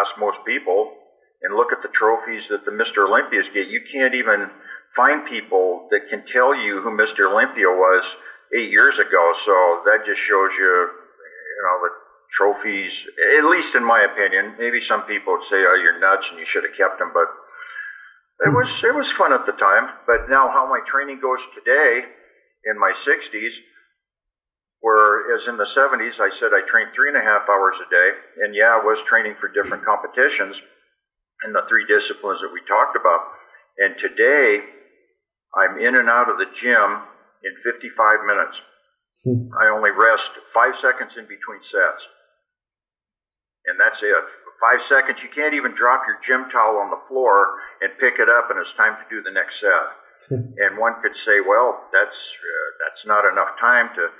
ask 0.00 0.16
most 0.18 0.40
people 0.44 0.96
and 1.44 1.54
look 1.54 1.72
at 1.72 1.84
the 1.84 1.92
trophies 1.92 2.48
that 2.48 2.64
the 2.64 2.72
Mr. 2.72 3.04
Olympias 3.08 3.48
get, 3.52 3.68
you 3.68 3.84
can't 3.92 4.16
even 4.16 4.50
find 4.96 5.24
people 5.28 5.88
that 5.92 6.08
can 6.08 6.24
tell 6.32 6.56
you 6.56 6.80
who 6.80 6.90
Mr. 6.90 7.30
Olympia 7.30 7.68
was 7.68 8.04
eight 8.56 8.72
years 8.72 8.98
ago. 8.98 9.32
So 9.44 9.84
that 9.86 10.04
just 10.04 10.20
shows 10.20 10.50
you, 10.56 10.72
you 10.88 11.62
know, 11.62 11.76
the 11.84 11.92
trophies, 12.40 12.92
at 13.36 13.44
least 13.44 13.76
in 13.76 13.84
my 13.84 14.00
opinion, 14.00 14.56
maybe 14.56 14.80
some 14.88 15.04
people 15.04 15.36
would 15.36 15.44
say, 15.52 15.60
oh, 15.60 15.76
you're 15.76 16.00
nuts 16.00 16.24
and 16.32 16.40
you 16.40 16.48
should 16.48 16.64
have 16.64 16.72
kept 16.72 16.96
them, 16.96 17.12
but 17.12 17.28
it 18.40 18.48
was 18.48 18.72
it 18.80 18.96
was 18.96 19.12
fun 19.12 19.36
at 19.36 19.44
the 19.44 19.52
time, 19.52 19.92
but 20.08 20.32
now 20.32 20.48
how 20.48 20.64
my 20.64 20.80
training 20.88 21.20
goes 21.20 21.44
today, 21.52 22.00
in 22.64 22.80
my 22.80 22.96
60s, 23.04 23.52
whereas 24.80 25.44
in 25.44 25.60
the 25.60 25.68
70s 25.68 26.16
I 26.16 26.32
said 26.40 26.56
I 26.56 26.64
trained 26.64 26.96
three 26.96 27.12
and 27.12 27.20
a 27.20 27.24
half 27.24 27.44
hours 27.44 27.76
a 27.76 27.88
day, 27.92 28.08
and 28.40 28.56
yeah, 28.56 28.80
I 28.80 28.80
was 28.80 28.96
training 29.04 29.36
for 29.36 29.52
different 29.52 29.84
competitions 29.84 30.56
in 31.44 31.52
the 31.52 31.68
three 31.68 31.84
disciplines 31.84 32.40
that 32.40 32.52
we 32.52 32.64
talked 32.64 32.96
about. 32.96 33.20
And 33.76 33.96
today, 34.00 34.64
I'm 35.52 35.76
in 35.76 35.96
and 35.96 36.08
out 36.08 36.28
of 36.28 36.40
the 36.40 36.48
gym 36.56 37.04
in 37.44 37.52
55 37.60 38.24
minutes. 38.24 38.56
Hmm. 39.24 39.52
I 39.52 39.68
only 39.68 39.92
rest 39.92 40.32
five 40.52 40.72
seconds 40.80 41.12
in 41.16 41.28
between 41.28 41.60
sets, 41.68 42.00
and 43.66 43.78
that's 43.78 44.00
it 44.02 44.24
five 44.60 44.84
seconds, 44.86 45.18
you 45.24 45.32
can't 45.32 45.56
even 45.56 45.72
drop 45.72 46.04
your 46.04 46.20
gym 46.20 46.46
towel 46.52 46.76
on 46.76 46.92
the 46.92 47.00
floor 47.08 47.56
and 47.80 47.90
pick 47.98 48.20
it 48.20 48.28
up, 48.28 48.52
and 48.52 48.60
it's 48.60 48.72
time 48.76 48.94
to 49.00 49.06
do 49.08 49.24
the 49.24 49.32
next 49.32 49.58
set. 49.58 49.88
and 50.30 50.76
one 50.76 51.00
could 51.00 51.16
say, 51.24 51.40
well, 51.40 51.88
that's 51.90 52.14
uh, 52.14 52.68
that's 52.84 53.02
not 53.08 53.24
enough 53.24 53.56
time 53.58 53.88
to 53.96 54.12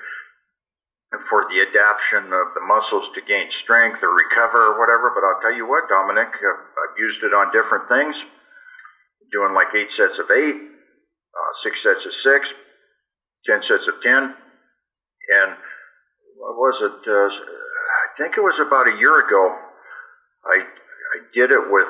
for 1.28 1.45
the 1.51 1.61
adaptation 1.61 2.32
of 2.32 2.55
the 2.55 2.62
muscles 2.62 3.05
to 3.14 3.20
gain 3.20 3.51
strength 3.51 3.99
or 4.03 4.14
recover 4.14 4.74
or 4.74 4.78
whatever. 4.78 5.12
But 5.14 5.26
I'll 5.26 5.43
tell 5.43 5.55
you 5.55 5.68
what, 5.68 5.86
Dominik, 5.86 6.32
I've 6.34 6.64
I've 6.64 6.97
used 6.99 7.22
it 7.22 7.36
on 7.36 7.53
different 7.53 7.86
things, 7.86 8.16
doing 9.30 9.55
like 9.55 9.70
eight 9.76 9.93
sets 9.93 10.18
of 10.18 10.30
eight, 10.32 10.57
uh, 10.57 11.53
six 11.62 11.82
sets 11.82 12.03
of 12.07 12.14
six, 12.24 12.49
ten 13.47 13.62
sets 13.62 13.86
of 13.86 14.01
ten, 14.03 14.34
and 14.34 15.51
what 16.41 16.57
was 16.57 16.80
it? 16.80 16.99
Uh, 17.07 17.28
think 18.20 18.36
it 18.36 18.44
was 18.44 18.60
about 18.60 18.86
a 18.86 18.92
year 18.96 19.16
ago. 19.24 19.56
I 20.44 20.56
I 20.60 21.18
did 21.32 21.50
it 21.50 21.64
with 21.72 21.88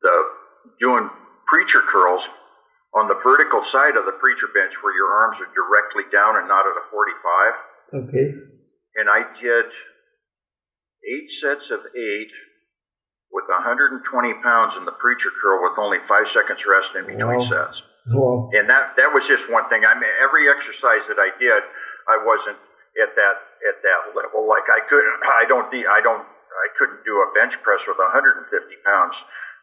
the 0.00 0.14
doing 0.80 1.10
preacher 1.46 1.82
curls 1.82 2.22
on 2.94 3.08
the 3.08 3.18
vertical 3.22 3.62
side 3.70 3.96
of 3.98 4.06
the 4.06 4.12
preacher 4.16 4.46
bench 4.54 4.72
where 4.80 4.94
your 4.94 5.10
arms 5.10 5.36
are 5.42 5.50
directly 5.52 6.04
down 6.10 6.38
and 6.38 6.48
not 6.48 6.64
at 6.64 6.72
a 6.78 6.84
45. 6.88 8.08
Okay. 8.08 8.26
And 8.96 9.06
I 9.10 9.26
did 9.36 9.66
eight 11.04 11.28
sets 11.42 11.68
of 11.70 11.80
eight 11.94 12.32
with 13.30 13.44
120 13.48 14.00
pounds 14.42 14.72
in 14.78 14.84
the 14.86 14.96
preacher 14.96 15.28
curl 15.42 15.60
with 15.62 15.76
only 15.78 15.98
five 16.08 16.26
seconds 16.32 16.64
rest 16.64 16.94
in 16.96 17.04
between 17.04 17.42
Wow. 17.44 17.50
sets. 17.50 17.76
Wow. 18.08 18.48
And 18.56 18.70
that 18.70 18.96
that 18.96 19.12
was 19.12 19.26
just 19.28 19.44
one 19.52 19.68
thing. 19.68 19.84
I 19.84 19.92
mean, 19.94 20.08
every 20.22 20.48
exercise 20.48 21.04
that 21.12 21.20
I 21.20 21.28
did, 21.38 21.60
I 22.08 22.16
wasn't 22.24 22.56
at 22.96 23.12
that 23.14 23.36
at 23.66 23.76
that 23.82 24.00
level. 24.14 24.46
Like 24.46 24.66
I 24.70 24.80
couldn't, 24.86 25.18
I 25.24 25.44
don't, 25.44 25.68
de- 25.70 25.88
I 25.88 26.00
don't, 26.00 26.22
I 26.22 26.68
couldn't 26.78 27.02
do 27.04 27.20
a 27.22 27.28
bench 27.34 27.54
press 27.62 27.82
with 27.86 27.98
150 27.98 28.48
pounds 28.86 29.14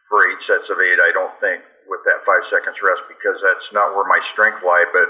for 0.08 0.22
eight 0.28 0.40
sets 0.44 0.68
of 0.70 0.78
eight. 0.78 1.00
I 1.00 1.10
don't 1.12 1.34
think 1.40 1.64
with 1.88 2.02
that 2.06 2.22
five 2.26 2.44
seconds 2.52 2.78
rest 2.82 3.02
because 3.08 3.38
that's 3.42 3.68
not 3.72 3.94
where 3.96 4.06
my 4.06 4.20
strength 4.32 4.62
lie. 4.62 4.86
But 4.92 5.08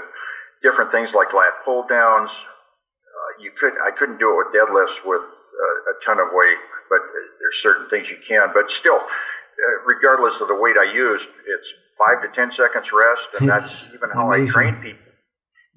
different 0.63 0.91
things 0.91 1.13
like 1.13 1.33
lat 1.33 1.61
pull 1.65 1.85
downs, 1.85 2.31
uh, 2.31 3.31
you 3.41 3.51
could, 3.53 3.75
I 3.81 3.91
couldn't 3.93 4.17
do 4.17 4.33
it 4.33 4.37
with 4.41 4.49
deadlifts 4.55 4.97
with 5.05 5.21
uh, 5.23 5.91
a 5.91 5.95
ton 6.05 6.17
of 6.19 6.33
weight. 6.33 6.59
But 6.89 7.03
there's 7.11 7.59
certain 7.61 7.89
things 7.91 8.07
you 8.07 8.17
can. 8.23 8.49
But 8.55 8.71
still, 8.71 8.97
uh, 8.97 9.75
regardless 9.85 10.39
of 10.41 10.47
the 10.47 10.55
weight 10.55 10.79
I 10.79 10.87
used, 10.91 11.27
it's 11.45 11.69
five 11.99 12.21
to 12.23 12.29
ten 12.33 12.51
seconds 12.55 12.87
rest, 12.93 13.27
and 13.39 13.49
that's 13.49 13.85
even 13.93 14.09
how 14.09 14.31
I 14.31 14.45
train 14.45 14.75
people. 14.75 15.03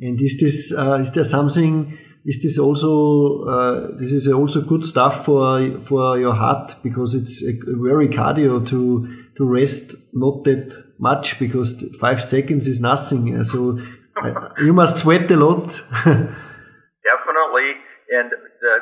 And 0.01 0.20
is 0.20 0.38
this 0.38 0.72
uh, 0.72 0.95
is 1.01 1.11
there 1.12 1.24
something? 1.24 1.99
Is 2.25 2.43
this 2.43 2.59
also 2.59 3.45
uh, 3.45 3.97
this 3.97 4.12
is 4.12 4.29
also 4.29 4.61
good 4.61 4.85
stuff 4.85 5.25
for 5.25 5.81
for 5.87 6.18
your 6.18 6.35
heart 6.35 6.75
because 6.83 7.14
it's 7.14 7.43
a 7.43 7.53
very 7.66 8.09
cardio 8.09 8.66
to 8.66 9.25
to 9.37 9.45
rest 9.45 9.95
not 10.12 10.45
that 10.45 10.85
much 10.99 11.39
because 11.39 11.83
five 11.99 12.23
seconds 12.23 12.66
is 12.66 12.81
nothing. 12.81 13.37
Uh, 13.37 13.45
So 13.45 13.79
uh, 14.23 14.49
you 14.59 14.73
must 14.75 14.99
sweat 14.99 15.31
a 15.31 15.37
lot. 15.37 15.68
Definitely, 16.05 17.68
and 18.11 18.31
the, 18.61 18.75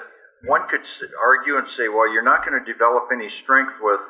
one 0.47 0.63
could 0.71 0.83
argue 1.23 1.59
and 1.59 1.67
say, 1.77 1.89
well, 1.89 2.13
you're 2.13 2.27
not 2.27 2.45
going 2.45 2.59
to 2.59 2.73
develop 2.73 3.09
any 3.13 3.31
strength 3.43 3.75
with 3.81 4.01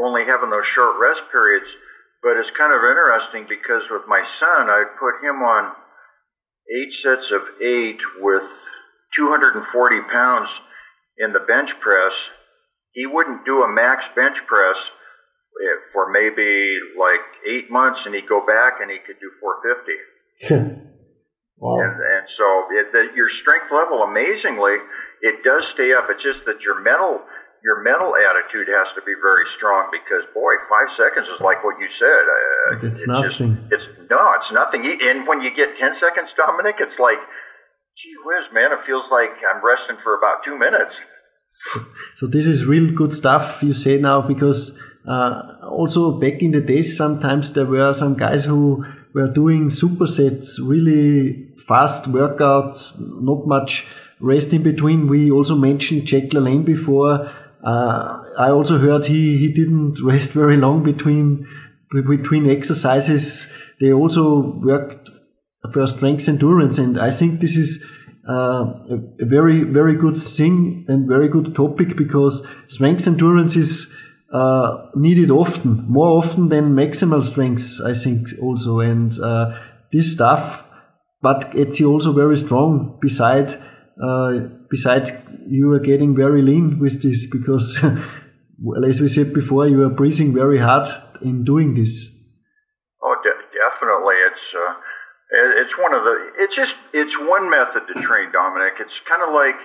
only 0.00 0.24
having 0.24 0.50
those 0.50 0.66
short 0.66 0.96
rest 1.00 1.20
periods. 1.32 1.66
But 2.22 2.36
it's 2.36 2.50
kind 2.56 2.72
of 2.72 2.82
interesting 2.82 3.46
because 3.48 3.82
with 3.90 4.02
my 4.08 4.22
son, 4.40 4.68
I 4.68 4.84
put 4.98 5.22
him 5.22 5.42
on 5.42 5.72
eight 6.68 6.92
sets 7.02 7.30
of 7.32 7.42
eight 7.62 8.00
with 8.20 8.42
240 9.16 10.00
pounds 10.10 10.48
in 11.16 11.32
the 11.32 11.40
bench 11.40 11.70
press. 11.80 12.12
He 12.92 13.06
wouldn't 13.06 13.44
do 13.44 13.62
a 13.62 13.68
max 13.68 14.04
bench 14.14 14.36
press 14.46 14.76
eh, 14.76 15.78
for 15.92 16.10
maybe 16.10 16.78
like 16.98 17.24
eight 17.46 17.70
months, 17.70 18.00
and 18.04 18.14
he'd 18.14 18.28
go 18.28 18.44
back 18.44 18.80
and 18.80 18.90
he 18.90 18.98
could 18.98 19.20
do 19.20 19.30
450. 19.40 20.52
wow. 21.58 21.76
And, 21.80 21.92
and 21.92 22.26
so 22.36 22.64
it, 22.72 22.92
the, 22.92 23.16
your 23.16 23.28
strength 23.28 23.70
level, 23.72 24.02
amazingly, 24.02 24.76
it 25.22 25.42
does 25.42 25.66
stay 25.74 25.92
up. 25.92 26.08
It's 26.10 26.22
just 26.22 26.44
that 26.46 26.62
your 26.62 26.80
mental 26.80 27.20
your 27.68 27.78
mental 27.90 28.12
attitude 28.28 28.68
has 28.78 28.88
to 28.96 29.02
be 29.10 29.14
very 29.28 29.46
strong 29.56 29.82
because 29.92 30.24
boy, 30.32 30.52
five 30.72 30.88
seconds 30.96 31.26
is 31.34 31.40
like 31.48 31.60
what 31.66 31.76
you 31.82 31.88
said. 32.02 32.24
Uh, 32.36 32.86
It's 32.88 33.04
just- 33.04 33.16
nothing. 33.16 33.52
it's 33.74 33.86
no, 34.14 34.22
it's 34.38 34.50
nothing. 34.60 34.82
And 35.08 35.18
when 35.28 35.38
you 35.44 35.50
get 35.60 35.76
ten 35.82 35.92
seconds, 36.04 36.28
Dominik, 36.40 36.78
it's 36.86 36.98
like, 37.08 37.20
gee 38.00 38.16
whiz, 38.26 38.46
man, 38.56 38.72
it 38.76 38.80
feels 38.88 39.06
like 39.18 39.32
I'm 39.48 39.60
resting 39.72 39.98
for 40.04 40.12
about 40.20 40.36
two 40.46 40.56
minutes. 40.66 40.94
So, 41.50 41.80
so 42.18 42.26
this 42.34 42.46
is 42.46 42.58
real 42.74 42.88
good 43.00 43.12
stuff 43.22 43.62
you 43.62 43.74
say 43.84 43.94
now 44.10 44.18
because 44.32 44.60
uh, 45.12 45.34
also 45.78 46.02
back 46.24 46.36
in 46.46 46.50
the 46.56 46.60
days 46.72 46.88
sometimes 47.02 47.52
there 47.56 47.64
were 47.76 47.92
some 48.02 48.14
guys 48.26 48.44
who 48.44 48.62
were 49.14 49.30
doing 49.42 49.68
supersets, 49.82 50.46
really 50.72 51.48
fast 51.66 52.02
workouts, 52.18 52.80
not 53.28 53.46
much 53.46 53.86
rest 54.20 54.52
in 54.52 54.62
between. 54.62 55.08
We 55.08 55.30
also 55.30 55.54
mentioned 55.54 56.06
Jack 56.06 56.24
LaLanne 56.36 56.64
before. 56.64 57.30
Uh, 57.64 58.22
I 58.38 58.50
also 58.50 58.78
heard 58.78 59.04
he, 59.06 59.36
he 59.38 59.52
didn't 59.52 60.00
rest 60.02 60.32
very 60.32 60.56
long 60.56 60.82
between 60.82 61.46
between 61.90 62.50
exercises. 62.50 63.50
They 63.80 63.92
also 63.92 64.58
worked 64.62 65.08
for 65.72 65.86
strength 65.86 66.28
endurance, 66.28 66.78
and 66.78 67.00
I 67.00 67.10
think 67.10 67.40
this 67.40 67.56
is 67.56 67.84
uh, 68.28 68.64
a, 68.90 69.24
very 69.24 69.62
very 69.64 69.96
good 69.96 70.16
thing 70.16 70.84
and 70.88 71.08
very 71.08 71.28
good 71.28 71.54
topic 71.54 71.96
because 71.96 72.46
strength 72.68 73.06
endurance 73.06 73.56
is 73.56 73.92
uh, 74.32 74.88
needed 74.94 75.30
often, 75.30 75.84
more 75.88 76.18
often 76.18 76.48
than 76.48 76.74
maximal 76.74 77.22
strength. 77.22 77.80
I 77.84 77.94
think 77.94 78.28
also, 78.40 78.80
and 78.80 79.18
uh, 79.18 79.58
this 79.92 80.12
stuff, 80.12 80.64
but 81.22 81.50
it's 81.54 81.80
also 81.80 82.12
very 82.12 82.36
strong. 82.36 82.98
Beside, 83.00 83.54
uh, 84.02 84.32
beside 84.68 85.10
you 85.48 85.72
are 85.72 85.80
getting 85.80 86.14
very 86.14 86.42
lean 86.42 86.78
with 86.78 87.02
this 87.02 87.26
because, 87.26 87.80
well, 88.58 88.84
as 88.84 89.00
we 89.00 89.08
said 89.08 89.32
before, 89.32 89.66
you 89.66 89.82
are 89.82 89.90
breathing 89.90 90.34
very 90.34 90.58
hard 90.58 90.86
in 91.22 91.44
doing 91.44 91.74
this. 91.74 92.14
Oh, 93.02 93.16
de- 93.22 93.48
definitely. 93.56 94.16
It's 94.16 94.46
uh, 94.54 94.74
it's 95.60 95.76
one 95.78 95.94
of 95.94 96.04
the. 96.04 96.30
It's 96.38 96.54
just 96.54 96.74
it's 96.92 97.16
one 97.18 97.50
method 97.50 97.82
to 97.88 98.02
train, 98.02 98.30
Dominik. 98.30 98.80
It's 98.80 99.00
kind 99.08 99.22
of 99.22 99.32
like 99.32 99.56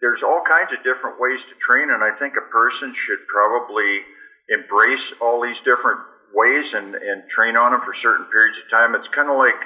there's 0.00 0.22
all 0.22 0.42
kinds 0.46 0.72
of 0.72 0.82
different 0.82 1.20
ways 1.20 1.40
to 1.48 1.54
train, 1.60 1.90
and 1.90 2.02
I 2.02 2.10
think 2.18 2.34
a 2.36 2.50
person 2.50 2.94
should 2.94 3.20
probably 3.28 4.02
embrace 4.48 5.12
all 5.20 5.42
these 5.42 5.58
different 5.64 6.00
ways 6.32 6.72
and 6.72 6.94
and 6.94 7.22
train 7.30 7.56
on 7.56 7.72
them 7.72 7.82
for 7.84 7.94
certain 7.94 8.26
periods 8.26 8.58
of 8.58 8.70
time. 8.70 8.94
It's 8.94 9.08
kind 9.14 9.30
of 9.30 9.36
like 9.36 9.60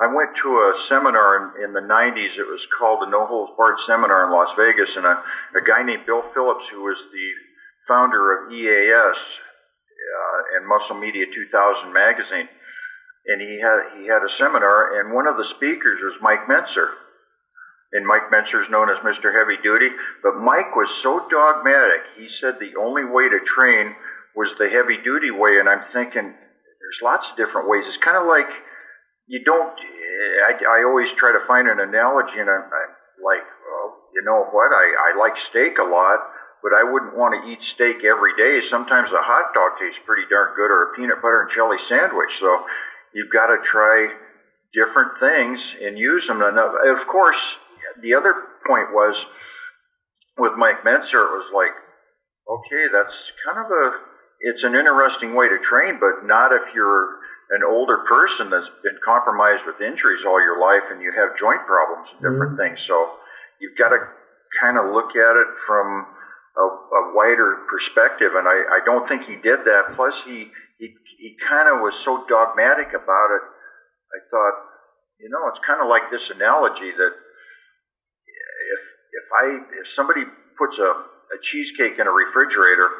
I 0.00 0.08
went 0.08 0.30
to 0.42 0.48
a 0.48 0.80
seminar 0.88 1.36
in, 1.60 1.64
in 1.64 1.72
the 1.74 1.84
90s. 1.84 2.40
It 2.40 2.48
was 2.48 2.64
called 2.78 3.02
the 3.02 3.10
No 3.12 3.26
Holds 3.26 3.52
Barred 3.56 3.76
Seminar 3.86 4.24
in 4.24 4.32
Las 4.32 4.48
Vegas, 4.56 4.96
and 4.96 5.04
a, 5.04 5.20
a 5.54 5.60
guy 5.60 5.84
named 5.84 6.06
Bill 6.06 6.24
Phillips, 6.32 6.64
who 6.72 6.80
was 6.80 6.96
the 7.12 7.28
founder 7.86 8.32
of 8.32 8.50
EAS 8.50 9.18
uh, 9.20 10.56
and 10.56 10.66
Muscle 10.66 10.96
Media 10.96 11.26
2000 11.28 11.92
magazine, 11.92 12.48
and 13.26 13.40
he 13.44 13.60
had 13.60 14.00
he 14.00 14.08
had 14.08 14.24
a 14.24 14.32
seminar, 14.38 14.98
and 14.98 15.12
one 15.12 15.26
of 15.26 15.36
the 15.36 15.44
speakers 15.56 16.00
was 16.02 16.16
Mike 16.22 16.48
Mentzer. 16.48 16.96
And 17.92 18.06
Mike 18.06 18.30
Mentzer 18.30 18.62
is 18.62 18.70
known 18.70 18.88
as 18.88 19.02
Mr. 19.02 19.34
Heavy 19.34 19.58
Duty, 19.60 19.90
but 20.22 20.38
Mike 20.38 20.76
was 20.76 20.88
so 21.02 21.26
dogmatic. 21.28 22.06
He 22.16 22.28
said 22.40 22.54
the 22.56 22.78
only 22.78 23.04
way 23.04 23.28
to 23.28 23.40
train 23.44 23.96
was 24.36 24.48
the 24.58 24.70
heavy 24.70 24.96
duty 25.02 25.32
way, 25.32 25.58
and 25.58 25.68
I'm 25.68 25.82
thinking 25.92 26.22
there's 26.22 27.00
lots 27.02 27.26
of 27.28 27.36
different 27.36 27.68
ways. 27.68 27.82
It's 27.88 27.98
kind 27.98 28.16
of 28.16 28.26
like 28.30 28.46
you 29.30 29.38
don't. 29.46 29.70
I, 30.42 30.58
I 30.58 30.78
always 30.82 31.06
try 31.14 31.30
to 31.30 31.46
find 31.46 31.70
an 31.70 31.78
analogy, 31.78 32.42
and 32.42 32.50
I'm, 32.50 32.66
I'm 32.66 32.92
like, 33.22 33.46
well, 33.62 33.94
you 34.12 34.26
know 34.26 34.42
what? 34.50 34.74
I, 34.74 35.14
I 35.14 35.18
like 35.18 35.38
steak 35.48 35.78
a 35.78 35.86
lot, 35.86 36.18
but 36.66 36.74
I 36.74 36.82
wouldn't 36.82 37.14
want 37.14 37.38
to 37.38 37.46
eat 37.46 37.62
steak 37.62 38.02
every 38.02 38.34
day. 38.34 38.58
Sometimes 38.66 39.14
a 39.14 39.22
hot 39.22 39.54
dog 39.54 39.78
tastes 39.78 40.02
pretty 40.04 40.26
darn 40.28 40.50
good, 40.58 40.74
or 40.74 40.90
a 40.90 40.94
peanut 40.98 41.22
butter 41.22 41.46
and 41.46 41.50
jelly 41.54 41.78
sandwich. 41.86 42.34
So 42.42 42.66
you've 43.14 43.30
got 43.30 43.54
to 43.54 43.62
try 43.62 44.10
different 44.74 45.22
things 45.22 45.62
and 45.78 45.96
use 45.96 46.26
them. 46.26 46.42
And 46.42 46.58
uh, 46.58 46.90
of 46.90 47.06
course, 47.06 47.38
the 48.02 48.14
other 48.18 48.34
point 48.66 48.90
was 48.90 49.14
with 50.38 50.58
Mike 50.58 50.82
Mentzer, 50.82 51.22
it 51.22 51.34
was 51.38 51.50
like, 51.54 51.74
okay, 52.50 52.84
that's 52.90 53.14
kind 53.46 53.62
of 53.62 53.70
a, 53.70 53.84
it's 54.42 54.64
an 54.64 54.74
interesting 54.74 55.38
way 55.38 55.46
to 55.46 55.58
train, 55.62 56.02
but 56.02 56.26
not 56.26 56.50
if 56.50 56.74
you're 56.74 57.20
an 57.50 57.62
older 57.66 58.06
person 58.06 58.50
that's 58.50 58.70
been 58.82 58.98
compromised 59.04 59.66
with 59.66 59.82
injuries 59.82 60.22
all 60.22 60.38
your 60.38 60.62
life 60.62 60.86
and 60.90 61.02
you 61.02 61.10
have 61.10 61.34
joint 61.34 61.66
problems 61.66 62.06
and 62.14 62.22
different 62.22 62.54
mm-hmm. 62.54 62.78
things. 62.78 62.78
So 62.86 62.94
you've 63.58 63.76
got 63.76 63.90
to 63.90 63.98
kind 64.62 64.78
of 64.78 64.94
look 64.94 65.14
at 65.18 65.34
it 65.34 65.50
from 65.66 66.06
a, 66.56 66.66
a 66.66 67.02
wider 67.14 67.66
perspective, 67.70 68.34
and 68.34 68.46
I, 68.46 68.78
I 68.78 68.80
don't 68.84 69.06
think 69.06 69.26
he 69.26 69.38
did 69.38 69.66
that. 69.66 69.94
Plus, 69.94 70.14
he 70.26 70.50
he, 70.78 70.94
he 71.18 71.36
kind 71.46 71.68
of 71.68 71.84
was 71.84 71.94
so 72.04 72.24
dogmatic 72.26 72.96
about 72.96 73.30
it. 73.36 73.44
I 74.10 74.18
thought, 74.32 74.56
you 75.20 75.28
know, 75.28 75.46
it's 75.52 75.60
kind 75.62 75.78
of 75.78 75.86
like 75.86 76.10
this 76.10 76.24
analogy 76.34 76.90
that 76.90 77.14
if 77.14 78.82
if 79.14 79.26
I 79.30 79.44
if 79.78 79.86
somebody 79.94 80.24
puts 80.58 80.78
a, 80.78 80.90
a 80.90 81.38
cheesecake 81.42 81.98
in 81.98 82.06
a 82.06 82.14
refrigerator 82.14 82.90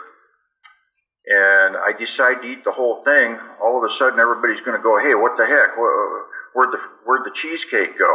and 1.27 1.77
I 1.77 1.93
decide 1.93 2.41
to 2.43 2.49
eat 2.49 2.64
the 2.64 2.73
whole 2.73 3.05
thing, 3.05 3.39
all 3.62 3.79
of 3.79 3.91
a 3.91 3.95
sudden 3.97 4.18
everybody's 4.18 4.64
going 4.64 4.77
to 4.77 4.83
go, 4.83 4.99
"Hey, 4.99 5.14
what 5.14 5.37
the 5.37 5.47
heck? 5.47 5.77
Where'd 5.77 6.73
the 6.73 6.81
where'd 7.05 7.25
the 7.25 7.35
cheesecake 7.35 7.99
go?" 7.99 8.12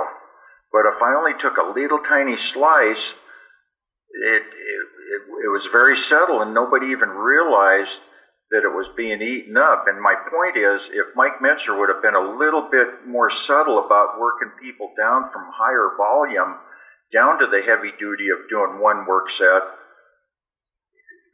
But 0.72 0.89
if 0.89 1.01
I 1.01 1.14
only 1.14 1.34
took 1.39 1.58
a 1.58 1.72
little 1.72 1.99
tiny 1.99 2.38
slice, 2.53 3.06
it 4.10 4.43
it, 4.43 4.86
it, 5.14 5.22
it 5.45 5.51
was 5.53 5.68
very 5.72 5.97
subtle, 5.97 6.41
and 6.41 6.53
nobody 6.53 6.88
even 6.88 7.10
realized 7.10 7.93
that 8.51 8.64
it 8.64 8.74
was 8.74 8.88
being 8.95 9.22
eaten 9.22 9.58
up. 9.58 9.86
And 9.88 10.01
my 10.01 10.16
point 10.30 10.58
is, 10.58 10.82
if 10.93 11.16
Mike 11.16 11.41
Mentzer 11.41 11.78
would 11.78 11.89
have 11.89 12.01
been 12.01 12.16
a 12.16 12.38
little 12.38 12.70
bit 12.70 13.06
more 13.06 13.32
subtle 13.32 13.86
about 13.86 14.20
working 14.20 14.51
people 14.62 14.93
down 14.97 15.30
from 15.34 15.49
higher 15.53 15.91
volume 15.97 16.58
down 17.14 17.39
to 17.39 17.47
the 17.47 17.62
heavy 17.62 17.93
duty 17.97 18.30
of 18.30 18.49
doing 18.49 18.82
one 18.82 19.06
work 19.06 19.30
set, 19.32 19.64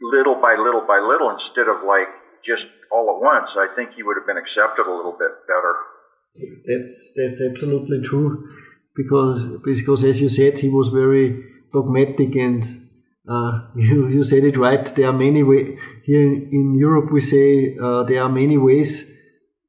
little 0.02 0.36
by 0.36 0.56
little 0.58 0.82
by 0.88 1.00
little, 1.00 1.30
instead 1.30 1.68
of 1.68 1.84
like 1.86 2.10
just 2.46 2.66
all 2.92 3.16
at 3.16 3.22
once, 3.22 3.52
I 3.56 3.68
think 3.76 3.92
he 3.96 4.04
would 4.04 4.18
have 4.18 4.28
been 4.28 4.38
accepted 4.38 4.86
a 4.86 4.94
little 4.94 5.16
bit 5.18 5.32
better. 5.48 5.74
That's 6.66 7.14
that's 7.16 7.42
absolutely 7.42 8.02
true, 8.02 8.50
because 8.96 9.46
because 9.64 10.04
as 10.04 10.22
you 10.22 10.30
said, 10.30 10.58
he 10.58 10.70
was 10.70 10.88
very 10.90 11.46
dogmatic 11.74 12.36
and 12.36 12.64
uh, 13.28 13.68
you, 13.76 14.08
you 14.08 14.24
said 14.24 14.44
it 14.44 14.58
right. 14.58 14.86
There 14.96 15.08
are 15.08 15.14
many 15.14 15.44
ways. 15.44 15.78
Here 16.04 16.24
in 16.24 16.76
Europe, 16.78 17.12
we 17.12 17.22
say 17.22 17.78
uh, 17.82 18.04
there 18.04 18.24
are 18.24 18.30
many 18.30 18.58
ways 18.58 19.12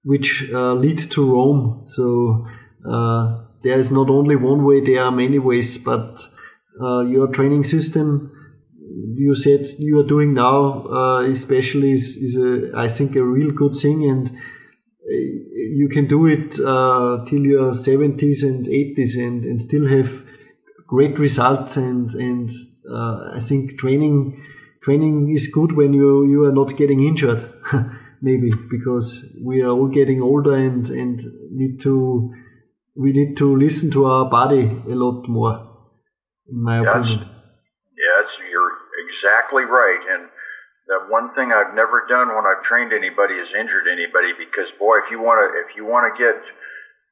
which 0.04 0.48
uh, 0.52 0.74
lead 0.74 0.98
to 1.12 1.32
Rome. 1.32 1.84
So 1.86 2.46
uh, 2.88 3.44
there 3.62 3.78
is 3.78 3.92
not 3.92 4.10
only 4.10 4.36
one 4.36 4.64
way, 4.64 4.80
there 4.80 5.02
are 5.04 5.12
many 5.12 5.38
ways. 5.38 5.78
But 5.78 6.18
uh, 6.80 7.00
your 7.00 7.28
training 7.28 7.64
system, 7.64 8.32
you 9.16 9.34
said 9.34 9.66
you 9.78 9.98
are 10.00 10.06
doing 10.06 10.34
now, 10.34 10.86
uh, 10.88 11.22
especially 11.22 11.92
is, 11.92 12.16
is 12.16 12.36
a, 12.36 12.76
I 12.76 12.88
think 12.88 13.16
a 13.16 13.24
real 13.24 13.50
good 13.50 13.74
thing. 13.74 14.08
And 14.08 14.30
you 15.08 15.88
can 15.88 16.06
do 16.06 16.26
it 16.26 16.52
till 16.52 17.46
your 17.46 17.72
70s 17.72 18.42
and 18.42 18.66
80s 18.66 19.18
and, 19.18 19.44
and 19.44 19.60
still 19.60 19.86
have 19.86 20.22
great 20.86 21.18
results 21.18 21.76
and, 21.76 22.12
and 22.14 22.50
uh, 22.90 23.32
I 23.34 23.40
think 23.40 23.78
training 23.78 24.42
training 24.82 25.30
is 25.30 25.48
good 25.48 25.72
when 25.72 25.92
you 25.92 26.24
you 26.24 26.44
are 26.44 26.52
not 26.52 26.76
getting 26.76 27.02
injured, 27.04 27.40
maybe 28.22 28.52
because 28.70 29.24
we 29.40 29.62
are 29.62 29.70
all 29.70 29.88
getting 29.88 30.20
older 30.20 30.54
and 30.54 30.90
and 30.90 31.20
need 31.50 31.80
to 31.82 32.32
we 32.96 33.12
need 33.12 33.36
to 33.36 33.56
listen 33.56 33.90
to 33.92 34.06
our 34.06 34.28
body 34.28 34.64
a 34.90 34.94
lot 34.94 35.28
more, 35.28 35.54
in 36.48 36.62
my 36.62 36.82
yes. 36.82 36.88
opinion. 36.88 37.31
Yes, 39.78 40.08
you're 40.08 40.20
exactly 40.20 40.20
right, 40.20 40.20
and 40.20 40.22
the 40.88 40.98
one 41.08 41.32
thing 41.34 41.52
I've 41.52 41.74
never 41.74 42.04
done 42.08 42.34
when 42.34 42.46
I've 42.46 42.62
trained 42.64 42.92
anybody 42.92 43.34
is 43.34 43.48
injured 43.54 43.86
anybody 43.88 44.32
because 44.36 44.68
boy, 44.78 44.98
if 45.04 45.10
you 45.10 45.20
want 45.20 45.40
to 45.40 45.46
if 45.60 45.76
you 45.76 45.84
want 45.86 46.10
to 46.10 46.14
get 46.18 46.36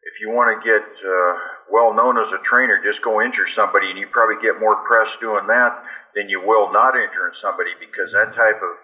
if 0.03 0.15
you 0.21 0.31
want 0.31 0.51
to 0.53 0.59
get 0.65 0.85
uh, 1.05 1.35
well 1.71 1.93
known 1.93 2.19
as 2.19 2.33
a 2.33 2.41
trainer, 2.43 2.81
just 2.83 3.03
go 3.03 3.21
injure 3.23 3.47
somebody, 3.47 3.91
and 3.91 3.99
you 3.99 4.09
probably 4.09 4.41
get 4.43 4.59
more 4.61 4.77
press 4.89 5.09
doing 5.21 5.47
that 5.49 5.73
than 6.17 6.29
you 6.29 6.41
will 6.41 6.73
not 6.73 6.97
injuring 6.97 7.37
somebody 7.41 7.71
because 7.81 8.13
that 8.13 8.33
type 8.35 8.61
of 8.63 8.75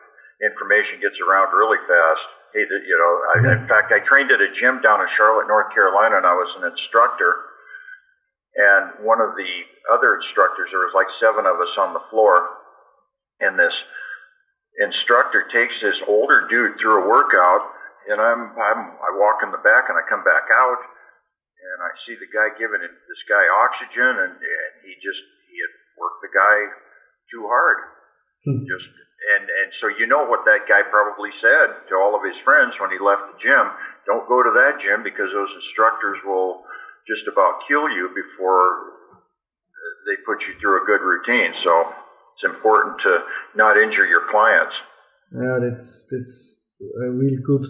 information 0.44 1.00
gets 1.00 1.16
around 1.24 1.52
really 1.56 1.80
fast. 1.88 2.24
Hey, 2.52 2.64
the, 2.68 2.78
you 2.84 2.96
know, 2.96 3.12
I, 3.32 3.60
in 3.60 3.68
fact, 3.68 3.92
I 3.92 4.00
trained 4.00 4.30
at 4.30 4.40
a 4.40 4.52
gym 4.52 4.80
down 4.80 5.00
in 5.00 5.08
Charlotte, 5.16 5.48
North 5.48 5.72
Carolina, 5.72 6.18
and 6.20 6.26
I 6.28 6.34
was 6.36 6.52
an 6.60 6.68
instructor. 6.68 7.34
And 8.56 9.04
one 9.04 9.20
of 9.20 9.36
the 9.36 9.52
other 9.92 10.16
instructors, 10.16 10.68
there 10.72 10.80
was 10.80 10.94
like 10.96 11.08
seven 11.20 11.44
of 11.44 11.60
us 11.60 11.76
on 11.76 11.92
the 11.92 12.04
floor, 12.08 12.48
and 13.40 13.58
this 13.58 13.74
instructor 14.80 15.48
takes 15.52 15.80
this 15.80 16.00
older 16.06 16.46
dude 16.48 16.78
through 16.80 17.04
a 17.04 17.08
workout, 17.08 17.62
and 18.08 18.20
I'm, 18.20 18.52
I'm 18.56 18.80
I 19.00 19.10
walk 19.18 19.42
in 19.42 19.50
the 19.50 19.62
back 19.64 19.88
and 19.88 19.98
I 19.98 20.04
come 20.08 20.22
back 20.22 20.48
out 20.52 20.80
and 21.56 21.78
I 21.82 21.90
see 22.06 22.14
the 22.16 22.30
guy 22.30 22.54
giving 22.54 22.80
this 22.80 23.22
guy 23.26 23.44
oxygen, 23.66 24.12
and, 24.22 24.34
and 24.38 24.72
he 24.84 24.94
just 25.02 25.22
he 25.50 25.56
had 25.58 25.72
worked 25.98 26.22
the 26.22 26.32
guy 26.32 26.56
too 27.32 27.44
hard. 27.48 27.78
Hmm. 28.44 28.62
Just 28.68 28.86
and 29.36 29.44
and 29.48 29.68
so 29.80 29.90
you 29.90 30.06
know 30.06 30.28
what 30.28 30.46
that 30.46 30.68
guy 30.70 30.86
probably 30.86 31.34
said 31.42 31.90
to 31.90 31.94
all 31.98 32.14
of 32.14 32.22
his 32.22 32.38
friends 32.46 32.78
when 32.78 32.92
he 32.94 33.00
left 33.00 33.34
the 33.34 33.38
gym: 33.42 33.66
don't 34.06 34.28
go 34.30 34.44
to 34.44 34.52
that 34.52 34.78
gym 34.78 35.02
because 35.02 35.32
those 35.32 35.50
instructors 35.64 36.20
will 36.22 36.62
just 37.08 37.26
about 37.26 37.66
kill 37.66 37.90
you 37.90 38.12
before 38.14 38.94
they 40.06 40.18
put 40.22 40.42
you 40.46 40.54
through 40.60 40.82
a 40.82 40.86
good 40.86 41.02
routine. 41.02 41.54
So 41.62 41.90
it's 42.36 42.44
important 42.44 43.00
to 43.00 43.18
not 43.56 43.76
injure 43.76 44.06
your 44.06 44.22
clients. 44.30 44.74
Yeah, 45.32 45.58
that's 45.60 46.06
that's 46.10 46.56
a 47.02 47.10
real 47.10 47.40
good 47.44 47.66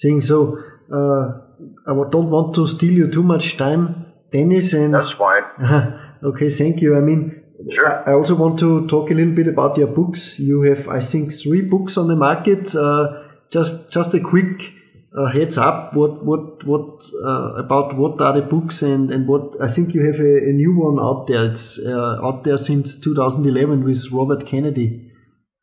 thing. 0.00 0.20
So 0.20 0.58
uh, 0.92 1.40
I 1.86 2.10
don't 2.10 2.30
want 2.30 2.54
to 2.56 2.66
steal 2.66 2.92
you 2.92 3.10
too 3.10 3.22
much 3.22 3.56
time, 3.56 4.12
Dennis. 4.30 4.74
And 4.74 4.94
that's 4.94 5.12
fine. 5.12 5.44
okay, 6.24 6.48
thank 6.50 6.82
you. 6.82 6.96
I 6.96 7.00
mean, 7.00 7.42
Sure. 7.70 8.08
I 8.08 8.12
also 8.12 8.34
want 8.34 8.58
to 8.58 8.86
talk 8.88 9.10
a 9.10 9.14
little 9.14 9.34
bit 9.34 9.46
about 9.46 9.76
your 9.76 9.86
books. 9.86 10.38
You 10.38 10.62
have, 10.62 10.88
I 10.88 11.00
think, 11.00 11.32
three 11.32 11.62
books 11.62 11.96
on 11.96 12.08
the 12.08 12.16
market. 12.16 12.74
Uh, 12.74 13.22
just, 13.50 13.90
just 13.90 14.14
a 14.14 14.20
quick 14.20 14.72
uh, 15.16 15.26
heads 15.26 15.58
up. 15.58 15.94
What, 15.94 16.24
what, 16.24 16.64
what 16.64 17.04
uh, 17.24 17.54
about 17.54 17.96
what 17.96 18.20
are 18.20 18.32
the 18.34 18.42
books 18.42 18.82
and 18.82 19.10
and 19.10 19.28
what? 19.28 19.60
I 19.60 19.68
think 19.68 19.94
you 19.94 20.04
have 20.06 20.20
a, 20.20 20.36
a 20.48 20.52
new 20.52 20.74
one 20.76 20.98
out 20.98 21.26
there. 21.26 21.44
It's 21.44 21.78
uh, 21.78 22.18
out 22.22 22.44
there 22.44 22.56
since 22.56 22.96
2011 22.96 23.84
with 23.84 24.10
Robert 24.10 24.46
Kennedy, 24.46 25.10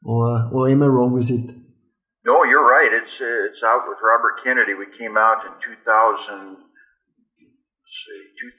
or 0.04 0.50
or 0.52 0.70
am 0.70 0.84
I 0.84 0.88
wrong 0.88 1.14
with 1.14 1.30
it? 1.30 1.56
No, 2.26 2.44
you're 2.44 2.66
right. 2.66 2.92
It's 2.94 3.16
uh, 3.20 3.50
it's 3.50 3.64
out 3.66 3.88
with 3.88 3.98
Robert 4.04 4.44
Kennedy. 4.44 4.74
We 4.74 4.86
came 4.98 5.18
out 5.18 5.46
in 5.46 5.54
2000, 5.66 6.58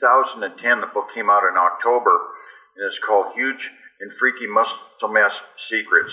2010. 0.03 0.81
The 0.81 0.87
book 0.93 1.07
came 1.15 1.31
out 1.31 1.45
in 1.47 1.57
October, 1.57 2.19
and 2.77 2.87
it's 2.91 2.99
called 3.07 3.33
Huge 3.35 3.71
and 4.01 4.11
Freaky 4.19 4.49
Muscle 4.49 5.13
Mass 5.13 5.33
Secrets. 5.71 6.13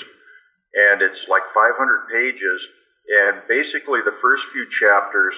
And 0.75 1.01
it's 1.01 1.25
like 1.31 1.43
500 1.55 2.11
pages. 2.11 2.59
And 3.07 3.41
basically, 3.47 4.01
the 4.03 4.15
first 4.21 4.43
few 4.51 4.67
chapters 4.67 5.33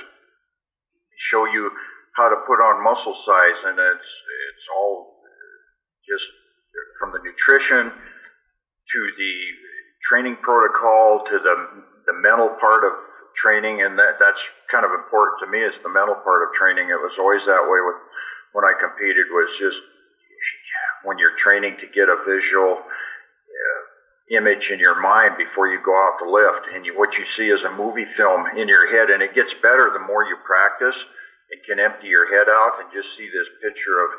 show 1.29 1.45
you 1.45 1.69
how 2.15 2.29
to 2.29 2.37
put 2.47 2.57
on 2.57 2.83
muscle 2.83 3.13
size, 3.13 3.59
and 3.65 3.77
it's 3.77 4.11
it's 4.49 4.65
all 4.75 5.21
just 6.07 6.25
from 6.99 7.11
the 7.13 7.21
nutrition 7.21 7.93
to 7.93 8.99
the 9.17 9.33
training 10.09 10.37
protocol 10.41 11.23
to 11.29 11.37
the 11.37 11.55
the 12.07 12.13
mental 12.13 12.49
part 12.59 12.83
of 12.83 12.93
training, 13.37 13.81
and 13.81 13.97
that 13.99 14.17
that's 14.19 14.41
kind 14.71 14.83
of 14.85 14.91
important 14.91 15.37
to 15.45 15.47
me 15.47 15.61
is 15.61 15.73
the 15.83 15.93
mental 15.93 16.17
part 16.25 16.41
of 16.41 16.49
training. 16.57 16.89
It 16.89 16.97
was 16.97 17.13
always 17.19 17.45
that 17.45 17.63
way 17.69 17.79
with 17.85 17.99
when 18.53 18.65
I 18.65 18.73
competed 18.81 19.29
was 19.29 19.49
just 19.59 19.77
when 21.03 21.17
you're 21.17 21.37
training 21.37 21.77
to 21.79 21.87
get 21.87 22.09
a 22.09 22.17
visual 22.25 22.81
image 24.29 24.69
in 24.69 24.79
your 24.79 24.99
mind 25.01 25.37
before 25.37 25.67
you 25.67 25.81
go 25.83 25.93
out 25.93 26.21
to 26.21 26.29
lift, 26.29 26.69
and 26.73 26.85
you, 26.85 26.97
what 26.97 27.17
you 27.17 27.25
see 27.35 27.49
is 27.49 27.63
a 27.65 27.73
movie 27.73 28.05
film 28.15 28.45
in 28.57 28.67
your 28.67 28.85
head, 28.93 29.09
and 29.09 29.21
it 29.21 29.33
gets 29.33 29.53
better 29.61 29.89
the 29.93 30.05
more 30.05 30.23
you 30.23 30.37
practice. 30.45 30.95
It 31.49 31.65
can 31.65 31.81
empty 31.81 32.07
your 32.07 32.29
head 32.29 32.45
out 32.45 32.77
and 32.77 32.93
just 32.93 33.09
see 33.17 33.25
this 33.25 33.49
picture 33.65 34.05
of 34.05 34.09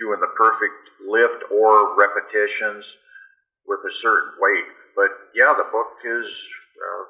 doing 0.00 0.20
the 0.20 0.32
perfect 0.36 0.78
lift 1.04 1.52
or 1.52 1.92
repetitions 2.00 2.84
with 3.68 3.80
a 3.84 3.92
certain 4.00 4.32
weight. 4.40 4.68
But 4.96 5.12
yeah, 5.36 5.52
the 5.52 5.68
book 5.68 6.00
is 6.00 6.26
uh, 6.80 7.04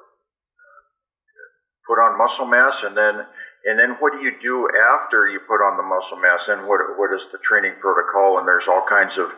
put 1.87 1.97
on 1.97 2.19
muscle 2.19 2.45
mass, 2.45 2.75
and 2.83 2.95
then 2.97 3.23
and 3.65 3.79
then 3.79 3.95
what 3.99 4.13
do 4.13 4.19
you 4.19 4.35
do 4.41 4.67
after 4.71 5.27
you 5.27 5.39
put 5.47 5.63
on 5.63 5.75
the 5.75 5.83
muscle 5.83 6.19
mass? 6.19 6.43
And 6.47 6.67
what 6.67 6.79
what 6.99 7.15
is 7.15 7.23
the 7.31 7.39
training 7.39 7.79
protocol? 7.79 8.37
And 8.37 8.47
there's 8.47 8.67
all 8.67 8.83
kinds 8.87 9.17
of 9.17 9.31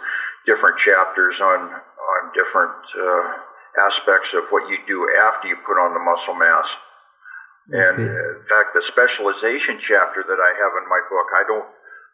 different 0.46 0.78
chapters 0.78 1.38
on 1.40 1.70
on 2.20 2.36
different 2.36 2.78
uh, 2.96 3.24
aspects 3.88 4.36
of 4.36 4.52
what 4.52 4.68
you 4.68 4.78
do 4.88 5.08
after 5.32 5.48
you 5.48 5.58
put 5.64 5.80
on 5.80 5.96
the 5.96 6.04
muscle 6.04 6.36
mass. 6.36 6.68
And 7.72 7.98
uh, 8.04 8.42
in 8.42 8.46
fact, 8.52 8.76
the 8.76 8.84
specialization 8.84 9.80
chapter 9.80 10.26
that 10.28 10.42
I 10.42 10.52
have 10.60 10.74
in 10.82 10.86
my 10.92 11.02
book, 11.08 11.28
I 11.32 11.44
don't, 11.48 11.68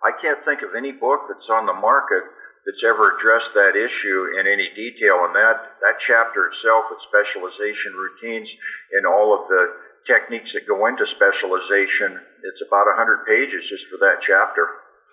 I 0.05 0.11
can't 0.21 0.41
think 0.45 0.61
of 0.61 0.77
any 0.77 0.93
book 0.93 1.25
that's 1.25 1.49
on 1.49 1.65
the 1.65 1.73
market 1.73 2.23
that's 2.67 2.83
ever 2.83 3.15
addressed 3.15 3.55
that 3.55 3.73
issue 3.73 4.37
in 4.37 4.45
any 4.45 4.69
detail. 4.75 5.25
And 5.25 5.33
that 5.33 5.81
that 5.81 5.97
chapter 6.03 6.51
itself, 6.51 6.91
with 6.91 7.01
specialization 7.09 7.95
routines 7.95 8.49
and 8.93 9.07
all 9.07 9.33
of 9.33 9.47
the 9.49 9.87
techniques 10.07 10.51
that 10.53 10.67
go 10.67 10.87
into 10.87 11.03
specialization. 11.07 12.15
It's 12.15 12.63
about 12.63 12.87
100 12.95 13.27
pages 13.27 13.63
just 13.67 13.83
for 13.91 13.99
that 14.03 14.23
chapter. 14.23 14.63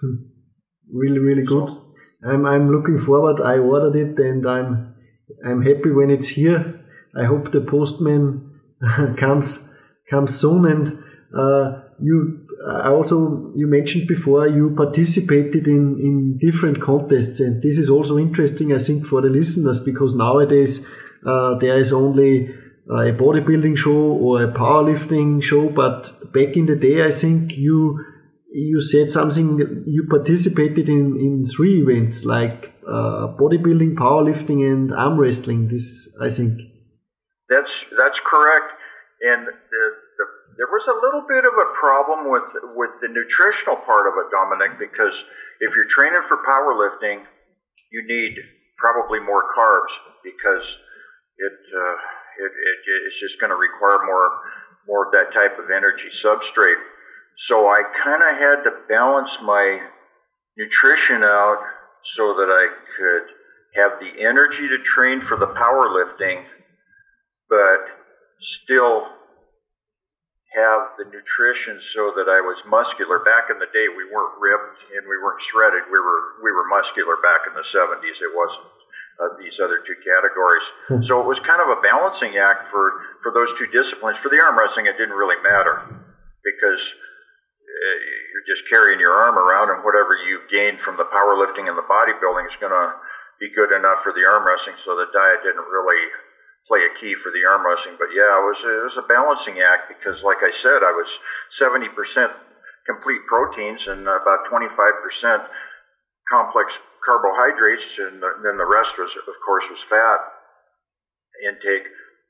Hmm. 0.01 0.31
Really, 0.93 1.19
really 1.19 1.47
good. 1.47 1.71
I'm, 2.27 2.47
I'm 2.47 2.71
looking 2.71 2.99
forward. 2.99 3.41
I 3.41 3.59
ordered 3.59 3.97
it 3.97 4.19
and 4.19 4.47
I'm, 4.47 4.95
I'm 5.45 5.63
happy 5.63 5.91
when 5.91 6.11
it's 6.11 6.29
here. 6.29 6.81
I 7.17 7.25
hope 7.25 7.53
the 7.53 7.61
postman 7.61 8.61
comes, 9.17 9.69
comes 10.09 10.39
soon. 10.39 10.65
And, 10.67 10.89
uh, 11.37 11.81
you, 12.01 12.47
I 12.67 12.89
also, 12.89 13.53
you 13.55 13.67
mentioned 13.67 14.09
before 14.09 14.49
you 14.49 14.75
participated 14.75 15.69
in, 15.69 15.99
in 16.01 16.39
different 16.39 16.81
contests. 16.81 17.41
And 17.41 17.63
this 17.63 17.79
is 17.79 17.91
also 17.91 18.19
interesting, 18.19 18.73
I 18.73 18.79
think, 18.79 19.07
for 19.07 19.21
the 19.21 19.29
listeners 19.29 19.81
because 19.81 20.15
nowadays, 20.15 20.87
uh, 21.27 21.59
there 21.59 21.79
is 21.79 21.93
only 21.93 22.55
a 22.89 23.13
bodybuilding 23.13 23.79
show 23.79 23.97
or 23.97 24.45
a 24.45 24.53
powerlifting 24.53 25.43
show, 25.43 25.69
but 25.69 26.13
back 26.33 26.57
in 26.57 26.67
the 26.67 26.77
day, 26.77 27.05
I 27.05 27.11
think 27.11 27.57
you 27.57 28.05
you 28.55 28.81
said 28.81 29.11
something. 29.11 29.59
You 29.85 30.07
participated 30.09 30.89
in 30.89 31.19
in 31.19 31.43
three 31.45 31.83
events 31.83 32.25
like 32.25 32.71
uh, 32.87 33.27
bodybuilding, 33.35 33.95
powerlifting, 33.99 34.63
and 34.63 34.95
arm 34.95 35.19
wrestling. 35.19 35.67
This, 35.69 36.09
I 36.23 36.29
think. 36.29 36.61
That's 37.51 37.75
that's 37.99 38.21
correct, 38.25 38.71
and 39.21 39.47
the, 39.47 39.83
the, 40.17 40.25
there 40.57 40.71
was 40.71 40.87
a 40.87 40.95
little 41.03 41.27
bit 41.27 41.43
of 41.43 41.55
a 41.59 41.69
problem 41.75 42.31
with 42.31 42.47
with 42.79 42.95
the 43.03 43.11
nutritional 43.11 43.77
part 43.83 44.07
of 44.07 44.15
it, 44.23 44.31
Dominik, 44.31 44.79
because 44.79 45.15
if 45.59 45.75
you're 45.75 45.91
training 45.91 46.23
for 46.31 46.39
powerlifting, 46.47 47.27
you 47.91 48.07
need 48.07 48.39
probably 48.79 49.19
more 49.19 49.43
carbs 49.51 49.91
because 50.23 50.65
it, 51.39 51.59
uh, 51.75 51.97
it, 52.39 52.51
it 52.55 52.79
it's 53.07 53.19
just 53.19 53.39
going 53.43 53.51
to 53.51 53.59
require 53.59 53.99
more 54.07 54.31
more 54.87 55.07
of 55.07 55.13
that 55.13 55.35
type 55.35 55.59
of 55.59 55.71
energy 55.75 56.09
substrate. 56.23 56.79
So 57.49 57.67
I 57.67 57.83
kind 58.03 58.23
of 58.23 58.39
had 58.39 58.59
to 58.65 58.73
balance 58.89 59.31
my 59.43 59.81
nutrition 60.57 61.23
out 61.23 61.59
so 62.17 62.35
that 62.35 62.49
I 62.49 62.67
could 62.97 63.27
have 63.75 63.99
the 63.99 64.23
energy 64.23 64.69
to 64.69 64.79
train 64.85 65.23
for 65.27 65.37
the 65.37 65.51
powerlifting, 65.51 66.45
but 67.49 67.83
still 68.63 69.11
have 70.55 70.95
the 71.03 71.07
nutrition 71.11 71.83
so 71.95 72.15
that 72.15 72.31
I 72.31 72.39
was 72.39 72.55
muscular. 72.71 73.19
Back 73.27 73.51
in 73.51 73.59
the 73.59 73.67
day, 73.75 73.91
we 73.91 74.07
weren't 74.07 74.39
ripped 74.39 74.79
and 74.95 75.03
we 75.11 75.19
weren't 75.19 75.43
shredded. 75.43 75.91
We 75.91 75.99
were 75.99 76.39
we 76.47 76.55
were 76.55 76.71
muscular 76.71 77.19
back 77.19 77.51
in 77.51 77.59
the 77.59 77.67
70s. 77.67 78.19
It 78.23 78.31
wasn't 78.31 78.71
uh, 79.19 79.35
these 79.43 79.59
other 79.59 79.83
two 79.83 79.99
categories. 80.07 80.67
Hmm. 80.87 81.03
So 81.11 81.19
it 81.19 81.27
was 81.27 81.43
kind 81.43 81.59
of 81.59 81.75
a 81.75 81.83
balancing 81.83 82.39
act 82.39 82.71
for 82.71 83.03
for 83.27 83.35
those 83.35 83.51
two 83.59 83.67
disciplines. 83.75 84.23
For 84.23 84.31
the 84.31 84.39
arm 84.39 84.55
wrestling, 84.55 84.87
it 84.87 84.95
didn't 84.95 85.19
really 85.19 85.43
matter 85.43 85.83
because 86.47 86.83
uh, 87.75 87.99
you're 88.31 88.47
just 88.47 88.69
carrying 88.71 89.01
your 89.01 89.13
arm 89.13 89.37
around, 89.37 89.71
and 89.75 89.83
whatever 89.83 90.15
you 90.15 90.41
gain 90.51 90.79
from 90.85 90.97
the 90.97 91.09
powerlifting 91.11 91.67
and 91.67 91.77
the 91.77 91.87
bodybuilding 91.87 92.47
is 92.47 92.61
going 92.63 92.75
to 92.75 92.95
be 93.41 93.51
good 93.51 93.75
enough 93.75 93.99
for 94.07 94.15
the 94.15 94.23
arm 94.23 94.47
wrestling. 94.47 94.79
So 94.87 94.95
the 94.95 95.11
diet 95.11 95.43
didn't 95.43 95.67
really 95.67 96.07
play 96.67 96.87
a 96.87 96.93
key 96.97 97.15
for 97.21 97.35
the 97.35 97.45
arm 97.45 97.67
wrestling. 97.67 97.97
But 97.99 98.15
yeah, 98.15 98.31
it 98.39 98.45
was 98.45 98.61
it 98.63 98.85
was 98.89 98.99
a 98.99 99.07
balancing 99.11 99.61
act 99.61 99.91
because, 99.91 100.23
like 100.23 100.41
I 100.41 100.53
said, 100.63 100.81
I 100.81 100.95
was 100.95 101.09
70% 101.61 101.91
complete 102.87 103.25
proteins 103.27 103.81
and 103.87 104.05
about 104.07 104.49
25% 104.49 105.49
complex 106.29 106.73
carbohydrates, 107.05 107.85
and 107.99 108.23
then 108.45 108.57
the 108.57 108.69
rest 108.69 108.97
was, 108.97 109.13
of 109.13 109.37
course, 109.45 109.65
was 109.69 109.81
fat 109.89 110.21
intake. 111.45 111.85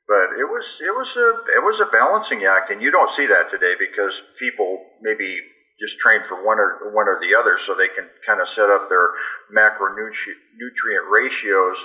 But 0.07 0.37
it 0.37 0.45
was 0.45 0.67
it 0.85 0.93
was 0.93 1.11
a 1.17 1.29
it 1.57 1.63
was 1.65 1.81
a 1.81 1.89
balancing 1.89 2.45
act, 2.45 2.71
and 2.71 2.83
you 2.83 2.91
don't 2.91 3.09
see 3.17 3.27
that 3.27 3.49
today 3.49 3.73
because 3.81 4.13
people 4.39 4.85
maybe 5.01 5.41
just 5.81 5.99
train 5.99 6.21
for 6.29 6.45
one 6.45 6.61
or 6.61 6.93
one 6.93 7.09
or 7.09 7.19
the 7.25 7.33
other, 7.33 7.57
so 7.65 7.75
they 7.75 7.89
can 7.89 8.05
kind 8.27 8.41
of 8.41 8.49
set 8.53 8.69
up 8.69 8.93
their 8.93 9.17
macronutrient 9.49 11.05
ratios 11.09 11.77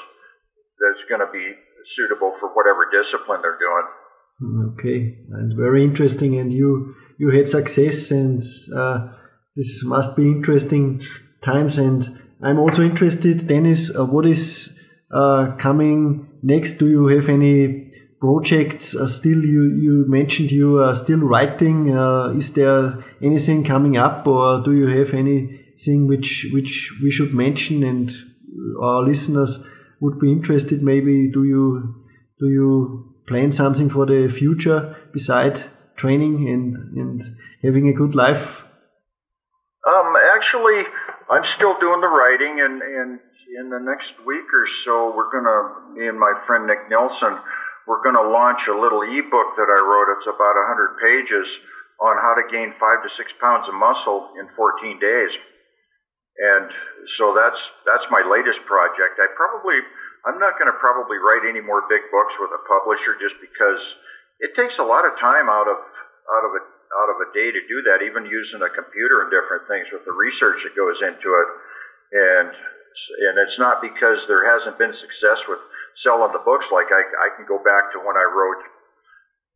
that's 0.83 1.03
going 1.07 1.23
to 1.23 1.31
be 1.31 1.55
suitable 1.95 2.35
for 2.39 2.49
whatever 2.53 2.91
discipline 2.91 3.39
they're 3.41 3.59
doing. 3.59 3.87
Okay, 4.75 5.17
and 5.31 5.55
very 5.55 5.83
interesting. 5.83 6.37
And 6.37 6.51
you 6.51 6.95
you 7.17 7.31
had 7.31 7.47
success, 7.47 8.11
and 8.11 8.41
uh, 8.75 9.15
this 9.55 9.83
must 9.83 10.15
be 10.15 10.27
interesting 10.27 11.01
times. 11.41 11.77
And 11.77 12.03
I'm 12.41 12.59
also 12.59 12.81
interested, 12.81 13.47
Dennis. 13.47 13.95
Uh, 13.95 14.05
what 14.05 14.25
is 14.25 14.77
uh, 15.11 15.55
coming 15.57 16.29
next? 16.43 16.73
Do 16.73 16.87
you 16.87 17.07
have 17.07 17.27
any 17.27 17.88
projects? 18.19 18.95
Uh, 18.95 19.07
still, 19.07 19.45
you 19.45 19.75
you 19.75 20.05
mentioned 20.07 20.51
you 20.51 20.79
are 20.79 20.95
still 20.95 21.19
writing. 21.19 21.95
Uh, 21.95 22.29
is 22.37 22.53
there 22.53 23.03
anything 23.21 23.63
coming 23.63 23.97
up, 23.97 24.27
or 24.27 24.61
do 24.63 24.73
you 24.73 24.87
have 24.87 25.13
anything 25.13 26.07
which 26.07 26.47
which 26.51 26.91
we 27.01 27.11
should 27.11 27.33
mention 27.33 27.83
and 27.83 28.11
our 28.81 29.03
listeners? 29.03 29.59
would 29.99 30.19
be 30.19 30.31
interested. 30.31 30.81
Maybe 30.81 31.29
do 31.31 31.43
you 31.43 31.95
do 32.39 32.49
you 32.49 33.15
plan 33.27 33.51
something 33.51 33.89
for 33.89 34.05
the 34.05 34.29
future 34.29 34.95
beside 35.13 35.63
training 35.95 36.49
and 36.49 36.97
and 36.97 37.37
having 37.63 37.89
a 37.89 37.93
good 37.93 38.15
life? 38.15 38.63
Um, 39.87 40.13
actually, 40.35 40.83
I'm 41.29 41.45
still 41.55 41.77
doing 41.79 42.01
the 42.01 42.07
writing, 42.07 42.59
and 42.59 42.81
and 42.81 43.19
in 43.59 43.69
the 43.69 43.79
next 43.79 44.13
week 44.25 44.47
or 44.53 44.67
so, 44.85 45.13
we're 45.15 45.31
gonna 45.31 45.93
me 45.93 46.07
and 46.07 46.19
my 46.19 46.33
friend 46.45 46.67
Nick 46.67 46.89
Nilsson, 46.89 47.37
we're 47.89 48.05
gonna 48.05 48.21
launch 48.21 48.69
a 48.69 48.77
little 48.77 49.01
ebook 49.01 49.57
that 49.57 49.65
I 49.65 49.79
wrote. 49.81 50.13
It's 50.13 50.29
about 50.29 50.53
100 50.53 51.01
pages 51.01 51.49
on 51.97 52.15
how 52.21 52.37
to 52.37 52.45
gain 52.45 52.77
five 52.77 53.01
to 53.01 53.09
six 53.17 53.33
pounds 53.41 53.67
of 53.67 53.73
muscle 53.73 54.29
in 54.37 54.45
14 54.53 55.01
days. 55.01 55.33
And 56.39 56.69
so 57.17 57.33
that's 57.33 57.59
that's 57.89 58.05
my 58.13 58.21
latest 58.21 58.63
project. 58.63 59.17
I 59.17 59.27
probably 59.35 59.81
I'm 60.23 60.39
not 60.39 60.55
going 60.61 60.71
to 60.71 60.77
probably 60.79 61.17
write 61.19 61.47
any 61.47 61.59
more 61.59 61.87
big 61.89 62.05
books 62.11 62.35
with 62.39 62.51
a 62.51 62.61
publisher 62.67 63.15
just 63.19 63.35
because 63.41 63.81
it 64.39 64.55
takes 64.55 64.79
a 64.79 64.87
lot 64.87 65.03
of 65.03 65.19
time 65.19 65.49
out 65.51 65.67
of 65.67 65.79
out 66.31 66.45
of 66.47 66.51
a 66.55 66.63
out 67.03 67.09
of 67.11 67.17
a 67.25 67.27
day 67.35 67.51
to 67.51 67.61
do 67.67 67.83
that, 67.91 68.05
even 68.05 68.25
using 68.25 68.61
a 68.63 68.71
computer 68.71 69.25
and 69.25 69.29
different 69.33 69.67
things 69.67 69.91
with 69.91 70.05
the 70.05 70.15
research 70.15 70.63
that 70.63 70.77
goes 70.79 71.01
into 71.03 71.27
it. 71.27 71.49
And 72.15 72.49
and 72.53 73.35
it's 73.43 73.59
not 73.59 73.83
because 73.83 74.23
there 74.27 74.47
hasn't 74.47 74.79
been 74.79 74.95
success 74.95 75.43
with 75.47 75.59
selling 76.03 76.31
the 76.31 76.43
books. 76.43 76.67
Like 76.71 76.91
I, 76.91 77.03
I 77.03 77.27
can 77.35 77.45
go 77.45 77.59
back 77.59 77.91
to 77.93 77.99
when 77.99 78.15
I 78.15 78.25
wrote 78.27 78.63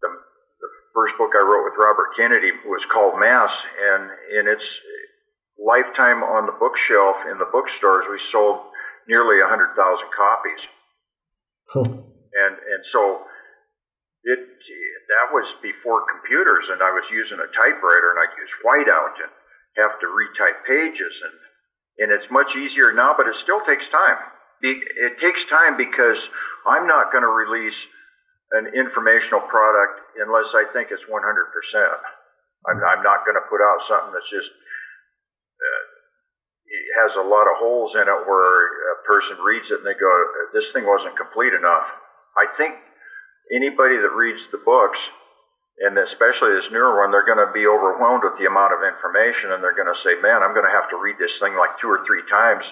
the, 0.02 0.10
the 0.12 0.70
first 0.94 1.18
book 1.18 1.32
I 1.36 1.44
wrote 1.44 1.66
with 1.68 1.80
Robert 1.80 2.16
Kennedy 2.16 2.52
was 2.68 2.84
called 2.92 3.20
Mass, 3.20 3.52
and 3.52 4.12
and 4.38 4.48
it's 4.48 4.68
lifetime 5.60 6.24
on 6.24 6.46
the 6.46 6.56
bookshelf 6.58 7.24
in 7.30 7.38
the 7.38 7.50
bookstores, 7.50 8.06
we 8.10 8.20
sold 8.32 8.60
nearly 9.08 9.40
100,000 9.40 9.76
copies. 9.78 10.62
Huh. 11.70 11.90
And, 12.34 12.54
and 12.58 12.82
so 12.92 13.24
it, 14.24 14.40
that 14.40 15.28
was 15.32 15.46
before 15.62 16.08
computers, 16.10 16.68
and 16.72 16.82
I 16.82 16.92
was 16.92 17.06
using 17.12 17.38
a 17.38 17.50
typewriter, 17.52 18.16
and 18.16 18.20
I'd 18.20 18.36
use 18.40 18.54
whiteout 18.64 19.16
and 19.22 19.32
have 19.78 20.00
to 20.02 20.08
retype 20.08 20.66
pages, 20.66 21.14
and, 21.24 21.36
and 22.00 22.10
it's 22.12 22.30
much 22.32 22.56
easier 22.56 22.94
now, 22.94 23.14
but 23.16 23.28
it 23.28 23.36
still 23.44 23.62
takes 23.66 23.86
time. 23.92 24.20
It 24.64 25.20
takes 25.20 25.44
time 25.52 25.76
because 25.76 26.18
I'm 26.66 26.88
not 26.88 27.12
going 27.12 27.28
to 27.28 27.30
release 27.30 27.76
an 28.56 28.72
informational 28.72 29.42
product 29.42 30.00
unless 30.16 30.56
I 30.56 30.64
think 30.72 30.88
it's 30.88 31.04
100%. 31.04 31.20
I'm, 32.64 32.80
I'm 32.80 33.04
not 33.04 33.28
going 33.28 33.36
to 33.36 33.44
put 33.52 33.60
out 33.60 33.84
something 33.84 34.16
that's 34.16 34.32
just 34.32 34.48
uh, 34.48 35.84
has 37.04 37.12
a 37.20 37.28
lot 37.28 37.52
of 37.52 37.60
holes 37.60 37.92
in 38.00 38.08
it 38.08 38.22
where 38.24 38.96
a 38.96 39.04
person 39.04 39.36
reads 39.44 39.68
it 39.68 39.84
and 39.84 39.88
they 39.88 40.00
go, 40.00 40.12
this 40.56 40.72
thing 40.72 40.88
wasn't 40.88 41.20
complete 41.20 41.52
enough. 41.52 41.84
I 42.40 42.48
think 42.56 42.80
anybody 43.52 44.00
that 44.00 44.16
reads 44.16 44.40
the 44.56 44.64
books, 44.64 44.98
and 45.84 45.98
especially 46.00 46.56
this 46.56 46.72
newer 46.72 47.04
one, 47.04 47.12
they're 47.12 47.28
going 47.28 47.42
to 47.42 47.52
be 47.52 47.68
overwhelmed 47.68 48.24
with 48.24 48.40
the 48.40 48.48
amount 48.48 48.72
of 48.72 48.80
information 48.80 49.52
and 49.52 49.60
they're 49.60 49.76
going 49.76 49.92
to 49.92 50.04
say, 50.08 50.16
man, 50.24 50.40
I'm 50.40 50.56
going 50.56 50.70
to 50.70 50.72
have 50.72 50.88
to 50.96 51.02
read 51.04 51.20
this 51.20 51.36
thing 51.42 51.60
like 51.60 51.76
two 51.84 51.92
or 51.92 52.00
three 52.08 52.24
times 52.32 52.64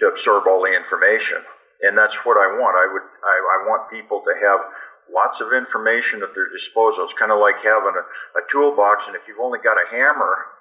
to 0.00 0.10
absorb 0.10 0.46
all 0.46 0.62
the 0.62 0.74
information. 0.74 1.42
And 1.82 1.98
that's 1.98 2.16
what 2.24 2.38
I 2.38 2.48
want. 2.56 2.78
I 2.78 2.86
would, 2.88 3.06
I, 3.06 3.36
I 3.36 3.58
want 3.68 3.90
people 3.90 4.22
to 4.24 4.34
have 4.34 4.60
lots 5.12 5.40
of 5.42 5.52
information 5.52 6.24
at 6.24 6.32
their 6.32 6.48
disposal. 6.48 7.04
It's 7.04 7.18
kind 7.18 7.32
of 7.34 7.42
like 7.42 7.60
having 7.60 7.92
a, 7.92 8.04
a 8.40 8.42
toolbox, 8.48 9.04
and 9.06 9.16
if 9.16 9.26
you've 9.28 9.42
only 9.42 9.60
got 9.60 9.76
a 9.76 9.90
hammer, 9.92 10.54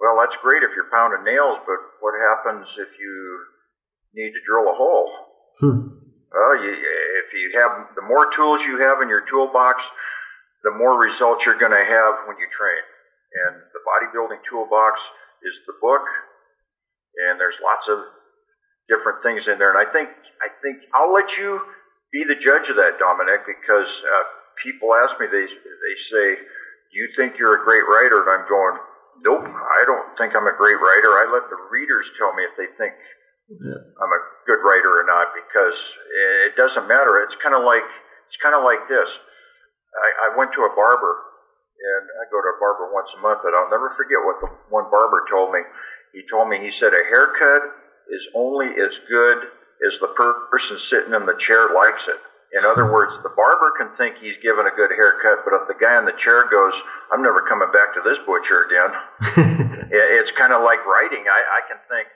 well, 0.00 0.16
that's 0.20 0.36
great 0.40 0.64
if 0.64 0.72
you're 0.76 0.92
pounding 0.92 1.24
nails, 1.24 1.60
but 1.68 1.80
what 2.00 2.16
happens 2.16 2.64
if 2.80 2.88
you 2.96 3.14
need 4.16 4.32
to 4.32 4.42
drill 4.48 4.72
a 4.72 4.76
hole? 4.76 5.08
Hmm. 5.60 5.80
Well, 6.32 6.56
you, 6.56 6.72
if 6.72 7.28
you 7.36 7.60
have 7.60 7.92
the 7.96 8.06
more 8.06 8.32
tools 8.32 8.64
you 8.64 8.80
have 8.80 9.02
in 9.02 9.08
your 9.08 9.28
toolbox, 9.28 9.82
the 10.64 10.72
more 10.72 10.96
results 10.96 11.44
you're 11.44 11.60
going 11.60 11.76
to 11.76 11.84
have 11.84 12.28
when 12.28 12.36
you 12.40 12.48
train. 12.52 12.84
And 13.44 13.60
the 13.72 13.82
bodybuilding 13.84 14.40
toolbox 14.48 14.98
is 15.44 15.54
the 15.66 15.76
book, 15.80 16.04
and 17.28 17.38
there's 17.38 17.56
lots 17.62 17.86
of 17.88 17.98
different 18.90 19.22
things 19.22 19.46
in 19.46 19.56
there. 19.62 19.70
And 19.70 19.78
I 19.78 19.86
think 19.94 20.10
I 20.42 20.50
think 20.60 20.82
I'll 20.92 21.14
let 21.14 21.30
you 21.38 21.62
be 22.10 22.26
the 22.26 22.34
judge 22.34 22.66
of 22.66 22.76
that, 22.76 22.98
Dominik, 22.98 23.46
because 23.46 23.86
uh, 23.86 24.24
people 24.58 24.90
ask 24.98 25.14
me 25.22 25.30
they 25.30 25.46
they 25.46 25.96
say, 26.10 26.26
"Do 26.90 26.94
you 26.98 27.08
think 27.14 27.38
you're 27.38 27.62
a 27.62 27.64
great 27.64 27.86
writer?" 27.86 28.26
And 28.26 28.28
I'm 28.28 28.46
going, 28.50 28.76
Nope, 29.20 29.44
I 29.44 29.84
don't 29.84 30.16
think 30.16 30.32
I'm 30.32 30.48
a 30.48 30.56
great 30.56 30.80
writer. 30.80 31.12
I 31.12 31.28
let 31.28 31.44
the 31.52 31.60
readers 31.68 32.08
tell 32.16 32.32
me 32.32 32.48
if 32.48 32.56
they 32.56 32.68
think 32.80 32.96
yeah. 33.52 33.80
I'm 34.00 34.12
a 34.14 34.22
good 34.48 34.62
writer 34.64 34.88
or 34.88 35.04
not 35.04 35.36
because 35.36 35.76
it 36.48 36.56
doesn't 36.56 36.88
matter. 36.88 37.20
It's 37.26 37.36
kind 37.42 37.52
of 37.52 37.66
like 37.66 37.84
it's 38.30 38.40
kind 38.40 38.56
of 38.56 38.64
like 38.64 38.86
this. 38.88 39.10
I, 39.92 40.30
I 40.30 40.38
went 40.38 40.54
to 40.54 40.62
a 40.64 40.72
barber, 40.72 41.14
and 41.82 42.04
I 42.16 42.24
go 42.30 42.38
to 42.38 42.50
a 42.54 42.58
barber 42.62 42.94
once 42.94 43.10
a 43.12 43.20
month, 43.20 43.42
but 43.42 43.52
I'll 43.52 43.68
never 43.68 43.92
forget 43.98 44.22
what 44.22 44.38
the 44.40 44.48
one 44.70 44.86
barber 44.88 45.26
told 45.28 45.52
me. 45.52 45.60
He 46.14 46.22
told 46.30 46.48
me 46.48 46.62
he 46.62 46.72
said 46.78 46.94
a 46.94 47.04
haircut 47.04 47.79
is 48.08 48.24
only 48.34 48.72
as 48.80 48.94
good 49.08 49.38
as 49.84 49.94
the 50.00 50.12
person 50.16 50.78
sitting 50.88 51.14
in 51.14 51.24
the 51.26 51.36
chair 51.40 51.72
likes 51.74 52.04
it. 52.08 52.20
In 52.50 52.66
other 52.66 52.86
hmm. 52.86 52.92
words, 52.92 53.14
the 53.22 53.32
barber 53.32 53.70
can 53.78 53.94
think 53.94 54.18
he's 54.18 54.38
given 54.42 54.66
a 54.66 54.74
good 54.74 54.90
haircut, 54.90 55.46
but 55.46 55.54
if 55.54 55.64
the 55.70 55.78
guy 55.78 55.98
in 55.98 56.04
the 56.04 56.18
chair 56.18 56.50
goes, 56.50 56.74
I'm 57.12 57.22
never 57.22 57.46
coming 57.46 57.70
back 57.70 57.94
to 57.94 58.02
this 58.02 58.18
butcher 58.26 58.66
again, 58.66 58.92
it's 59.90 60.34
kind 60.34 60.52
of 60.52 60.66
like 60.66 60.82
writing. 60.82 61.24
I, 61.30 61.40
I 61.40 61.60
can 61.70 61.78
think, 61.86 62.10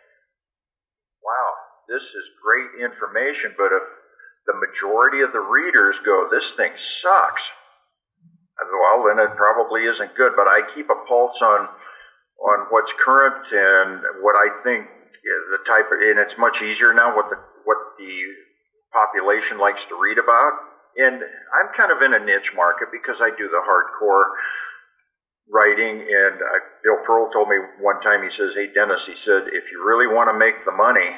wow, 1.23 1.49
this 1.87 2.03
is 2.03 2.25
great 2.43 2.83
information, 2.83 3.55
but 3.55 3.71
if 3.71 3.85
the 4.51 4.59
majority 4.59 5.23
of 5.23 5.33
the 5.33 5.41
readers 5.41 5.95
go, 6.05 6.29
this 6.29 6.45
thing 6.59 6.75
sucks, 7.01 7.45
well, 8.59 9.07
then 9.07 9.19
it 9.23 9.37
probably 9.37 9.87
isn't 9.87 10.15
good. 10.15 10.33
But 10.37 10.47
I 10.47 10.63
keep 10.75 10.91
a 10.91 10.99
pulse 11.07 11.39
on 11.43 11.69
on 12.43 12.67
what's 12.71 12.93
current 13.05 13.47
and 13.51 14.03
what 14.23 14.35
I 14.35 14.63
think 14.63 14.87
the 15.25 15.63
type 15.65 15.89
of, 15.89 15.99
and 16.01 16.21
it's 16.21 16.37
much 16.37 16.61
easier 16.61 16.93
now 16.93 17.15
what 17.17 17.31
the 17.31 17.37
what 17.65 17.79
the 17.97 18.13
population 18.93 19.59
likes 19.59 19.81
to 19.89 19.97
read 19.97 20.19
about. 20.21 20.53
And 20.95 21.19
I'm 21.19 21.75
kind 21.75 21.91
of 21.91 21.99
in 22.03 22.15
a 22.15 22.23
niche 22.23 22.55
market 22.55 22.89
because 22.93 23.19
I 23.19 23.35
do 23.35 23.49
the 23.51 23.65
hardcore 23.65 24.31
writing. 25.51 26.07
And 26.07 26.39
uh, 26.39 26.61
Bill 26.85 27.03
Pearl 27.03 27.29
told 27.33 27.49
me 27.49 27.59
one 27.83 28.01
time, 28.01 28.23
he 28.23 28.31
says, 28.31 28.55
Hey, 28.55 28.71
Dennis, 28.71 29.03
he 29.05 29.17
said, 29.25 29.51
if 29.51 29.65
you 29.75 29.83
really 29.83 30.07
want 30.07 30.31
to 30.31 30.37
make 30.37 30.63
the 30.65 30.73
money, 30.73 31.11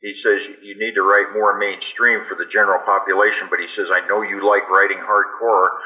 he 0.00 0.16
says, 0.16 0.40
you 0.64 0.74
need 0.80 0.96
to 0.96 1.04
write 1.04 1.30
more 1.30 1.52
mainstream 1.60 2.24
for 2.24 2.34
the 2.34 2.48
general 2.48 2.80
population. 2.82 3.52
But 3.52 3.60
he 3.60 3.68
says, 3.68 3.92
I 3.92 4.00
know 4.08 4.24
you 4.24 4.40
like 4.40 4.66
writing 4.72 4.98
hardcore. 4.98 5.76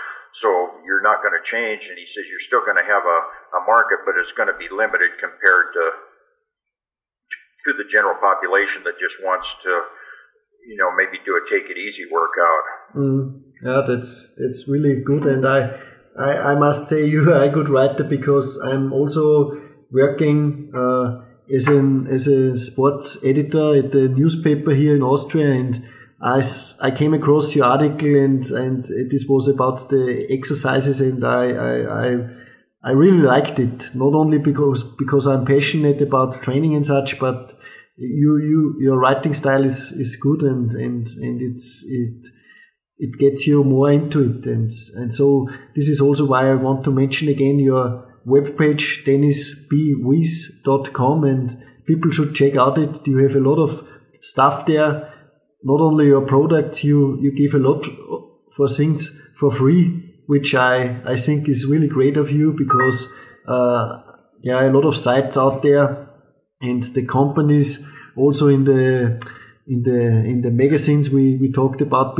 So 0.42 0.50
you're 0.86 1.02
not 1.02 1.22
going 1.22 1.34
to 1.34 1.46
change, 1.46 1.86
and 1.86 1.94
he 1.94 2.10
says 2.10 2.26
you're 2.26 2.42
still 2.42 2.66
going 2.66 2.74
to 2.74 2.82
have 2.82 3.06
a, 3.06 3.18
a 3.54 3.60
market, 3.70 4.02
but 4.02 4.18
it's 4.18 4.34
going 4.34 4.50
to 4.50 4.58
be 4.58 4.66
limited 4.66 5.14
compared 5.22 5.70
to 5.78 5.84
to 7.64 7.70
the 7.76 7.84
general 7.90 8.16
population 8.20 8.84
that 8.84 8.96
just 9.00 9.16
wants 9.24 9.48
to 9.64 9.72
you 10.66 10.76
know, 10.76 10.90
maybe 10.96 11.18
do 11.24 11.36
a 11.36 11.40
take 11.50 11.70
it 11.70 11.78
easy 11.78 12.06
workout. 12.10 12.64
Mm, 12.96 13.42
yeah, 13.62 13.82
that's 13.86 14.30
that's 14.36 14.68
really 14.68 15.00
good, 15.00 15.26
and 15.26 15.46
I, 15.46 15.78
I, 16.18 16.52
I 16.52 16.54
must 16.54 16.88
say 16.88 17.04
you 17.06 17.32
are 17.32 17.44
a 17.44 17.50
good 17.50 17.68
writer 17.68 18.04
because 18.04 18.58
I'm 18.58 18.92
also 18.92 19.60
working 19.92 20.72
uh, 20.74 21.20
as 21.54 21.68
an 21.68 22.06
as 22.08 22.26
a 22.26 22.56
sports 22.56 23.22
editor 23.24 23.76
at 23.76 23.92
the 23.92 24.08
newspaper 24.08 24.74
here 24.74 24.96
in 24.96 25.02
Austria, 25.02 25.52
and 25.52 25.84
I, 26.22 26.42
I 26.80 26.90
came 26.90 27.12
across 27.12 27.54
your 27.54 27.66
article, 27.66 28.16
and 28.16 28.44
and 28.50 28.84
this 28.84 29.26
was 29.28 29.48
about 29.48 29.90
the 29.90 30.26
exercises, 30.30 31.00
and 31.00 31.22
I 31.24 31.50
I, 31.50 32.06
I 32.06 32.26
I 32.84 32.90
really 32.90 33.22
liked 33.22 33.58
it. 33.58 33.94
Not 33.94 34.14
only 34.14 34.38
because 34.38 34.82
because 34.82 35.26
I'm 35.26 35.46
passionate 35.46 36.02
about 36.02 36.42
training 36.42 36.74
and 36.74 36.84
such, 36.84 37.18
but 37.18 37.54
you 37.96 38.36
you 38.36 38.76
your 38.78 38.98
writing 38.98 39.32
style 39.32 39.64
is 39.64 39.90
is 39.92 40.16
good 40.16 40.42
and 40.42 40.70
and 40.72 41.06
and 41.06 41.40
it's 41.40 41.82
it 41.88 42.26
it 42.98 43.18
gets 43.18 43.46
you 43.46 43.64
more 43.64 43.90
into 43.90 44.20
it. 44.20 44.44
And 44.44 44.70
and 44.96 45.14
so 45.14 45.48
this 45.74 45.88
is 45.88 45.98
also 45.98 46.26
why 46.26 46.50
I 46.50 46.56
want 46.56 46.84
to 46.84 46.90
mention 46.90 47.28
again 47.28 47.58
your 47.58 48.06
webpage 48.26 49.06
dennisbweis.com 49.06 51.24
and 51.24 51.56
people 51.86 52.10
should 52.10 52.34
check 52.34 52.54
out 52.56 52.76
it. 52.76 53.06
You 53.06 53.16
have 53.18 53.34
a 53.34 53.40
lot 53.40 53.62
of 53.62 53.82
stuff 54.20 54.66
there. 54.66 55.10
Not 55.62 55.80
only 55.80 56.06
your 56.06 56.26
products 56.26 56.84
you 56.84 57.18
you 57.22 57.32
give 57.32 57.54
a 57.54 57.58
lot 57.58 57.86
for 58.54 58.68
things 58.68 59.08
for 59.38 59.50
free 59.50 60.13
which 60.26 60.54
I 60.54 61.00
I 61.04 61.16
think 61.16 61.48
is 61.48 61.66
really 61.66 61.88
great 61.88 62.16
of 62.16 62.30
you 62.30 62.54
because 62.56 63.08
uh, 63.46 64.00
there 64.42 64.56
are 64.56 64.66
a 64.66 64.72
lot 64.72 64.84
of 64.84 64.96
sites 64.96 65.36
out 65.36 65.62
there 65.62 66.08
and 66.60 66.82
the 66.82 67.04
companies 67.06 67.86
also 68.16 68.48
in 68.48 68.64
the 68.64 69.20
in 69.66 69.82
the 69.82 70.00
in 70.30 70.42
the 70.42 70.50
magazines 70.50 71.10
we, 71.10 71.36
we 71.36 71.50
talked 71.50 71.80
about 71.80 72.16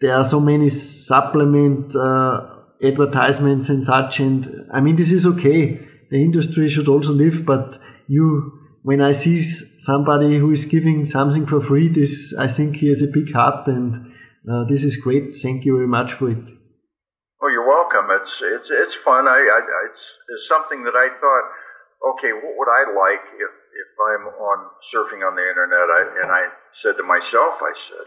there 0.00 0.14
are 0.14 0.24
so 0.24 0.40
many 0.40 0.68
supplement 0.68 1.96
uh, 1.96 2.46
advertisements 2.82 3.68
and 3.68 3.84
such 3.84 4.20
and 4.20 4.66
i 4.72 4.80
mean 4.80 4.96
this 4.96 5.12
is 5.12 5.26
okay. 5.26 5.80
The 6.10 6.22
industry 6.22 6.68
should 6.68 6.88
also 6.88 7.12
live 7.12 7.44
but 7.44 7.78
you 8.06 8.52
when 8.82 9.00
i 9.00 9.12
see 9.12 9.42
somebody 9.42 10.38
who 10.38 10.50
is 10.50 10.64
giving 10.66 11.06
something 11.06 11.46
for 11.46 11.60
free 11.60 11.88
this 11.88 12.34
i 12.38 12.46
think 12.46 12.76
he 12.76 12.88
has 12.88 13.02
a 13.02 13.08
big 13.08 13.32
heart 13.32 13.66
and 13.66 14.12
uh, 14.46 14.64
this 14.64 14.84
is 14.84 14.98
great. 14.98 15.34
Thank 15.34 15.64
you 15.64 15.74
very 15.74 15.88
much 15.88 16.12
for 16.12 16.30
it 16.30 16.53
it's 18.42 18.66
it's 18.66 18.70
it's 18.70 18.96
fun 19.04 19.28
i, 19.28 19.38
I 19.38 19.60
it's, 19.90 20.04
it's 20.28 20.48
something 20.48 20.84
that 20.84 20.94
i 20.94 21.08
thought 21.20 21.46
okay, 22.04 22.32
what 22.36 22.54
would 22.56 22.68
I 22.68 22.82
like 22.92 23.24
if, 23.40 23.52
if 23.52 23.90
I'm 23.96 24.24
on 24.28 24.58
surfing 24.92 25.24
on 25.24 25.34
the 25.34 25.46
internet? 25.46 25.88
I, 25.88 26.00
and 26.22 26.30
I 26.30 26.42
said 26.82 26.96
to 27.00 27.04
myself, 27.04 27.56
I 27.64 27.72
said, 27.72 28.06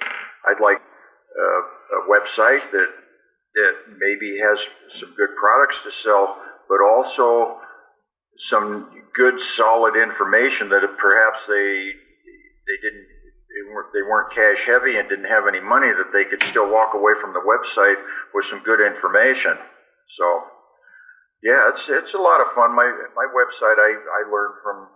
I'd 0.54 0.62
like 0.62 0.78
uh, 0.78 1.62
a 1.98 2.02
website 2.06 2.70
that 2.72 2.90
that 3.58 3.74
maybe 3.98 4.38
has 4.38 4.58
some 5.02 5.18
good 5.18 5.34
products 5.34 5.82
to 5.82 5.90
sell, 6.06 6.38
but 6.70 6.78
also 6.78 7.58
some 8.54 8.94
good, 9.16 9.34
solid 9.56 9.98
information 9.98 10.70
that 10.70 10.86
perhaps 11.00 11.40
they 11.48 11.74
they 12.70 12.78
didn't 12.86 13.08
they 13.50 13.74
weren't, 13.74 13.90
they 13.94 14.06
weren't 14.06 14.30
cash 14.30 14.62
heavy 14.68 14.98
and 15.00 15.10
didn't 15.10 15.32
have 15.32 15.48
any 15.50 15.60
money 15.60 15.90
that 15.90 16.14
they 16.14 16.30
could 16.30 16.44
still 16.50 16.70
walk 16.70 16.94
away 16.94 17.14
from 17.20 17.34
the 17.34 17.42
website 17.42 17.98
with 18.36 18.46
some 18.46 18.62
good 18.62 18.80
information. 18.80 19.58
So 20.16 20.44
yeah, 21.44 21.70
it's 21.70 21.84
it's 21.88 22.14
a 22.14 22.22
lot 22.22 22.42
of 22.42 22.54
fun. 22.56 22.74
My 22.74 22.88
my 23.16 23.28
website, 23.30 23.78
I 23.78 23.92
I 23.94 24.22
learn 24.30 24.54
from. 24.64 24.90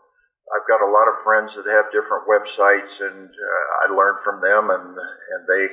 I've 0.51 0.67
got 0.67 0.83
a 0.83 0.91
lot 0.91 1.07
of 1.07 1.23
friends 1.23 1.53
that 1.55 1.69
have 1.69 1.93
different 1.95 2.27
websites, 2.27 2.91
and 2.99 3.29
uh, 3.29 3.87
I 3.87 3.93
learn 3.93 4.15
from 4.23 4.41
them, 4.41 4.69
and 4.69 4.97
and 4.97 5.41
they 5.47 5.63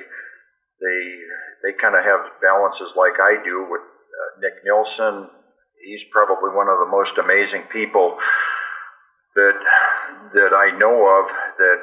they 0.80 0.98
they 1.64 1.72
kind 1.80 1.96
of 1.96 2.04
have 2.04 2.38
balances 2.40 2.92
like 2.94 3.18
I 3.18 3.42
do 3.42 3.66
with 3.68 3.82
uh, 3.82 4.30
Nick 4.40 4.62
Nilsson. 4.64 5.30
He's 5.82 6.04
probably 6.12 6.54
one 6.54 6.68
of 6.68 6.78
the 6.78 6.90
most 6.90 7.16
amazing 7.18 7.64
people 7.72 8.18
that 9.34 9.58
that 10.34 10.52
I 10.52 10.76
know 10.76 11.06
of 11.06 11.26
that 11.58 11.78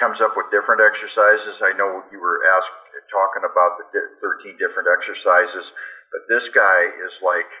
comes 0.00 0.20
up 0.20 0.36
with 0.36 0.52
different 0.52 0.82
exercises. 0.84 1.56
I 1.62 1.72
know 1.76 2.04
you 2.12 2.20
were 2.20 2.40
asked 2.58 2.74
talking 3.08 3.46
about 3.46 3.78
the 3.78 4.02
13 4.20 4.58
different 4.58 4.88
exercises, 4.90 5.64
but 6.16 6.24
this 6.32 6.48
guy 6.48 6.88
is 7.04 7.12
like 7.20 7.52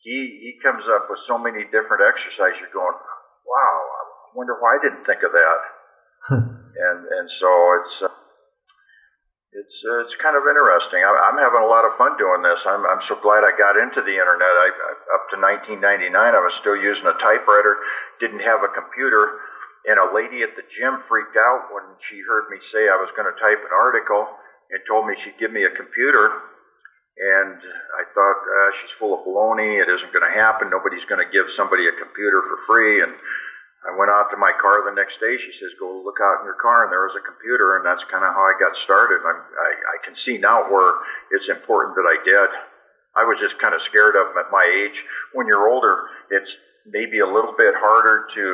he 0.00 0.40
he 0.40 0.56
comes 0.64 0.80
up 0.88 1.12
with 1.12 1.20
so 1.28 1.36
many 1.36 1.68
different 1.68 2.00
exercises. 2.00 2.56
You're 2.56 2.72
going, 2.72 2.96
wow, 3.44 3.78
I 3.84 4.00
wonder 4.32 4.56
why 4.56 4.80
I 4.80 4.80
didn't 4.80 5.04
think 5.04 5.20
of 5.20 5.36
that. 5.36 5.60
and 6.88 6.98
and 7.04 7.28
so 7.36 7.50
it's 7.76 7.96
uh, 8.00 8.16
it's 9.52 9.76
uh, 9.84 10.08
it's 10.08 10.16
kind 10.24 10.40
of 10.40 10.48
interesting. 10.48 11.04
I, 11.04 11.12
I'm 11.28 11.36
having 11.36 11.60
a 11.60 11.68
lot 11.68 11.84
of 11.84 11.92
fun 12.00 12.16
doing 12.16 12.40
this. 12.40 12.64
I'm 12.64 12.88
I'm 12.88 13.04
so 13.04 13.20
glad 13.20 13.44
I 13.44 13.52
got 13.60 13.76
into 13.76 14.00
the 14.00 14.16
internet. 14.16 14.56
I, 14.56 14.72
I 14.72 14.92
up 15.12 15.28
to 15.28 15.36
1999, 15.36 16.16
I 16.16 16.40
was 16.40 16.56
still 16.64 16.80
using 16.80 17.04
a 17.04 17.20
typewriter, 17.20 17.76
didn't 18.24 18.40
have 18.40 18.64
a 18.64 18.72
computer. 18.72 19.36
And 19.84 19.98
a 19.98 20.14
lady 20.14 20.46
at 20.46 20.54
the 20.54 20.62
gym 20.78 21.02
freaked 21.10 21.34
out 21.34 21.74
when 21.74 21.82
she 22.06 22.22
heard 22.22 22.46
me 22.54 22.62
say 22.70 22.86
I 22.86 23.02
was 23.02 23.10
going 23.18 23.26
to 23.26 23.34
type 23.34 23.58
an 23.66 23.74
article 23.74 24.30
and 24.70 24.78
told 24.86 25.10
me 25.10 25.18
she'd 25.18 25.42
give 25.42 25.50
me 25.50 25.66
a 25.66 25.74
computer 25.74 26.51
and 27.18 27.60
I 27.60 28.02
thought, 28.16 28.40
uh, 28.40 28.70
she's 28.80 28.96
full 28.96 29.12
of 29.12 29.24
baloney. 29.28 29.76
It 29.76 29.88
isn't 29.88 30.12
going 30.16 30.24
to 30.24 30.32
happen. 30.32 30.72
Nobody's 30.72 31.04
going 31.04 31.20
to 31.20 31.28
give 31.28 31.44
somebody 31.52 31.84
a 31.84 31.94
computer 32.00 32.40
for 32.40 32.56
free. 32.64 33.04
And 33.04 33.12
I 33.84 33.92
went 33.92 34.08
out 34.08 34.32
to 34.32 34.40
my 34.40 34.52
car 34.56 34.80
the 34.88 34.96
next 34.96 35.20
day. 35.20 35.36
She 35.36 35.52
says, 35.60 35.76
go 35.76 35.92
look 36.00 36.16
out 36.24 36.40
in 36.40 36.48
your 36.48 36.56
car. 36.56 36.88
And 36.88 36.90
there 36.90 37.04
was 37.04 37.12
a 37.12 37.24
computer. 37.24 37.76
And 37.76 37.84
that's 37.84 38.02
kind 38.08 38.24
of 38.24 38.32
how 38.32 38.48
I 38.48 38.56
got 38.56 38.72
started. 38.80 39.20
I'm, 39.28 39.38
I, 39.44 39.70
I 39.76 39.96
can 40.08 40.16
see 40.16 40.40
now 40.40 40.72
where 40.72 41.04
it's 41.36 41.52
important 41.52 42.00
that 42.00 42.08
I 42.08 42.16
did. 42.24 42.48
I 43.12 43.28
was 43.28 43.36
just 43.36 43.60
kind 43.60 43.76
of 43.76 43.84
scared 43.84 44.16
of 44.16 44.32
them 44.32 44.40
at 44.40 44.48
my 44.48 44.64
age. 44.64 44.96
When 45.36 45.44
you're 45.44 45.68
older, 45.68 46.08
it's 46.32 46.48
maybe 46.88 47.20
a 47.20 47.28
little 47.28 47.52
bit 47.52 47.76
harder 47.76 48.24
to 48.40 48.44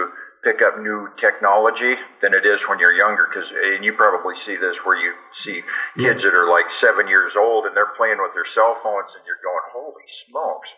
pick 0.45 0.63
up 0.63 0.79
new 0.79 1.09
technology 1.21 1.95
than 2.23 2.35
it 2.35 2.45
is 2.47 2.61
when 2.69 2.79
you're 2.79 2.95
younger. 2.95 3.29
Because, 3.29 3.49
and 3.51 3.85
you 3.85 3.93
probably 3.93 4.35
see 4.45 4.57
this 4.57 4.77
where 4.85 4.97
you 4.97 5.13
see 5.45 5.63
kids 5.97 6.23
that 6.23 6.35
are 6.35 6.49
like 6.49 6.67
seven 6.81 7.09
years 7.09 7.33
old 7.37 7.67
and 7.67 7.77
they're 7.77 7.95
playing 7.97 8.19
with 8.19 8.33
their 8.35 8.47
cell 8.55 8.77
phones, 8.83 9.11
and 9.17 9.25
you're 9.27 9.43
going, 9.43 9.67
"Holy 9.73 10.09
smokes, 10.29 10.69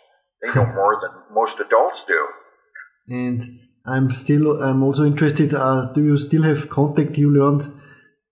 they 0.43 0.51
know 0.55 0.67
more 0.75 0.99
than 1.01 1.35
most 1.35 1.61
adults 1.61 2.03
do." 2.07 2.23
And 3.09 3.43
I'm 3.87 4.11
still, 4.11 4.63
I'm 4.63 4.83
also 4.83 5.05
interested. 5.05 5.55
Uh, 5.55 5.93
do 5.93 6.03
you 6.03 6.17
still 6.17 6.43
have 6.43 6.69
contact? 6.69 7.19
You 7.19 7.31
learned 7.31 7.69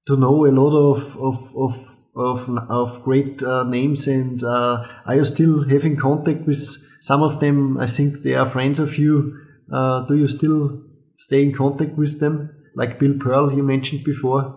to 0.07 0.17
know 0.17 0.47
a 0.47 0.53
lot 0.53 0.75
of 0.75 1.17
of 1.17 1.57
of 1.57 1.89
of, 2.17 2.49
of 2.69 3.03
great 3.05 3.43
uh, 3.43 3.63
names, 3.65 4.07
and 4.09 4.43
uh, 4.43 4.85
are 5.07 5.15
you 5.15 5.25
still 5.25 5.69
having 5.69 5.97
contact 5.97 6.47
with 6.47 6.63
some 7.01 7.23
of 7.23 7.41
them? 7.41 7.79
I 7.79 7.87
think 7.87 8.23
they 8.23 8.35
are 8.35 8.51
friends 8.51 8.79
of 8.79 8.99
you. 8.99 9.37
Uh, 9.73 10.01
do 10.07 10.17
you 10.17 10.29
still 10.29 10.88
stay 11.19 11.43
in 11.43 11.53
contact 11.53 11.99
with 11.99 12.21
them, 12.21 12.55
like 12.75 12.99
Bill 12.99 13.19
Pearl 13.19 13.53
you 13.53 13.63
mentioned 13.63 14.05
before? 14.05 14.57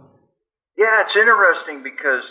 Yeah, 0.77 1.01
it's 1.03 1.15
interesting 1.15 1.83
because 1.83 2.23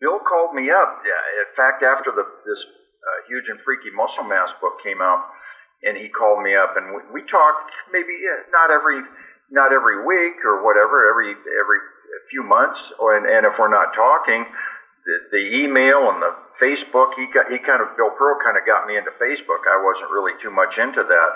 Bill 0.00 0.18
called 0.20 0.54
me 0.54 0.68
up. 0.70 1.00
In 1.00 1.50
fact, 1.56 1.82
after 1.82 2.10
the, 2.10 2.26
this 2.44 2.60
uh, 2.60 3.18
huge 3.30 3.48
and 3.48 3.58
freaky 3.64 3.94
muscle 3.94 4.24
mass 4.24 4.50
book 4.60 4.82
came 4.84 5.00
out, 5.00 5.24
and 5.82 5.96
he 5.96 6.10
called 6.10 6.42
me 6.44 6.54
up, 6.54 6.76
and 6.76 6.92
we, 6.92 7.22
we 7.22 7.30
talked 7.30 7.72
maybe 7.90 8.12
not 8.52 8.70
every 8.70 9.00
not 9.50 9.72
every 9.72 10.04
week 10.06 10.44
or 10.44 10.62
whatever, 10.62 11.08
every 11.08 11.32
every 11.32 11.80
few 12.30 12.42
months, 12.42 12.78
or, 12.98 13.16
and, 13.16 13.26
and 13.26 13.46
if 13.46 13.58
we're 13.58 13.72
not 13.72 13.94
talking, 13.94 14.46
the, 15.04 15.16
the 15.32 15.42
email 15.62 16.10
and 16.10 16.22
the 16.22 16.32
Facebook. 16.60 17.16
He 17.16 17.26
got 17.32 17.48
he 17.48 17.58
kind 17.58 17.80
of 17.80 17.96
Bill 17.96 18.12
Pearl 18.14 18.38
kind 18.44 18.56
of 18.60 18.64
got 18.68 18.86
me 18.86 18.96
into 18.96 19.10
Facebook. 19.16 19.64
I 19.66 19.80
wasn't 19.80 20.12
really 20.12 20.36
too 20.42 20.52
much 20.52 20.76
into 20.76 21.02
that, 21.02 21.30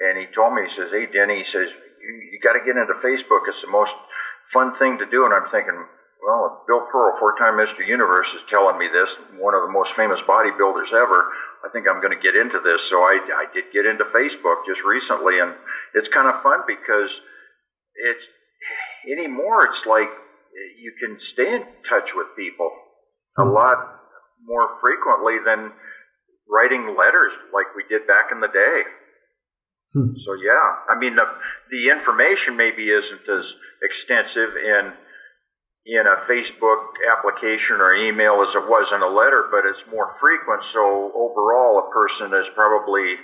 and 0.00 0.18
he 0.18 0.26
told 0.34 0.54
me 0.54 0.62
he 0.66 0.74
says, 0.74 0.90
"Hey, 0.90 1.06
Denny," 1.06 1.44
he 1.44 1.48
says, 1.50 1.68
"you, 2.00 2.12
you 2.32 2.38
got 2.42 2.54
to 2.54 2.64
get 2.64 2.76
into 2.76 2.94
Facebook. 3.04 3.46
It's 3.46 3.60
the 3.60 3.70
most 3.70 3.92
fun 4.52 4.72
thing 4.78 4.98
to 4.98 5.06
do." 5.06 5.24
And 5.24 5.34
I'm 5.34 5.48
thinking, 5.50 5.86
well, 6.24 6.64
Bill 6.66 6.84
Pearl, 6.92 7.16
four-time 7.18 7.54
Mr. 7.56 7.86
Universe, 7.86 8.28
is 8.34 8.42
telling 8.50 8.76
me 8.78 8.88
this. 8.92 9.08
One 9.38 9.54
of 9.54 9.62
the 9.62 9.72
most 9.72 9.92
famous 9.96 10.20
bodybuilders 10.28 10.92
ever. 10.92 11.24
I 11.64 11.68
think 11.72 11.88
I'm 11.88 12.00
going 12.00 12.16
to 12.16 12.20
get 12.22 12.36
into 12.36 12.60
this. 12.60 12.82
So 12.88 12.96
I, 13.00 13.20
I 13.36 13.44
did 13.52 13.72
get 13.72 13.86
into 13.86 14.04
Facebook 14.04 14.64
just 14.66 14.84
recently, 14.84 15.38
and 15.40 15.54
it's 15.94 16.08
kind 16.08 16.28
of 16.28 16.42
fun 16.42 16.64
because 16.66 17.10
it's 17.94 18.24
anymore. 19.10 19.64
It's 19.66 19.84
like 19.86 20.08
you 20.76 20.92
can 21.00 21.16
stay 21.32 21.54
in 21.54 21.64
touch 21.88 22.10
with 22.14 22.26
people 22.36 22.70
a 23.38 23.44
Hmm. 23.44 23.54
lot 23.54 23.78
more 24.44 24.68
frequently 24.80 25.38
than 25.44 25.72
writing 26.48 26.96
letters 26.98 27.32
like 27.54 27.72
we 27.76 27.84
did 27.88 28.06
back 28.06 28.28
in 28.32 28.40
the 28.40 28.48
day. 28.48 28.82
Hmm. 29.92 30.14
So 30.24 30.34
yeah, 30.38 30.86
I 30.88 30.98
mean 30.98 31.16
the 31.16 31.26
the 31.70 31.90
information 31.90 32.56
maybe 32.56 32.86
isn't 32.86 33.26
as 33.26 33.46
extensive 33.82 34.54
in 34.54 34.94
in 35.86 36.04
a 36.06 36.22
Facebook 36.30 36.94
application 37.10 37.80
or 37.82 37.94
email 37.94 38.44
as 38.46 38.54
it 38.54 38.68
was 38.68 38.86
in 38.94 39.02
a 39.02 39.10
letter, 39.10 39.48
but 39.50 39.66
it's 39.66 39.82
more 39.90 40.14
frequent. 40.20 40.62
So 40.72 41.10
overall, 41.10 41.82
a 41.82 41.90
person 41.90 42.30
is 42.38 42.46
probably 42.54 43.18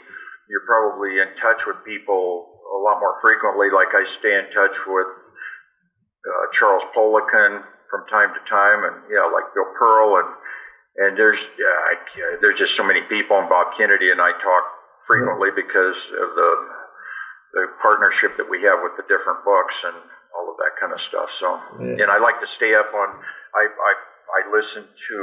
you're 0.50 0.66
probably 0.66 1.22
in 1.22 1.38
touch 1.38 1.62
with 1.66 1.86
people 1.86 2.50
a 2.66 2.78
lot 2.82 2.98
more 2.98 3.18
frequently. 3.22 3.70
Like 3.70 3.94
I 3.94 4.02
stay 4.18 4.34
in 4.34 4.50
touch 4.50 4.74
with 4.86 5.10
uh, 6.26 6.44
Charles 6.50 6.82
Poliquin 6.96 7.62
from 7.90 8.06
time 8.10 8.34
to 8.34 8.42
time, 8.50 8.82
and 8.82 9.06
yeah, 9.06 9.30
like 9.30 9.54
Bill 9.54 9.70
Pearl, 9.78 10.18
and 10.18 10.30
and 10.98 11.12
there's 11.14 11.38
I, 11.38 11.94
there's 12.40 12.58
just 12.58 12.74
so 12.74 12.82
many 12.82 13.02
people, 13.06 13.38
and 13.38 13.48
Bob 13.48 13.78
Kennedy 13.78 14.10
and 14.10 14.20
I 14.20 14.32
talk 14.42 14.76
frequently 15.07 15.50
because 15.54 15.96
of 16.22 16.28
the 16.34 16.50
the 17.54 17.64
partnership 17.80 18.36
that 18.36 18.48
we 18.50 18.61
have 18.68 18.82
with 18.82 18.92
the 19.00 19.07
different 19.09 19.40
books 19.46 19.74
and 19.86 19.96
all 20.36 20.50
of 20.50 20.57
that 20.61 20.76
kind 20.76 20.92
of 20.92 21.00
stuff. 21.00 21.30
So, 21.40 21.57
Yeah. 21.80 22.04
and 22.04 22.09
I 22.11 22.18
like 22.18 22.38
to 22.40 22.46
stay 22.46 22.74
up 22.74 22.92
on. 22.92 23.09
I 23.54 23.64
I 23.70 23.92
I 24.36 24.40
listen 24.52 24.84
to 24.84 25.16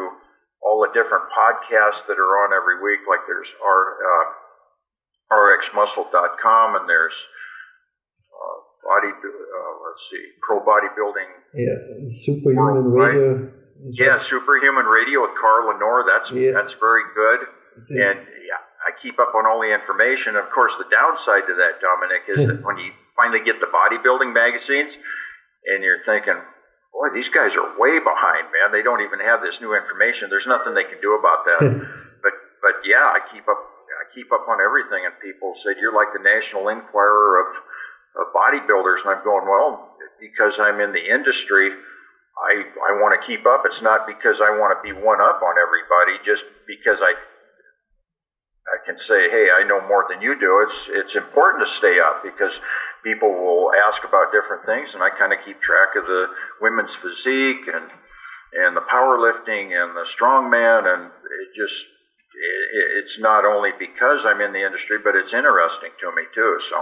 all 0.63 0.81
the 0.81 0.89
different 0.95 1.27
podcasts 1.29 2.01
that 2.07 2.17
are 2.17 2.33
on 2.47 2.53
every 2.55 2.81
week. 2.81 3.05
Like 3.05 3.21
there's 3.27 3.51
our 3.61 3.81
uh, 4.01 4.25
rxmuscle.com, 5.31 6.75
and 6.75 6.89
there's 6.89 7.13
uh, 8.33 8.57
body. 8.87 9.11
Uh, 9.13 9.73
let's 9.85 10.03
see, 10.09 10.23
pro 10.41 10.59
bodybuilding. 10.63 11.29
Yeah, 11.53 12.07
superhuman 12.09 12.91
radio. 12.91 13.49
Yeah, 13.99 14.17
Superhuman 14.29 14.85
Radio 14.85 15.21
with 15.21 15.35
Carl 15.39 15.67
Lanore. 15.73 16.03
That's 16.07 16.31
Yeah. 16.31 16.51
that's 16.53 16.73
very 16.79 17.03
good. 17.13 17.39
And 17.89 18.19
yeah, 18.47 18.61
I 18.83 18.91
keep 18.99 19.19
up 19.19 19.31
on 19.35 19.47
all 19.47 19.63
the 19.63 19.71
information. 19.71 20.35
Of 20.35 20.51
course, 20.51 20.75
the 20.75 20.87
downside 20.91 21.47
to 21.47 21.55
that, 21.55 21.79
Dominik, 21.79 22.27
is 22.27 22.47
that 22.47 22.59
hmm. 22.59 22.67
when 22.67 22.77
you 22.77 22.91
finally 23.15 23.39
get 23.39 23.63
the 23.63 23.71
bodybuilding 23.71 24.33
magazines, 24.33 24.91
and 25.65 25.83
you're 25.83 26.03
thinking, 26.03 26.35
boy, 26.91 27.07
these 27.15 27.31
guys 27.31 27.55
are 27.55 27.79
way 27.79 27.99
behind, 27.99 28.51
man. 28.51 28.75
They 28.75 28.83
don't 28.83 29.01
even 29.01 29.23
have 29.23 29.39
this 29.39 29.55
new 29.63 29.71
information. 29.71 30.27
There's 30.27 30.47
nothing 30.47 30.75
they 30.75 30.83
can 30.83 30.99
do 30.99 31.15
about 31.15 31.47
that. 31.47 31.59
Hmm. 31.63 31.79
but 32.23 32.35
but 32.59 32.75
yeah, 32.83 33.07
I 33.07 33.19
keep 33.31 33.47
up. 33.47 33.61
I 33.93 34.05
keep 34.11 34.31
up 34.33 34.49
on 34.49 34.59
everything, 34.59 35.05
and 35.05 35.13
people 35.21 35.55
said 35.63 35.79
you're 35.79 35.95
like 35.95 36.11
the 36.11 36.23
National 36.23 36.67
Enquirer 36.67 37.39
of, 37.39 37.49
of 38.19 38.25
bodybuilders, 38.33 39.05
and 39.05 39.15
I'm 39.15 39.23
going 39.23 39.45
well 39.47 39.95
because 40.19 40.59
I'm 40.59 40.81
in 40.81 40.91
the 40.91 41.03
industry. 41.03 41.71
I 41.71 42.65
I 42.67 42.91
want 42.99 43.15
to 43.15 43.21
keep 43.23 43.45
up. 43.45 43.63
It's 43.65 43.81
not 43.81 44.07
because 44.07 44.41
I 44.41 44.57
want 44.57 44.75
to 44.75 44.79
be 44.81 44.91
one 44.91 45.21
up 45.21 45.39
on 45.39 45.55
everybody, 45.61 46.19
just 46.25 46.41
because 46.65 46.97
I 46.99 47.13
I 48.67 48.79
can 48.85 48.97
say, 48.97 49.27
hey, 49.29 49.47
I 49.51 49.67
know 49.67 49.81
more 49.81 50.05
than 50.07 50.21
you 50.21 50.39
do. 50.39 50.63
It's 50.63 50.79
it's 51.03 51.15
important 51.15 51.67
to 51.67 51.77
stay 51.77 51.99
up 51.99 52.23
because 52.23 52.53
people 53.03 53.29
will 53.29 53.71
ask 53.87 54.03
about 54.07 54.31
different 54.31 54.65
things, 54.65 54.89
and 54.93 55.03
I 55.03 55.09
kind 55.11 55.33
of 55.33 55.39
keep 55.43 55.59
track 55.59 55.99
of 55.99 56.05
the 56.07 56.27
women's 56.61 56.95
physique 57.03 57.67
and 57.67 57.91
and 58.53 58.77
the 58.77 58.85
powerlifting 58.87 59.73
and 59.75 59.95
the 59.95 60.05
strongman, 60.15 60.87
and 60.87 61.11
it 61.11 61.49
just 61.55 61.75
it, 62.39 63.03
it's 63.03 63.19
not 63.19 63.45
only 63.45 63.71
because 63.77 64.23
I'm 64.25 64.41
in 64.41 64.53
the 64.53 64.63
industry, 64.65 64.97
but 65.03 65.15
it's 65.15 65.33
interesting 65.33 65.91
to 65.99 66.07
me 66.15 66.23
too. 66.33 66.57
So 66.69 66.77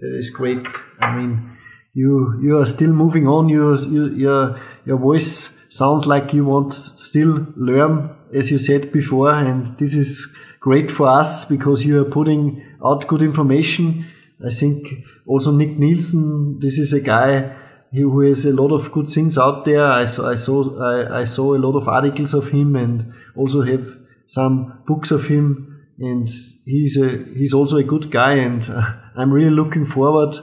That 0.00 0.16
is 0.16 0.30
great. 0.30 0.64
I 1.00 1.14
mean, 1.14 1.58
you 1.92 2.40
you 2.40 2.58
are 2.58 2.66
still 2.66 2.92
moving 2.92 3.26
on. 3.28 3.48
You, 3.48 3.76
you 3.76 4.04
your 4.14 4.60
your 4.84 4.98
voice 4.98 5.50
sounds 5.68 6.06
like 6.06 6.32
you 6.32 6.44
want 6.44 6.72
still 6.72 7.46
learn, 7.56 8.16
as 8.32 8.50
you 8.50 8.58
said 8.58 8.92
before, 8.92 9.34
and 9.34 9.66
this 9.78 9.94
is 9.94 10.32
great 10.64 10.90
for 10.90 11.06
us 11.06 11.44
because 11.44 11.84
you 11.84 12.00
are 12.00 12.10
putting 12.10 12.64
out 12.82 13.06
good 13.06 13.20
information. 13.20 14.06
I 14.44 14.48
think 14.48 14.88
also 15.26 15.52
Nick 15.52 15.78
Nilsson. 15.78 16.58
This 16.58 16.78
is 16.78 16.94
a 16.94 17.00
guy 17.00 17.54
who 17.92 18.20
has 18.20 18.46
a 18.46 18.52
lot 18.52 18.72
of 18.72 18.90
good 18.90 19.06
things 19.06 19.36
out 19.36 19.66
there. 19.66 19.84
I 19.84 20.06
saw 20.06 20.30
I 20.30 20.36
saw 20.36 20.56
I, 20.80 21.20
I 21.20 21.24
saw 21.24 21.54
a 21.54 21.62
lot 21.66 21.76
of 21.76 21.86
articles 21.86 22.32
of 22.32 22.48
him 22.48 22.76
and 22.76 23.12
also 23.36 23.60
have 23.60 23.86
some 24.26 24.82
books 24.86 25.10
of 25.10 25.26
him 25.26 25.84
and 25.98 26.28
he's 26.64 26.96
a 26.96 27.08
he's 27.36 27.52
also 27.52 27.76
a 27.76 27.84
good 27.84 28.10
guy 28.10 28.32
and 28.36 28.66
uh, 28.70 28.94
I'm 29.18 29.30
really 29.30 29.54
looking 29.60 29.84
forward 29.84 30.34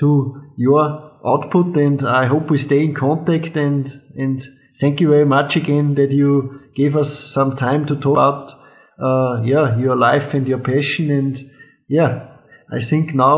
to 0.00 0.42
your 0.56 1.12
output 1.24 1.76
and 1.76 2.02
I 2.02 2.26
hope 2.26 2.50
we 2.50 2.58
stay 2.58 2.82
in 2.84 2.94
contact 2.94 3.56
and 3.56 3.86
and 4.16 4.44
thank 4.80 5.00
you 5.00 5.08
very 5.08 5.26
much 5.26 5.54
again 5.54 5.94
that 5.94 6.10
you 6.10 6.60
gave 6.74 6.96
us 6.96 7.32
some 7.32 7.56
time 7.56 7.86
to 7.86 7.94
talk 7.94 8.12
about 8.12 8.59
uh, 9.00 9.40
yeah 9.44 9.76
your 9.78 9.96
life 9.96 10.34
and 10.34 10.46
your 10.48 10.58
passion 10.58 11.10
and 11.10 11.42
yeah 11.88 12.26
I 12.72 12.80
think 12.80 13.14
now 13.14 13.34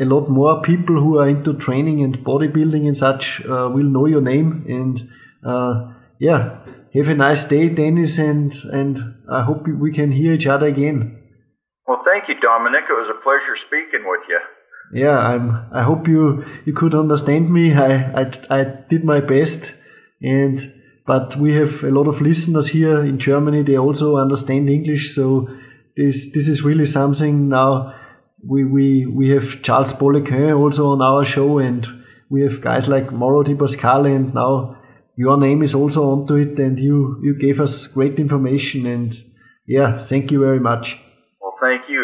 a 0.00 0.04
lot 0.04 0.28
more 0.28 0.60
people 0.62 0.96
who 1.00 1.18
are 1.18 1.28
into 1.28 1.54
training 1.54 2.02
and 2.02 2.18
bodybuilding 2.18 2.86
and 2.86 2.96
such 2.96 3.44
uh, 3.46 3.68
will 3.72 3.84
know 3.96 4.06
your 4.06 4.20
name 4.22 4.64
and 4.68 5.02
uh, 5.44 5.92
yeah 6.18 6.60
have 6.94 7.08
a 7.08 7.14
nice 7.14 7.44
day 7.44 7.68
Dennis 7.68 8.18
and 8.18 8.52
and 8.72 8.98
I 9.30 9.42
hope 9.42 9.66
we 9.68 9.92
can 9.92 10.10
hear 10.12 10.32
each 10.32 10.46
other 10.46 10.66
again 10.66 11.20
well, 11.86 12.02
thank 12.02 12.28
you, 12.28 12.34
Dominik. 12.36 12.88
It 12.88 12.96
was 12.96 13.10
a 13.10 13.22
pleasure 13.22 13.56
speaking 13.66 14.08
with 14.08 14.22
you. 14.28 14.40
yeah 14.92 15.18
i'm 15.18 15.44
i 15.72 15.82
hope 15.82 16.06
you 16.06 16.44
you 16.66 16.72
could 16.80 16.94
understand 16.94 17.50
me 17.50 17.62
i 17.74 17.90
i, 18.22 18.24
I 18.50 18.64
did 18.90 19.02
my 19.04 19.20
best 19.20 19.74
and 20.20 20.58
but 21.06 21.36
we 21.36 21.52
have 21.54 21.82
a 21.84 21.90
lot 21.90 22.08
of 22.08 22.20
listeners 22.20 22.68
here 22.68 23.00
in 23.04 23.18
germany. 23.18 23.62
They 23.62 23.76
also 23.76 24.16
understand 24.16 24.70
english. 24.70 25.14
So 25.14 25.48
this 25.96 26.32
this 26.32 26.48
is 26.48 26.62
really 26.62 26.86
something 26.86 27.48
now 27.48 27.94
we 28.46 28.64
we 28.64 29.06
we 29.06 29.28
have 29.30 29.62
charles 29.62 29.92
Poliquin 29.92 30.48
eh, 30.48 30.52
also 30.52 30.90
on 30.92 31.02
our 31.02 31.24
show. 31.24 31.58
And 31.58 31.86
we 32.30 32.42
have 32.42 32.60
guys 32.60 32.88
like 32.88 33.12
Mauro 33.12 33.42
Di 33.42 33.54
Pasquale 33.54 34.12
and 34.14 34.34
now 34.34 34.76
your 35.16 35.36
name 35.36 35.62
is 35.62 35.74
also 35.74 36.10
onto 36.10 36.34
it. 36.34 36.58
And 36.58 36.78
you 36.78 37.20
you 37.22 37.34
gave 37.34 37.60
us 37.60 37.86
great 37.86 38.18
information. 38.18 38.86
And 38.86 39.14
yeah 39.66 39.98
thank 39.98 40.30
you 40.32 40.40
very 40.40 40.60
much. 40.60 40.98
Well, 41.40 41.56
thank 41.60 41.88
you. 41.88 42.03